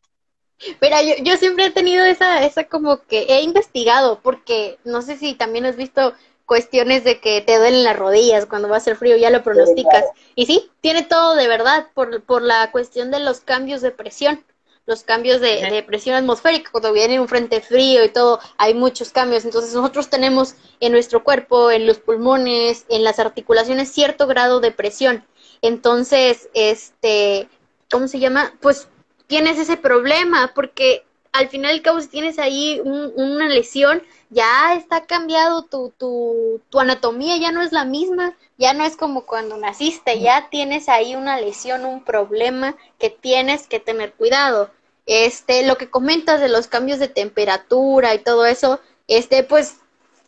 Mira, 0.80 1.02
yo, 1.02 1.14
yo 1.22 1.36
siempre 1.36 1.66
he 1.66 1.70
tenido 1.70 2.04
esa, 2.04 2.44
esa 2.44 2.64
como 2.64 3.04
que 3.06 3.26
he 3.28 3.42
investigado, 3.42 4.20
porque 4.20 4.78
no 4.82 5.02
sé 5.02 5.16
si 5.16 5.34
también 5.34 5.66
has 5.66 5.76
visto 5.76 6.14
cuestiones 6.46 7.04
de 7.04 7.20
que 7.20 7.42
te 7.42 7.58
duelen 7.58 7.84
las 7.84 7.96
rodillas 7.96 8.46
cuando 8.46 8.68
va 8.68 8.78
a 8.78 8.80
ser 8.80 8.96
frío, 8.96 9.16
ya 9.16 9.30
lo 9.30 9.44
pronosticas. 9.44 10.04
Y 10.34 10.46
sí, 10.46 10.70
tiene 10.80 11.04
todo 11.04 11.36
de 11.36 11.46
verdad 11.46 11.88
por, 11.94 12.22
por 12.24 12.42
la 12.42 12.72
cuestión 12.72 13.10
de 13.10 13.20
los 13.20 13.40
cambios 13.40 13.82
de 13.82 13.92
presión 13.92 14.44
los 14.88 15.02
cambios 15.02 15.42
de, 15.42 15.84
presión 15.86 16.16
atmosférica, 16.16 16.70
cuando 16.72 16.94
viene 16.94 17.20
un 17.20 17.28
frente 17.28 17.60
frío 17.60 18.02
y 18.04 18.08
todo, 18.08 18.40
hay 18.56 18.72
muchos 18.72 19.12
cambios. 19.12 19.44
Entonces 19.44 19.74
nosotros 19.74 20.08
tenemos 20.08 20.54
en 20.80 20.92
nuestro 20.92 21.22
cuerpo, 21.22 21.70
en 21.70 21.86
los 21.86 21.98
pulmones, 21.98 22.86
en 22.88 23.04
las 23.04 23.18
articulaciones, 23.18 23.92
cierto 23.92 24.26
grado 24.26 24.60
de 24.60 24.72
presión. 24.72 25.26
Entonces, 25.60 26.48
este, 26.54 27.50
¿cómo 27.90 28.08
se 28.08 28.18
llama? 28.18 28.54
Pues 28.60 28.88
tienes 29.26 29.58
ese 29.58 29.76
problema, 29.76 30.52
porque 30.54 31.04
al 31.32 31.50
final 31.50 31.72
y 31.72 31.74
al 31.74 31.82
cabo, 31.82 32.00
si 32.00 32.08
tienes 32.08 32.38
ahí 32.38 32.80
una 32.82 33.46
lesión, 33.46 34.02
ya 34.30 34.74
está 34.74 35.04
cambiado 35.04 35.64
tu, 35.64 35.92
tu, 35.98 36.62
tu 36.70 36.80
anatomía, 36.80 37.36
ya 37.36 37.52
no 37.52 37.60
es 37.60 37.72
la 37.72 37.84
misma, 37.84 38.34
ya 38.56 38.72
no 38.72 38.84
es 38.84 38.96
como 38.96 39.26
cuando 39.26 39.58
naciste, 39.58 40.18
ya 40.18 40.48
tienes 40.50 40.88
ahí 40.88 41.14
una 41.14 41.38
lesión, 41.38 41.84
un 41.84 42.02
problema 42.04 42.74
que 42.98 43.10
tienes 43.10 43.68
que 43.68 43.80
tener 43.80 44.14
cuidado. 44.14 44.70
Este, 45.08 45.66
lo 45.66 45.78
que 45.78 45.88
comentas 45.88 46.38
de 46.38 46.50
los 46.50 46.68
cambios 46.68 46.98
de 46.98 47.08
temperatura 47.08 48.14
y 48.14 48.18
todo 48.18 48.44
eso, 48.44 48.78
este, 49.08 49.42
pues 49.42 49.76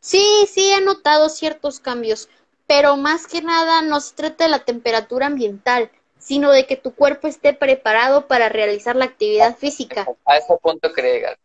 sí, 0.00 0.24
sí 0.50 0.72
he 0.72 0.80
notado 0.80 1.28
ciertos 1.28 1.80
cambios, 1.80 2.30
pero 2.66 2.96
más 2.96 3.26
que 3.26 3.42
nada 3.42 3.82
no 3.82 4.00
se 4.00 4.14
trata 4.14 4.44
de 4.44 4.50
la 4.50 4.60
temperatura 4.60 5.26
ambiental, 5.26 5.90
sino 6.18 6.50
de 6.50 6.66
que 6.66 6.76
tu 6.76 6.94
cuerpo 6.94 7.28
esté 7.28 7.52
preparado 7.52 8.26
para 8.26 8.48
realizar 8.48 8.96
la 8.96 9.04
actividad 9.04 9.54
física. 9.54 10.06
A 10.24 10.38
ese 10.38 10.56
punto 10.56 10.90
que 10.94 11.36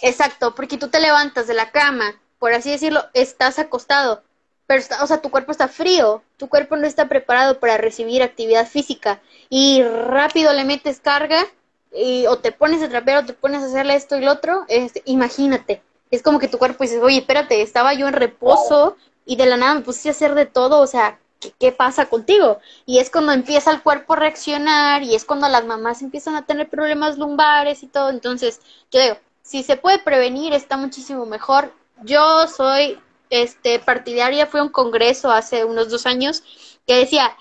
Exacto, 0.00 0.54
porque 0.54 0.78
tú 0.78 0.88
te 0.88 1.00
levantas 1.00 1.46
de 1.46 1.54
la 1.54 1.70
cama, 1.70 2.18
por 2.38 2.54
así 2.54 2.70
decirlo, 2.70 3.04
estás 3.12 3.58
acostado, 3.58 4.22
pero 4.66 4.82
o 5.02 5.06
sea, 5.06 5.20
tu 5.20 5.30
cuerpo 5.30 5.52
está 5.52 5.68
frío, 5.68 6.22
tu 6.38 6.48
cuerpo 6.48 6.76
no 6.76 6.86
está 6.86 7.10
preparado 7.10 7.60
para 7.60 7.76
recibir 7.76 8.22
actividad 8.22 8.66
física 8.66 9.20
y 9.50 9.82
rápido 9.82 10.54
le 10.54 10.64
metes 10.64 10.98
carga 11.00 11.46
y, 11.94 12.26
o 12.26 12.38
te 12.38 12.52
pones 12.52 12.82
a 12.82 12.88
trapear 12.88 13.22
o 13.22 13.26
te 13.26 13.32
pones 13.32 13.62
a 13.62 13.66
hacerle 13.66 13.94
esto 13.94 14.16
y 14.16 14.20
lo 14.20 14.32
otro, 14.32 14.64
este, 14.68 15.02
imagínate, 15.06 15.82
es 16.10 16.22
como 16.22 16.38
que 16.38 16.48
tu 16.48 16.58
cuerpo 16.58 16.84
dice, 16.84 17.00
oye, 17.00 17.18
espérate, 17.18 17.62
estaba 17.62 17.94
yo 17.94 18.08
en 18.08 18.14
reposo 18.14 18.96
y 19.24 19.36
de 19.36 19.46
la 19.46 19.56
nada 19.56 19.74
me 19.74 19.80
puse 19.80 20.08
a 20.08 20.12
hacer 20.12 20.34
de 20.34 20.46
todo, 20.46 20.80
o 20.80 20.86
sea, 20.86 21.18
¿qué, 21.40 21.52
¿qué, 21.58 21.72
pasa 21.72 22.06
contigo? 22.06 22.58
Y 22.86 22.98
es 22.98 23.10
cuando 23.10 23.32
empieza 23.32 23.70
el 23.70 23.82
cuerpo 23.82 24.12
a 24.12 24.16
reaccionar 24.16 25.02
y 25.02 25.14
es 25.14 25.24
cuando 25.24 25.48
las 25.48 25.64
mamás 25.64 26.02
empiezan 26.02 26.36
a 26.36 26.46
tener 26.46 26.68
problemas 26.68 27.18
lumbares 27.18 27.82
y 27.82 27.86
todo, 27.86 28.10
entonces, 28.10 28.60
yo 28.90 29.00
digo, 29.00 29.16
si 29.44 29.62
se 29.62 29.76
puede 29.76 29.98
prevenir 29.98 30.52
está 30.52 30.76
muchísimo 30.76 31.26
mejor. 31.26 31.72
Yo 32.02 32.48
soy 32.48 32.98
este 33.30 33.78
partidaria, 33.78 34.46
fue 34.46 34.62
un 34.62 34.70
congreso 34.70 35.30
hace 35.30 35.64
unos 35.64 35.90
dos 35.90 36.06
años 36.06 36.42
que 36.86 36.96
decía, 36.96 37.36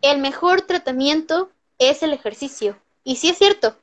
el 0.00 0.18
mejor 0.18 0.62
tratamiento 0.62 1.50
es 1.78 2.02
el 2.02 2.12
ejercicio. 2.12 2.78
Y 3.04 3.16
sí 3.16 3.30
es 3.30 3.38
cierto, 3.38 3.76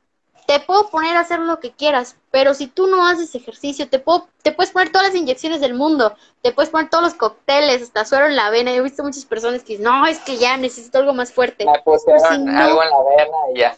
te 0.46 0.60
puedo 0.60 0.90
poner 0.90 1.18
a 1.18 1.22
hacer 1.22 1.40
lo 1.40 1.60
que 1.60 1.72
quieras, 1.72 2.18
pero 2.32 2.54
si 2.54 2.68
tú 2.68 2.88
no 2.88 3.06
haces 3.08 3.34
ejercicio, 3.36 3.90
te, 3.90 4.00
puedo, 4.00 4.28
te 4.44 4.52
puedes 4.52 4.72
poner 4.72 4.92
todas 4.92 5.08
las 5.08 5.16
inyecciones 5.16 5.62
del 5.62 5.74
mundo, 5.74 6.16
te 6.42 6.52
puedes 6.52 6.70
poner 6.70 6.90
todos 6.90 7.04
los 7.04 7.14
cócteles, 7.16 7.82
hasta 7.82 8.06
suero 8.06 8.28
en 8.28 8.36
la 8.36 8.50
vena. 8.50 8.72
Yo 8.72 8.78
he 8.78 8.84
visto 8.84 9.04
muchas 9.04 9.26
personas 9.26 9.64
que 9.64 9.74
dicen, 9.74 9.86
no, 9.86 10.06
es 10.06 10.20
que 10.20 10.38
ya 10.38 10.58
necesito 10.58 11.00
algo 11.00 11.14
más 11.14 11.32
fuerte. 11.32 11.66
algo 11.68 12.84
en 12.84 12.90
la 12.90 13.04
vena 13.18 13.38
y 13.54 13.60
ya. 13.60 13.76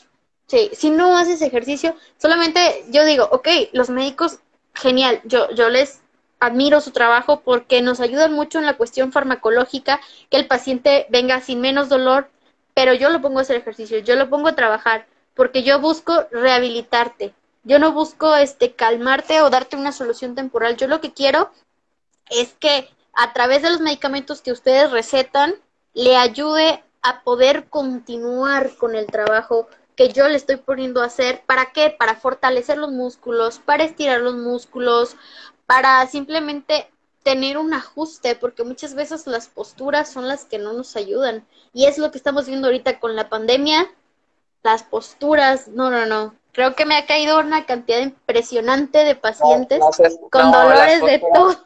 Sí, 0.48 0.70
si 0.74 0.90
no 0.90 1.18
haces 1.18 1.42
ejercicio, 1.42 1.96
solamente 2.18 2.86
yo 2.90 3.04
digo, 3.06 3.28
ok, 3.32 3.48
los 3.74 3.90
médicos, 3.90 4.40
genial, 4.74 5.22
yo, 5.26 5.50
yo 5.52 5.70
les 5.70 6.02
admiro 6.40 6.82
su 6.82 6.92
trabajo 6.92 7.42
porque 7.42 7.82
nos 7.82 8.00
ayudan 8.00 8.34
mucho 8.34 8.60
en 8.60 8.66
la 8.66 8.78
cuestión 8.78 9.12
farmacológica, 9.12 10.00
que 10.30 10.38
el 10.38 10.48
paciente 10.48 11.06
venga 11.10 11.42
sin 11.42 11.62
menos 11.62 11.90
dolor, 11.90 12.30
pero 12.74 12.94
yo 12.94 13.10
lo 13.10 13.22
pongo 13.22 13.40
a 13.40 13.42
hacer 13.42 13.58
ejercicio, 13.58 14.00
yo 14.00 14.16
lo 14.16 14.30
pongo 14.30 14.48
a 14.48 14.56
trabajar, 14.56 15.06
porque 15.38 15.64
yo 15.64 15.80
busco 15.80 16.26
rehabilitarte, 16.32 17.34
yo 17.64 17.80
no 17.80 17.94
busco 17.94 18.36
este 18.36 18.74
calmarte 18.74 19.42
o 19.42 19.50
darte 19.50 19.78
una 19.78 19.94
solución 19.94 20.36
temporal, 20.36 20.76
yo 20.76 20.88
lo 20.88 21.00
que 21.00 21.14
quiero 21.14 21.52
es 22.30 22.54
que 22.60 22.90
a 23.14 23.32
través 23.32 23.62
de 23.62 23.70
los 23.70 23.80
medicamentos 23.80 24.42
que 24.42 24.52
ustedes 24.52 24.92
recetan 24.92 25.56
le 25.94 26.18
ayude 26.18 26.84
a 27.02 27.22
poder 27.22 27.70
continuar 27.70 28.76
con 28.76 28.96
el 28.96 29.06
trabajo 29.06 29.70
que 29.96 30.10
yo 30.10 30.28
le 30.28 30.36
estoy 30.36 30.58
poniendo 30.58 31.02
a 31.02 31.06
hacer. 31.06 31.42
¿Para 31.46 31.72
qué? 31.72 31.90
Para 31.90 32.16
fortalecer 32.16 32.78
los 32.78 32.92
músculos, 32.92 33.60
para 33.60 33.84
estirar 33.84 34.22
los 34.22 34.36
músculos, 34.36 35.16
para 35.66 36.06
simplemente 36.08 36.88
tener 37.24 37.58
un 37.58 37.74
ajuste, 37.74 38.36
porque 38.36 38.64
muchas 38.64 38.94
veces 38.94 39.26
las 39.26 39.48
posturas 39.48 40.12
son 40.12 40.28
las 40.28 40.46
que 40.46 40.60
no 40.60 40.74
nos 40.74 40.96
ayudan. 40.96 41.46
Y 41.74 41.86
es 41.86 41.98
lo 41.98 42.12
que 42.12 42.20
estamos 42.20 42.46
viendo 42.46 42.68
ahorita 42.68 43.00
con 43.00 43.16
la 43.16 43.28
pandemia. 43.28 43.90
Las 44.68 44.84
posturas, 44.84 45.70
no, 45.70 45.90
no, 45.90 46.06
no. 46.06 46.36
Creo 46.52 46.76
que 46.76 46.86
me 46.86 46.98
ha 46.98 47.06
caído 47.06 47.40
una 47.40 47.66
cantidad 47.66 48.00
impresionante 48.00 49.06
de 49.06 49.16
pacientes 49.16 49.80
con 50.30 50.52
dolores 50.52 51.02
de 51.02 51.20
todo. 51.20 51.66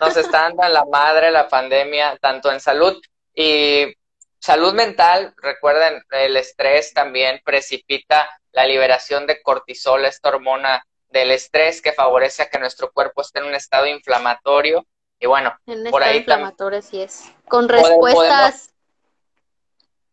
Nos 0.00 0.16
está 0.16 0.44
dando 0.44 0.64
en 0.64 0.72
la 0.72 0.86
madre 0.86 1.30
la 1.30 1.48
pandemia, 1.48 2.16
tanto 2.16 2.50
en 2.50 2.60
salud 2.60 2.98
y 3.34 3.94
Salud 4.40 4.72
mental, 4.72 5.34
recuerden, 5.36 6.02
el 6.10 6.36
estrés 6.36 6.94
también 6.94 7.40
precipita 7.44 8.28
la 8.52 8.66
liberación 8.66 9.26
de 9.26 9.42
cortisol, 9.42 10.04
esta 10.04 10.28
hormona 10.28 10.84
del 11.08 11.32
estrés 11.32 11.82
que 11.82 11.92
favorece 11.92 12.44
a 12.44 12.48
que 12.48 12.58
nuestro 12.58 12.92
cuerpo 12.92 13.22
esté 13.22 13.40
en 13.40 13.46
un 13.46 13.54
estado 13.54 13.86
inflamatorio. 13.86 14.86
Y 15.18 15.26
bueno, 15.26 15.52
por 15.90 16.04
ahí 16.04 16.18
inflamatorio, 16.18 16.80
sí 16.82 17.02
es. 17.02 17.24
Con 17.48 17.68
respuestas 17.68 18.72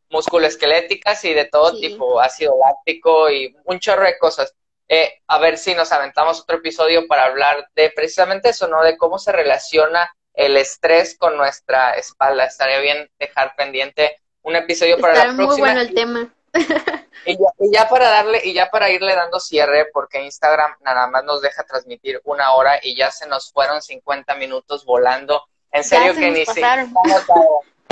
musculoesqueléticas 0.10 1.24
y 1.26 1.34
de 1.34 1.46
todo 1.46 1.78
tipo, 1.80 2.20
ácido 2.20 2.56
láctico 2.66 3.30
y 3.30 3.56
un 3.66 3.80
chorro 3.80 4.06
de 4.06 4.18
cosas. 4.18 4.54
Eh, 4.88 5.22
a 5.28 5.40
ver 5.40 5.58
si 5.58 5.74
nos 5.74 5.92
aventamos 5.92 6.42
otro 6.42 6.58
episodio 6.58 7.08
para 7.08 7.26
hablar 7.26 7.70
de 7.76 7.90
precisamente 7.90 8.50
eso, 8.50 8.68
¿no? 8.68 8.84
De 8.84 8.98
cómo 8.98 9.18
se 9.18 9.32
relaciona 9.32 10.16
el 10.34 10.58
estrés 10.58 11.18
con 11.18 11.38
nuestra 11.38 11.94
espalda. 11.94 12.46
Estaría 12.46 12.80
bien 12.80 13.10
dejar 13.20 13.56
pendiente 13.56 14.18
un 14.44 14.56
episodio 14.56 15.00
para 15.00 15.14
la 15.14 15.24
próxima. 15.24 15.48
muy 15.48 15.60
bueno 15.60 15.82
el 15.82 15.94
tema. 15.94 16.34
Y 17.26 17.38
ya, 17.72 17.90
para 17.90 18.10
darle, 18.10 18.40
y 18.44 18.54
ya 18.54 18.70
para 18.70 18.92
irle 18.92 19.16
dando 19.16 19.40
cierre, 19.40 19.88
porque 19.92 20.24
Instagram 20.24 20.76
nada 20.82 21.08
más 21.08 21.24
nos 21.24 21.42
deja 21.42 21.64
transmitir 21.64 22.22
una 22.24 22.54
hora 22.54 22.80
y 22.84 22.96
ya 22.96 23.10
se 23.10 23.28
nos 23.28 23.52
fueron 23.52 23.82
50 23.82 24.36
minutos 24.36 24.86
volando. 24.86 25.44
En 25.72 25.84
serio 25.84 26.14
que 26.14 26.30
ni 26.32 26.46
siquiera. 26.46 26.88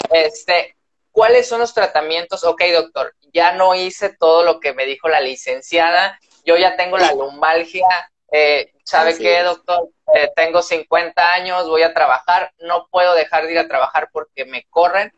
Este, 0.10 0.76
¿cuáles 1.14 1.48
son 1.48 1.62
los 1.62 1.74
tratamientos? 1.74 2.44
Ok, 2.44 2.62
doctor, 2.74 3.16
ya 3.32 3.54
no 3.54 3.74
hice 3.76 4.10
todo 4.10 4.44
lo 4.44 4.60
que 4.60 4.74
me 4.74 4.86
dijo 4.86 5.08
la 5.08 5.22
licenciada, 5.22 6.20
yo 6.44 6.58
ya 6.58 6.76
tengo 6.76 6.98
la 6.98 7.14
lumbalgia, 7.14 7.86
eh, 8.30 8.74
¿sabe 8.84 9.18
qué, 9.18 9.44
doctor? 9.44 9.90
Eh, 10.14 10.32
tengo 10.36 10.62
50 10.62 11.34
años, 11.34 11.70
voy 11.70 11.84
a 11.84 11.94
trabajar, 11.94 12.52
no 12.58 12.88
puedo 12.92 13.14
dejar 13.14 13.46
de 13.46 13.54
ir 13.54 13.60
a 13.60 13.68
trabajar 13.68 14.10
porque 14.12 14.44
me 14.44 14.66
corren. 14.70 15.14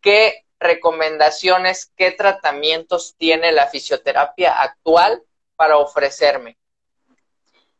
¿Qué 0.00 0.44
recomendaciones, 0.58 1.92
qué 1.96 2.12
tratamientos 2.12 3.16
tiene 3.18 3.52
la 3.52 3.66
fisioterapia 3.66 4.62
actual 4.62 5.22
para 5.56 5.76
ofrecerme? 5.76 6.56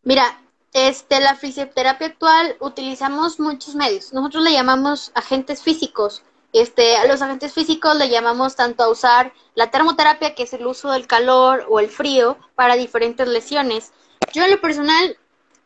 Mira, 0.03 0.39
este, 0.73 1.21
la 1.21 1.37
fisioterapia 1.37 2.09
actual 2.09 2.57
utilizamos 2.61 3.41
muchos 3.41 3.75
medios. 3.75 4.13
Nosotros 4.13 4.43
le 4.43 4.53
llamamos 4.53 5.13
agentes 5.15 5.63
físicos. 5.63 6.23
Este, 6.57 6.97
a 6.97 7.07
los 7.07 7.21
agentes 7.21 7.53
físicos 7.53 7.97
le 7.97 8.09
llamamos 8.09 8.57
tanto 8.57 8.83
a 8.83 8.89
usar 8.89 9.35
la 9.55 9.71
termoterapia, 9.71 10.35
que 10.35 10.45
es 10.45 10.55
el 10.55 10.67
uso 10.67 10.91
del 10.91 11.07
calor 11.07 11.67
o 11.69 11.81
el 11.81 11.91
frío 11.91 12.39
para 12.55 12.77
diferentes 12.77 13.29
lesiones. 13.29 13.93
Yo 14.33 14.43
en 14.43 14.53
lo 14.53 14.61
personal 14.63 15.19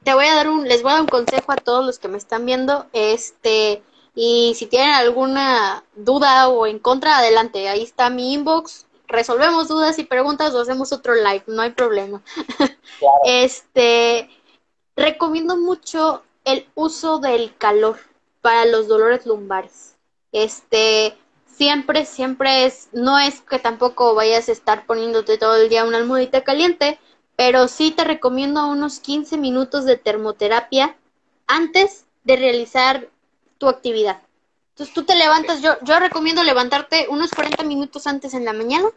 te 0.02 0.14
voy 0.14 0.26
a 0.26 0.34
dar 0.34 0.48
un, 0.48 0.66
les 0.66 0.82
voy 0.82 0.90
a 0.90 0.94
dar 0.94 1.02
un 1.02 1.06
consejo 1.06 1.52
a 1.52 1.56
todos 1.56 1.86
los 1.86 2.00
que 2.00 2.08
me 2.08 2.18
están 2.18 2.44
viendo. 2.44 2.86
Este, 2.92 3.84
y 4.16 4.54
si 4.56 4.66
tienen 4.66 4.90
alguna 4.90 5.84
duda 5.94 6.48
o 6.48 6.66
en 6.66 6.80
contra, 6.80 7.18
adelante. 7.18 7.68
Ahí 7.68 7.84
está 7.84 8.10
mi 8.10 8.32
inbox. 8.32 8.88
Resolvemos 9.06 9.68
dudas 9.68 9.96
y 10.00 10.04
preguntas 10.04 10.52
o 10.54 10.60
hacemos 10.60 10.92
otro 10.92 11.14
live, 11.14 11.44
no 11.46 11.62
hay 11.62 11.70
problema. 11.70 12.20
Este, 13.24 14.28
recomiendo 14.96 15.56
mucho 15.56 16.24
el 16.44 16.68
uso 16.74 17.20
del 17.20 17.56
calor 17.56 18.00
para 18.40 18.66
los 18.66 18.88
dolores 18.88 19.24
lumbares. 19.24 19.89
Este, 20.32 21.16
siempre, 21.46 22.06
siempre 22.06 22.64
es, 22.64 22.88
no 22.92 23.18
es 23.18 23.40
que 23.42 23.58
tampoco 23.58 24.14
vayas 24.14 24.48
a 24.48 24.52
estar 24.52 24.86
poniéndote 24.86 25.38
todo 25.38 25.56
el 25.56 25.68
día 25.68 25.84
una 25.84 25.98
almohadita 25.98 26.42
caliente, 26.42 26.98
pero 27.36 27.68
sí 27.68 27.90
te 27.90 28.04
recomiendo 28.04 28.66
unos 28.66 29.00
15 29.00 29.38
minutos 29.38 29.84
de 29.84 29.96
termoterapia 29.96 30.96
antes 31.46 32.04
de 32.24 32.36
realizar 32.36 33.08
tu 33.58 33.68
actividad. 33.68 34.22
Entonces 34.70 34.94
tú 34.94 35.04
te 35.04 35.14
levantas, 35.14 35.60
yo, 35.60 35.72
yo 35.82 35.98
recomiendo 35.98 36.42
levantarte 36.42 37.06
unos 37.08 37.30
40 37.30 37.64
minutos 37.64 38.06
antes 38.06 38.32
en 38.34 38.44
la 38.44 38.52
mañana, 38.52 38.88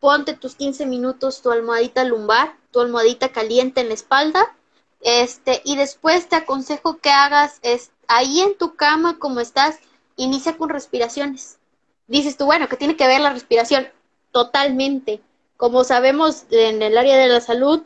ponte 0.00 0.34
tus 0.34 0.56
15 0.56 0.86
minutos 0.86 1.42
tu 1.42 1.52
almohadita 1.52 2.02
lumbar, 2.02 2.56
tu 2.72 2.80
almohadita 2.80 3.28
caliente 3.28 3.80
en 3.80 3.88
la 3.88 3.94
espalda, 3.94 4.56
este, 5.00 5.62
y 5.64 5.76
después 5.76 6.28
te 6.28 6.36
aconsejo 6.36 6.98
que 6.98 7.10
hagas 7.10 7.58
es, 7.62 7.92
ahí 8.08 8.40
en 8.40 8.56
tu 8.56 8.74
cama 8.74 9.18
como 9.18 9.40
estás, 9.40 9.78
inicia 10.16 10.56
con 10.56 10.68
respiraciones. 10.68 11.58
Dices 12.06 12.36
tú, 12.36 12.46
bueno, 12.46 12.68
¿qué 12.68 12.76
tiene 12.76 12.96
que 12.96 13.06
ver 13.06 13.20
la 13.20 13.32
respiración? 13.32 13.88
Totalmente. 14.32 15.20
Como 15.56 15.84
sabemos 15.84 16.44
en 16.50 16.82
el 16.82 16.98
área 16.98 17.16
de 17.16 17.28
la 17.28 17.40
salud, 17.40 17.82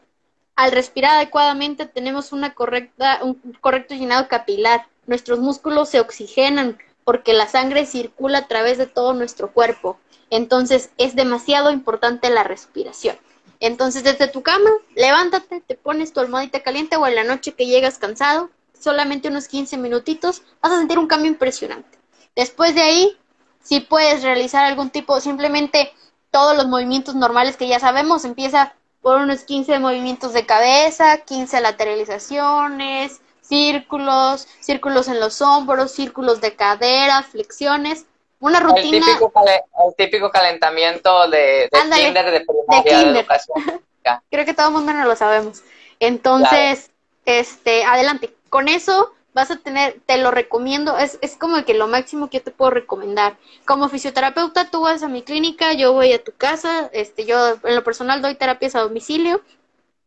al 0.54 0.72
respirar 0.72 1.16
adecuadamente 1.16 1.86
tenemos 1.86 2.32
una 2.32 2.54
correcta, 2.54 3.20
un 3.22 3.40
correcto 3.60 3.94
llenado 3.94 4.28
capilar 4.28 4.86
nuestros 5.06 5.38
músculos 5.38 5.88
se 5.88 6.00
oxigenan 6.00 6.78
porque 7.04 7.32
la 7.32 7.46
sangre 7.46 7.86
circula 7.86 8.38
a 8.38 8.48
través 8.48 8.78
de 8.78 8.86
todo 8.86 9.14
nuestro 9.14 9.52
cuerpo. 9.52 9.98
Entonces 10.30 10.90
es 10.98 11.14
demasiado 11.14 11.70
importante 11.70 12.30
la 12.30 12.42
respiración. 12.42 13.16
Entonces 13.60 14.02
desde 14.02 14.28
tu 14.28 14.42
cama, 14.42 14.70
levántate, 14.94 15.60
te 15.60 15.76
pones 15.76 16.12
tu 16.12 16.20
almohadita 16.20 16.60
caliente 16.62 16.96
o 16.96 17.06
en 17.06 17.14
la 17.14 17.24
noche 17.24 17.54
que 17.54 17.66
llegas 17.66 17.98
cansado, 17.98 18.50
solamente 18.78 19.28
unos 19.28 19.48
15 19.48 19.78
minutitos, 19.78 20.42
vas 20.60 20.72
a 20.72 20.78
sentir 20.78 20.98
un 20.98 21.06
cambio 21.06 21.30
impresionante. 21.30 21.95
Después 22.36 22.74
de 22.74 22.82
ahí, 22.82 23.18
si 23.62 23.80
puedes 23.80 24.22
realizar 24.22 24.64
algún 24.64 24.90
tipo, 24.90 25.20
simplemente 25.20 25.92
todos 26.30 26.56
los 26.56 26.66
movimientos 26.66 27.14
normales 27.14 27.56
que 27.56 27.66
ya 27.66 27.80
sabemos, 27.80 28.24
empieza 28.24 28.74
por 29.00 29.16
unos 29.16 29.40
15 29.40 29.78
movimientos 29.78 30.32
de 30.34 30.44
cabeza, 30.44 31.18
15 31.18 31.60
lateralizaciones, 31.60 33.20
círculos, 33.40 34.46
círculos 34.60 35.08
en 35.08 35.18
los 35.18 35.40
hombros, 35.40 35.92
círculos 35.92 36.40
de 36.40 36.54
cadera, 36.54 37.22
flexiones. 37.22 38.04
Una 38.38 38.60
rutina. 38.60 39.06
El 39.06 39.94
típico, 39.96 40.30
calentamiento 40.30 41.28
de, 41.30 41.70
de 41.72 41.96
kinder 41.96 42.30
de 42.30 42.44
primaria 42.44 42.98
de, 42.98 43.18
educación. 43.20 43.82
Creo 44.30 44.44
que 44.44 44.54
todo 44.54 44.68
el 44.68 44.74
mundo 44.74 44.92
no 44.92 45.06
lo 45.06 45.16
sabemos. 45.16 45.62
Entonces, 46.00 46.90
este, 47.24 47.84
adelante. 47.84 48.34
Con 48.50 48.68
eso 48.68 49.15
vas 49.36 49.50
a 49.50 49.56
tener, 49.56 50.00
te 50.06 50.16
lo 50.16 50.30
recomiendo, 50.30 50.96
es, 50.96 51.18
es 51.20 51.36
como 51.36 51.62
que 51.66 51.74
lo 51.74 51.88
máximo 51.88 52.30
que 52.30 52.38
yo 52.38 52.44
te 52.44 52.50
puedo 52.52 52.70
recomendar. 52.70 53.36
Como 53.66 53.90
fisioterapeuta, 53.90 54.70
tú 54.70 54.80
vas 54.80 55.02
a 55.02 55.08
mi 55.08 55.20
clínica, 55.20 55.74
yo 55.74 55.92
voy 55.92 56.14
a 56.14 56.24
tu 56.24 56.32
casa, 56.32 56.88
este, 56.94 57.26
yo 57.26 57.58
en 57.62 57.74
lo 57.74 57.84
personal 57.84 58.22
doy 58.22 58.34
terapias 58.34 58.74
a 58.74 58.80
domicilio. 58.80 59.42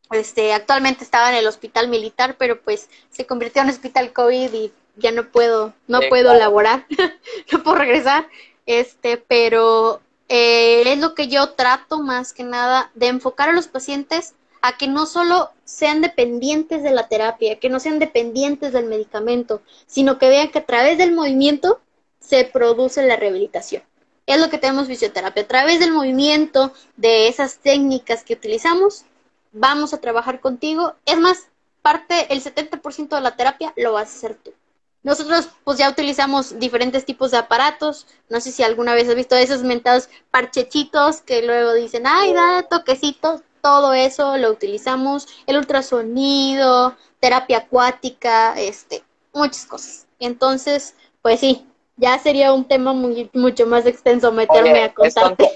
Este, 0.09 0.51
actualmente 0.51 1.03
estaba 1.03 1.30
en 1.30 1.36
el 1.36 1.45
hospital 1.45 1.89
militar, 1.89 2.38
pero 2.39 2.59
pues 2.59 2.89
se 3.11 3.27
convirtió 3.27 3.61
en 3.61 3.69
hospital 3.69 4.13
COVID 4.13 4.51
y 4.51 4.71
ya 4.95 5.11
no 5.11 5.27
puedo, 5.27 5.75
no 5.88 5.99
puedo 6.09 6.34
laborar, 6.34 6.88
no 7.51 7.61
puedo 7.61 7.75
regresar. 7.77 8.27
Este, 8.65 9.17
pero 9.17 10.01
eh, 10.27 10.91
es 10.91 10.97
lo 10.97 11.13
que 11.13 11.27
yo 11.27 11.51
trato 11.51 11.99
más 11.99 12.34
que 12.34 12.43
nada 12.43 12.89
de 12.95 13.09
enfocar 13.09 13.49
a 13.49 13.53
los 13.53 13.67
pacientes 13.67 14.34
a 14.62 14.78
que 14.78 14.88
no 14.88 15.05
solo 15.05 15.51
sean 15.64 16.01
dependientes 16.01 16.84
de 16.84 16.91
la 16.91 17.07
terapia, 17.07 17.60
que 17.60 17.70
no 17.70 17.80
sean 17.80 17.99
dependientes 17.99 18.74
del 18.74 18.86
medicamento, 18.86 19.62
sino 19.88 20.18
que 20.18 20.30
vean 20.30 20.49
que 20.49 20.60
a 20.60 20.66
través 20.66 20.97
del 20.97 21.14
movimiento 21.14 21.80
se 22.20 22.45
produce 22.45 23.05
la 23.05 23.16
rehabilitación. 23.16 23.84
Es 24.26 24.39
lo 24.39 24.49
que 24.49 24.57
tenemos 24.57 24.88
fisioterapia. 24.88 25.43
A 25.43 25.47
través 25.47 25.80
del 25.80 25.91
movimiento, 25.91 26.72
de 26.97 27.28
esas 27.28 27.57
técnicas 27.57 28.24
que 28.24 28.34
utilizamos, 28.34 29.05
vamos 29.51 29.93
a 29.93 30.01
trabajar 30.01 30.39
contigo. 30.39 30.93
Es 31.05 31.18
más, 31.18 31.47
parte, 31.82 32.32
el 32.32 32.43
70% 32.43 33.10
de 33.10 33.22
la 33.22 33.36
terapia 33.36 33.74
lo 33.76 33.93
vas 33.93 34.10
a 34.10 34.18
hacer 34.18 34.36
tú. 34.36 34.53
Nosotros 35.01 35.49
pues 35.64 35.78
ya 35.78 35.89
utilizamos 35.89 36.60
diferentes 36.60 37.05
tipos 37.05 37.32
de 37.32 37.38
aparatos. 37.38 38.05
No 38.28 38.41
sé 38.41 38.51
si 38.51 38.64
alguna 38.64 38.93
vez 38.93 39.07
has 39.07 39.16
visto 39.16 39.36
esos 39.36 39.64
mentados 39.64 40.10
parchechitos 40.30 41.22
que 41.22 41.41
luego 41.41 41.74
dicen, 41.74 42.03
ay, 42.05 42.34
da 42.34 42.64
toquecitos 42.64 43.41
todo 43.62 43.93
eso 43.93 44.38
lo 44.38 44.49
utilizamos, 44.51 45.28
el 45.47 45.57
ultrasonido, 45.57 46.95
terapia 47.20 47.60
acuática, 47.60 48.60
este, 48.60 49.03
muchas 49.34 49.66
cosas. 49.66 50.07
Entonces, 50.20 50.95
pues 51.22 51.39
sí, 51.39 51.66
ya 51.99 52.18
sería 52.18 52.53
un 52.53 52.66
tema 52.68 52.93
muy, 52.93 53.30
mucho 53.34 53.66
más 53.66 53.86
extenso 53.86 54.32
meterme 54.32 54.84
a 54.84 54.93
contarte. 54.93 55.51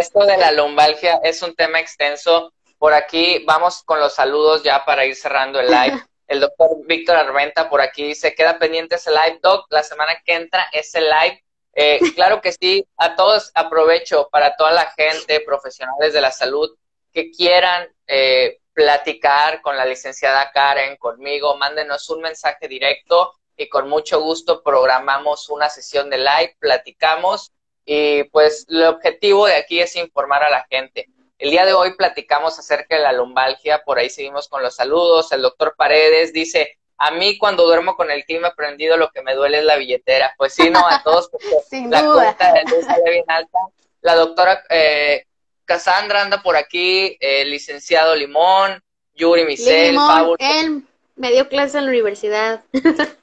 Esto, 0.00 0.20
de 0.20 0.36
la 0.36 0.52
lumbalgia 0.52 1.20
es 1.24 1.42
un 1.42 1.54
tema 1.54 1.80
extenso. 1.80 2.52
Por 2.78 2.92
aquí 2.94 3.44
vamos 3.46 3.82
con 3.82 4.00
los 4.00 4.14
saludos 4.14 4.62
ya 4.62 4.84
para 4.84 5.06
ir 5.06 5.16
cerrando 5.16 5.60
el 5.60 5.70
live. 5.70 6.02
El 6.28 6.40
doctor 6.40 6.70
Víctor 6.86 7.16
Armenta 7.16 7.68
por 7.68 7.82
aquí 7.82 8.04
dice, 8.04 8.34
queda 8.34 8.58
pendiente 8.58 8.94
ese 8.94 9.10
live, 9.10 9.38
doc, 9.42 9.66
la 9.68 9.82
semana 9.82 10.12
que 10.24 10.32
entra 10.32 10.66
ese 10.72 11.02
live. 11.02 11.44
Eh, 11.74 12.00
claro 12.14 12.40
que 12.40 12.52
sí, 12.52 12.86
a 12.96 13.16
todos 13.16 13.50
aprovecho 13.54 14.28
para 14.30 14.56
toda 14.56 14.72
la 14.72 14.90
gente, 14.96 15.40
profesionales 15.40 16.14
de 16.14 16.22
la 16.22 16.30
salud, 16.30 16.74
que 17.12 17.30
quieran 17.30 17.88
eh, 18.06 18.58
platicar 18.72 19.60
con 19.62 19.76
la 19.76 19.84
licenciada 19.84 20.50
Karen, 20.52 20.96
conmigo, 20.96 21.56
mándenos 21.56 22.08
un 22.10 22.22
mensaje 22.22 22.68
directo 22.68 23.34
y 23.56 23.68
con 23.68 23.88
mucho 23.88 24.20
gusto 24.20 24.62
programamos 24.62 25.48
una 25.50 25.68
sesión 25.68 26.08
de 26.10 26.18
live, 26.18 26.56
platicamos 26.58 27.52
y 27.84 28.24
pues 28.24 28.66
el 28.68 28.84
objetivo 28.84 29.46
de 29.46 29.56
aquí 29.56 29.80
es 29.80 29.96
informar 29.96 30.42
a 30.42 30.50
la 30.50 30.66
gente. 30.70 31.08
El 31.38 31.50
día 31.50 31.66
de 31.66 31.74
hoy 31.74 31.94
platicamos 31.96 32.58
acerca 32.58 32.96
de 32.96 33.02
la 33.02 33.12
lumbalgia, 33.12 33.82
por 33.84 33.98
ahí 33.98 34.08
seguimos 34.08 34.48
con 34.48 34.62
los 34.62 34.76
saludos. 34.76 35.32
El 35.32 35.42
doctor 35.42 35.74
Paredes 35.76 36.32
dice, 36.32 36.78
a 36.98 37.10
mí 37.10 37.36
cuando 37.36 37.66
duermo 37.66 37.96
con 37.96 38.12
el 38.12 38.24
clima 38.24 38.54
prendido 38.54 38.96
lo 38.96 39.10
que 39.10 39.22
me 39.22 39.34
duele 39.34 39.58
es 39.58 39.64
la 39.64 39.76
billetera. 39.76 40.34
Pues 40.38 40.54
sí, 40.54 40.70
no, 40.70 40.86
a 40.86 41.02
todos 41.02 41.30
Sin 41.68 41.90
la 41.90 42.04
cuenta 42.04 42.52
de 42.52 42.62
luz 42.62 42.84
sale 42.84 43.10
bien 43.10 43.24
alta. 43.26 43.58
La 44.02 44.14
doctora 44.14 44.62
eh, 44.70 45.26
Cassandra 45.64 46.22
anda 46.22 46.42
por 46.42 46.56
aquí, 46.56 47.16
el 47.20 47.50
licenciado 47.50 48.14
Limón, 48.14 48.82
Yuri 49.14 49.44
Misel, 49.44 49.92
Limón, 49.92 50.36
él 50.38 50.82
me 51.16 51.30
dio 51.30 51.48
clase 51.48 51.78
en 51.78 51.84
la 51.84 51.90
universidad. 51.90 52.64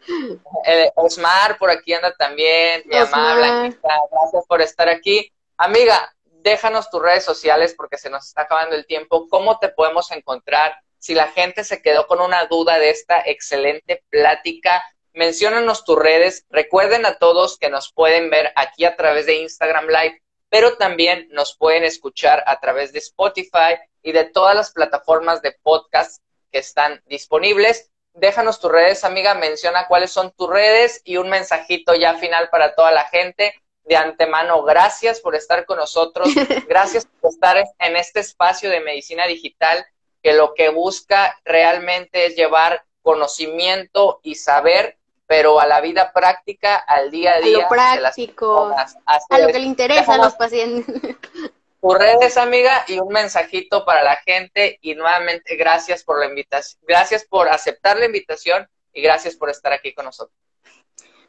Eh, 0.65 0.91
Osmar 0.95 1.59
por 1.59 1.69
aquí 1.69 1.93
anda 1.93 2.11
también, 2.15 2.81
mi 2.85 2.97
amable 2.97 3.77
gracias 3.81 4.45
por 4.47 4.61
estar 4.61 4.89
aquí. 4.89 5.31
Amiga, 5.55 6.13
déjanos 6.25 6.89
tus 6.89 7.01
redes 7.01 7.23
sociales 7.23 7.75
porque 7.77 7.97
se 7.97 8.09
nos 8.09 8.27
está 8.27 8.41
acabando 8.41 8.75
el 8.75 8.85
tiempo. 8.87 9.27
¿Cómo 9.29 9.59
te 9.59 9.69
podemos 9.69 10.11
encontrar? 10.11 10.75
Si 10.97 11.13
la 11.13 11.27
gente 11.27 11.63
se 11.63 11.81
quedó 11.81 12.07
con 12.07 12.21
una 12.21 12.45
duda 12.47 12.79
de 12.79 12.89
esta 12.89 13.21
excelente 13.25 14.03
plática, 14.09 14.83
menciónanos 15.13 15.85
tus 15.85 15.97
redes. 15.97 16.45
Recuerden 16.49 17.05
a 17.05 17.15
todos 17.15 17.57
que 17.57 17.69
nos 17.69 17.93
pueden 17.93 18.29
ver 18.29 18.51
aquí 18.55 18.85
a 18.85 18.95
través 18.95 19.25
de 19.25 19.37
Instagram 19.37 19.87
Live 19.87 20.21
pero 20.49 20.77
también 20.77 21.27
nos 21.31 21.55
pueden 21.55 21.83
escuchar 21.83 22.43
a 22.47 22.59
través 22.59 22.91
de 22.91 22.99
Spotify 22.99 23.77
y 24.01 24.11
de 24.11 24.25
todas 24.25 24.55
las 24.55 24.71
plataformas 24.71 25.41
de 25.41 25.55
podcast 25.63 26.21
que 26.51 26.59
están 26.59 27.01
disponibles. 27.07 27.91
Déjanos 28.13 28.59
tus 28.59 28.71
redes, 28.71 29.03
amiga, 29.03 29.35
menciona 29.35 29.87
cuáles 29.87 30.11
son 30.11 30.31
tus 30.31 30.49
redes 30.49 31.01
y 31.03 31.17
un 31.17 31.29
mensajito 31.29 31.93
ya 31.95 32.15
final 32.15 32.49
para 32.49 32.75
toda 32.75 32.91
la 32.91 33.05
gente. 33.05 33.53
De 33.83 33.95
antemano, 33.95 34.63
gracias 34.63 35.19
por 35.19 35.35
estar 35.35 35.65
con 35.65 35.77
nosotros, 35.77 36.29
gracias 36.67 37.07
por 37.19 37.31
estar 37.31 37.63
en 37.79 37.95
este 37.95 38.19
espacio 38.19 38.69
de 38.69 38.81
medicina 38.81 39.25
digital 39.25 39.85
que 40.21 40.33
lo 40.33 40.53
que 40.53 40.69
busca 40.69 41.39
realmente 41.45 42.25
es 42.25 42.35
llevar 42.35 42.83
conocimiento 43.01 44.19
y 44.21 44.35
saber 44.35 44.98
pero 45.29 45.59
a 45.59 45.67
la 45.67 45.79
vida 45.79 46.11
práctica, 46.11 46.75
al 46.75 47.11
día 47.11 47.35
a 47.35 47.39
día. 47.39 47.59
A 47.59 47.61
lo 47.61 47.69
práctico, 47.69 48.75
a 49.05 49.39
lo 49.39 49.47
que 49.49 49.59
le 49.59 49.65
interesa 49.67 50.15
a 50.15 50.17
los 50.17 50.33
pacientes. 50.33 50.87
Tus 51.81 51.97
redes, 51.97 52.35
amiga, 52.35 52.83
y 52.87 52.99
un 52.99 53.13
mensajito 53.13 53.85
para 53.85 54.03
la 54.03 54.15
gente. 54.15 54.79
Y 54.81 54.95
nuevamente, 54.95 55.55
gracias 55.55 56.03
por 56.03 56.17
la 56.19 56.25
invitación, 56.25 56.81
gracias 56.87 57.25
por 57.25 57.47
aceptar 57.47 57.99
la 57.99 58.07
invitación 58.07 58.67
y 58.91 59.03
gracias 59.03 59.35
por 59.35 59.51
estar 59.51 59.71
aquí 59.71 59.93
con 59.93 60.05
nosotros. 60.05 60.35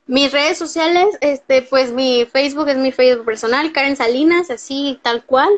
Mis 0.07 0.33
redes 0.33 0.57
sociales, 0.57 1.19
este, 1.21 1.61
pues 1.61 1.93
mi 1.93 2.25
Facebook 2.25 2.71
es 2.71 2.79
mi 2.79 2.93
Facebook 2.93 3.27
personal, 3.27 3.71
Karen 3.71 3.97
Salinas, 3.97 4.51
así 4.51 4.99
tal 5.03 5.27
cual. 5.27 5.51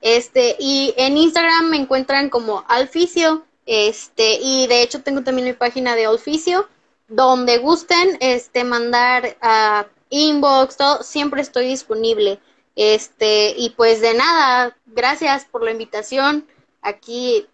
Este, 0.00 0.56
y 0.58 0.94
en 0.96 1.18
Instagram 1.18 1.68
me 1.68 1.76
encuentran 1.76 2.30
como 2.30 2.64
Alficio, 2.66 3.44
este, 3.66 4.38
y 4.40 4.66
de 4.68 4.80
hecho 4.80 5.02
tengo 5.02 5.22
también 5.22 5.48
mi 5.48 5.52
página 5.52 5.94
de 5.94 6.06
Alficio 6.06 6.66
donde 7.10 7.58
gusten 7.58 8.16
este 8.20 8.64
mandar 8.64 9.36
a 9.42 9.86
inbox, 10.08 10.76
todo, 10.76 11.02
siempre 11.02 11.42
estoy 11.42 11.66
disponible. 11.66 12.40
Este, 12.76 13.54
y 13.56 13.70
pues 13.70 14.00
de 14.00 14.14
nada, 14.14 14.76
gracias 14.86 15.44
por 15.44 15.62
la 15.62 15.72
invitación. 15.72 16.46
Aquí 16.82 17.46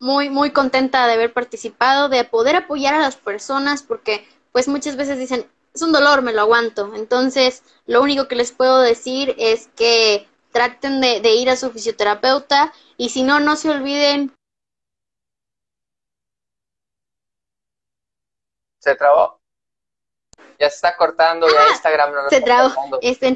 muy 0.00 0.30
muy 0.30 0.50
contenta 0.50 1.06
de 1.06 1.12
haber 1.12 1.32
participado, 1.32 2.08
de 2.08 2.24
poder 2.24 2.56
apoyar 2.56 2.94
a 2.94 2.98
las 2.98 3.16
personas 3.16 3.82
porque 3.82 4.26
pues 4.52 4.68
muchas 4.68 4.96
veces 4.96 5.18
dicen, 5.18 5.46
es 5.74 5.82
un 5.82 5.92
dolor, 5.92 6.22
me 6.22 6.32
lo 6.32 6.40
aguanto. 6.40 6.92
Entonces, 6.94 7.62
lo 7.86 8.02
único 8.02 8.26
que 8.26 8.36
les 8.36 8.52
puedo 8.52 8.80
decir 8.80 9.34
es 9.38 9.68
que 9.76 10.26
traten 10.52 11.00
de, 11.00 11.20
de 11.20 11.34
ir 11.34 11.50
a 11.50 11.56
su 11.56 11.70
fisioterapeuta 11.70 12.72
y 12.96 13.10
si 13.10 13.22
no, 13.22 13.40
no 13.40 13.56
se 13.56 13.70
olviden 13.70 14.32
Se 18.84 18.94
trabó. 18.96 19.40
Ya 20.60 20.68
se 20.68 20.76
está 20.76 20.94
cortando, 20.94 21.48
ya 21.48 21.70
Instagram 21.70 22.12
no 22.12 22.28
Se 22.28 22.42
trabó. 22.42 22.98
Este, 23.00 23.34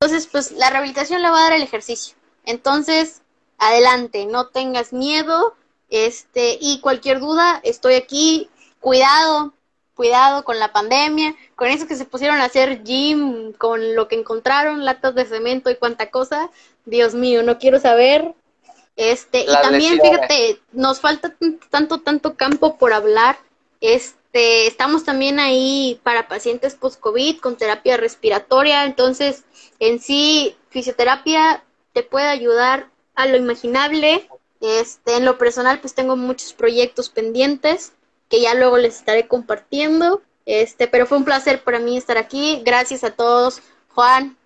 entonces, 0.00 0.28
pues 0.30 0.52
la 0.52 0.70
rehabilitación 0.70 1.20
la 1.20 1.32
va 1.32 1.38
a 1.38 1.42
dar 1.42 1.52
el 1.54 1.62
ejercicio. 1.62 2.16
Entonces, 2.44 3.22
adelante, 3.58 4.24
no 4.26 4.50
tengas 4.50 4.92
miedo. 4.92 5.56
Este, 5.88 6.58
y 6.60 6.80
cualquier 6.80 7.18
duda, 7.18 7.60
estoy 7.64 7.94
aquí. 7.94 8.48
Cuidado, 8.78 9.52
cuidado 9.94 10.44
con 10.44 10.60
la 10.60 10.72
pandemia, 10.72 11.34
con 11.56 11.66
eso 11.66 11.88
que 11.88 11.96
se 11.96 12.04
pusieron 12.04 12.38
a 12.38 12.44
hacer 12.44 12.84
gym, 12.84 13.52
con 13.54 13.96
lo 13.96 14.06
que 14.06 14.14
encontraron, 14.14 14.84
latas 14.84 15.16
de 15.16 15.24
cemento 15.24 15.70
y 15.70 15.76
cuánta 15.76 16.12
cosa. 16.12 16.50
Dios 16.84 17.14
mío, 17.14 17.42
no 17.42 17.58
quiero 17.58 17.80
saber. 17.80 18.32
Este, 18.94 19.40
y 19.40 19.52
también, 19.60 20.00
fíjate, 20.00 20.60
nos 20.70 21.00
falta 21.00 21.34
tanto, 21.68 22.00
tanto 22.00 22.36
campo 22.36 22.78
por 22.78 22.92
hablar 22.92 23.36
este, 23.80 24.66
estamos 24.66 25.04
también 25.04 25.40
ahí 25.40 26.00
para 26.02 26.28
pacientes 26.28 26.74
post-COVID 26.74 27.38
con 27.38 27.56
terapia 27.56 27.96
respiratoria. 27.96 28.84
Entonces, 28.84 29.44
en 29.78 30.00
sí, 30.00 30.56
fisioterapia 30.70 31.64
te 31.92 32.02
puede 32.02 32.28
ayudar 32.28 32.90
a 33.14 33.26
lo 33.26 33.36
imaginable. 33.36 34.28
Este, 34.60 35.16
en 35.16 35.24
lo 35.24 35.38
personal, 35.38 35.80
pues 35.80 35.94
tengo 35.94 36.16
muchos 36.16 36.52
proyectos 36.52 37.08
pendientes 37.10 37.92
que 38.28 38.40
ya 38.40 38.54
luego 38.54 38.78
les 38.78 38.96
estaré 38.96 39.28
compartiendo. 39.28 40.22
Este, 40.46 40.88
pero 40.88 41.06
fue 41.06 41.18
un 41.18 41.24
placer 41.24 41.62
para 41.64 41.78
mí 41.78 41.96
estar 41.96 42.18
aquí. 42.18 42.62
Gracias 42.64 43.04
a 43.04 43.10
todos. 43.10 43.62
Juan. 43.94 44.36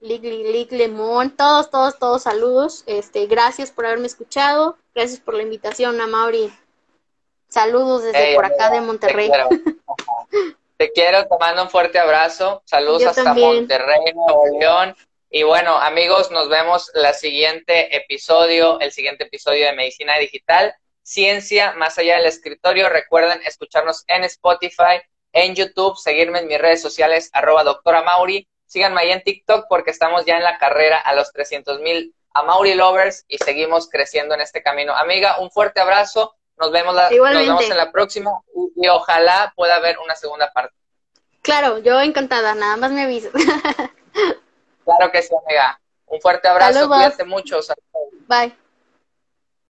Lick, 0.00 0.24
Lick, 0.24 0.72
Lemón, 0.72 1.30
todos, 1.30 1.70
todos, 1.70 1.96
todos 1.98 2.22
saludos. 2.22 2.82
Este, 2.86 3.26
gracias 3.26 3.70
por 3.70 3.86
haberme 3.86 4.08
escuchado. 4.08 4.76
Gracias 4.96 5.20
por 5.20 5.34
la 5.34 5.44
invitación 5.44 6.00
a 6.00 6.08
Mauri. 6.08 6.52
Saludos 7.52 8.02
desde 8.04 8.34
por 8.34 8.46
acá 8.46 8.70
de 8.70 8.80
Monterrey. 8.80 9.30
Te 9.30 9.34
quiero. 9.34 9.48
te 10.78 10.92
quiero, 10.92 11.28
te 11.28 11.36
mando 11.38 11.64
un 11.64 11.68
fuerte 11.68 11.98
abrazo. 11.98 12.62
Saludos 12.64 13.04
hasta 13.04 13.34
Monterrey, 13.34 14.00
Nuevo 14.14 14.58
León. 14.58 14.96
Y 15.28 15.42
bueno, 15.42 15.76
amigos, 15.76 16.30
nos 16.30 16.48
vemos 16.48 16.90
la 16.94 17.12
siguiente 17.12 17.94
episodio, 17.94 18.80
el 18.80 18.90
siguiente 18.90 19.24
episodio 19.24 19.66
de 19.66 19.74
Medicina 19.74 20.16
Digital, 20.18 20.74
Ciencia 21.02 21.72
más 21.72 21.98
allá 21.98 22.16
del 22.16 22.24
escritorio. 22.24 22.88
Recuerden 22.88 23.42
escucharnos 23.44 24.04
en 24.06 24.24
Spotify, 24.24 25.02
en 25.34 25.54
YouTube, 25.54 25.98
seguirme 25.98 26.38
en 26.38 26.46
mis 26.46 26.58
redes 26.58 26.80
sociales, 26.80 27.28
arroba 27.34 27.64
doctora 27.64 28.02
Mauri. 28.02 28.48
Síganme 28.64 29.02
ahí 29.02 29.10
en 29.10 29.22
TikTok 29.22 29.66
porque 29.68 29.90
estamos 29.90 30.24
ya 30.24 30.38
en 30.38 30.42
la 30.42 30.56
carrera 30.56 30.96
a 30.96 31.14
los 31.14 31.30
300 31.34 31.80
mil 31.80 32.14
a 32.32 32.44
Mauri 32.44 32.72
Lovers 32.72 33.26
y 33.28 33.36
seguimos 33.36 33.90
creciendo 33.90 34.34
en 34.34 34.40
este 34.40 34.62
camino. 34.62 34.96
Amiga, 34.96 35.38
un 35.38 35.50
fuerte 35.50 35.82
abrazo. 35.82 36.34
Nos 36.58 36.70
vemos, 36.70 36.94
la, 36.94 37.10
nos 37.10 37.32
vemos 37.32 37.70
en 37.70 37.76
la 37.76 37.90
próxima 37.90 38.30
y, 38.76 38.88
ojalá 38.88 39.52
pueda 39.56 39.76
haber 39.76 39.98
una 39.98 40.14
segunda 40.14 40.52
parte. 40.52 40.74
Claro, 41.40 41.78
yo 41.78 42.00
encantada, 42.00 42.54
nada 42.54 42.76
más 42.76 42.92
me 42.92 43.02
aviso. 43.02 43.30
Claro 44.84 45.12
que 45.12 45.22
sí, 45.22 45.32
amiga. 45.46 45.80
Un 46.06 46.20
fuerte 46.20 46.48
abrazo, 46.48 46.88
cuídate 46.88 47.24
mucho. 47.24 47.60
Bye. 48.26 48.52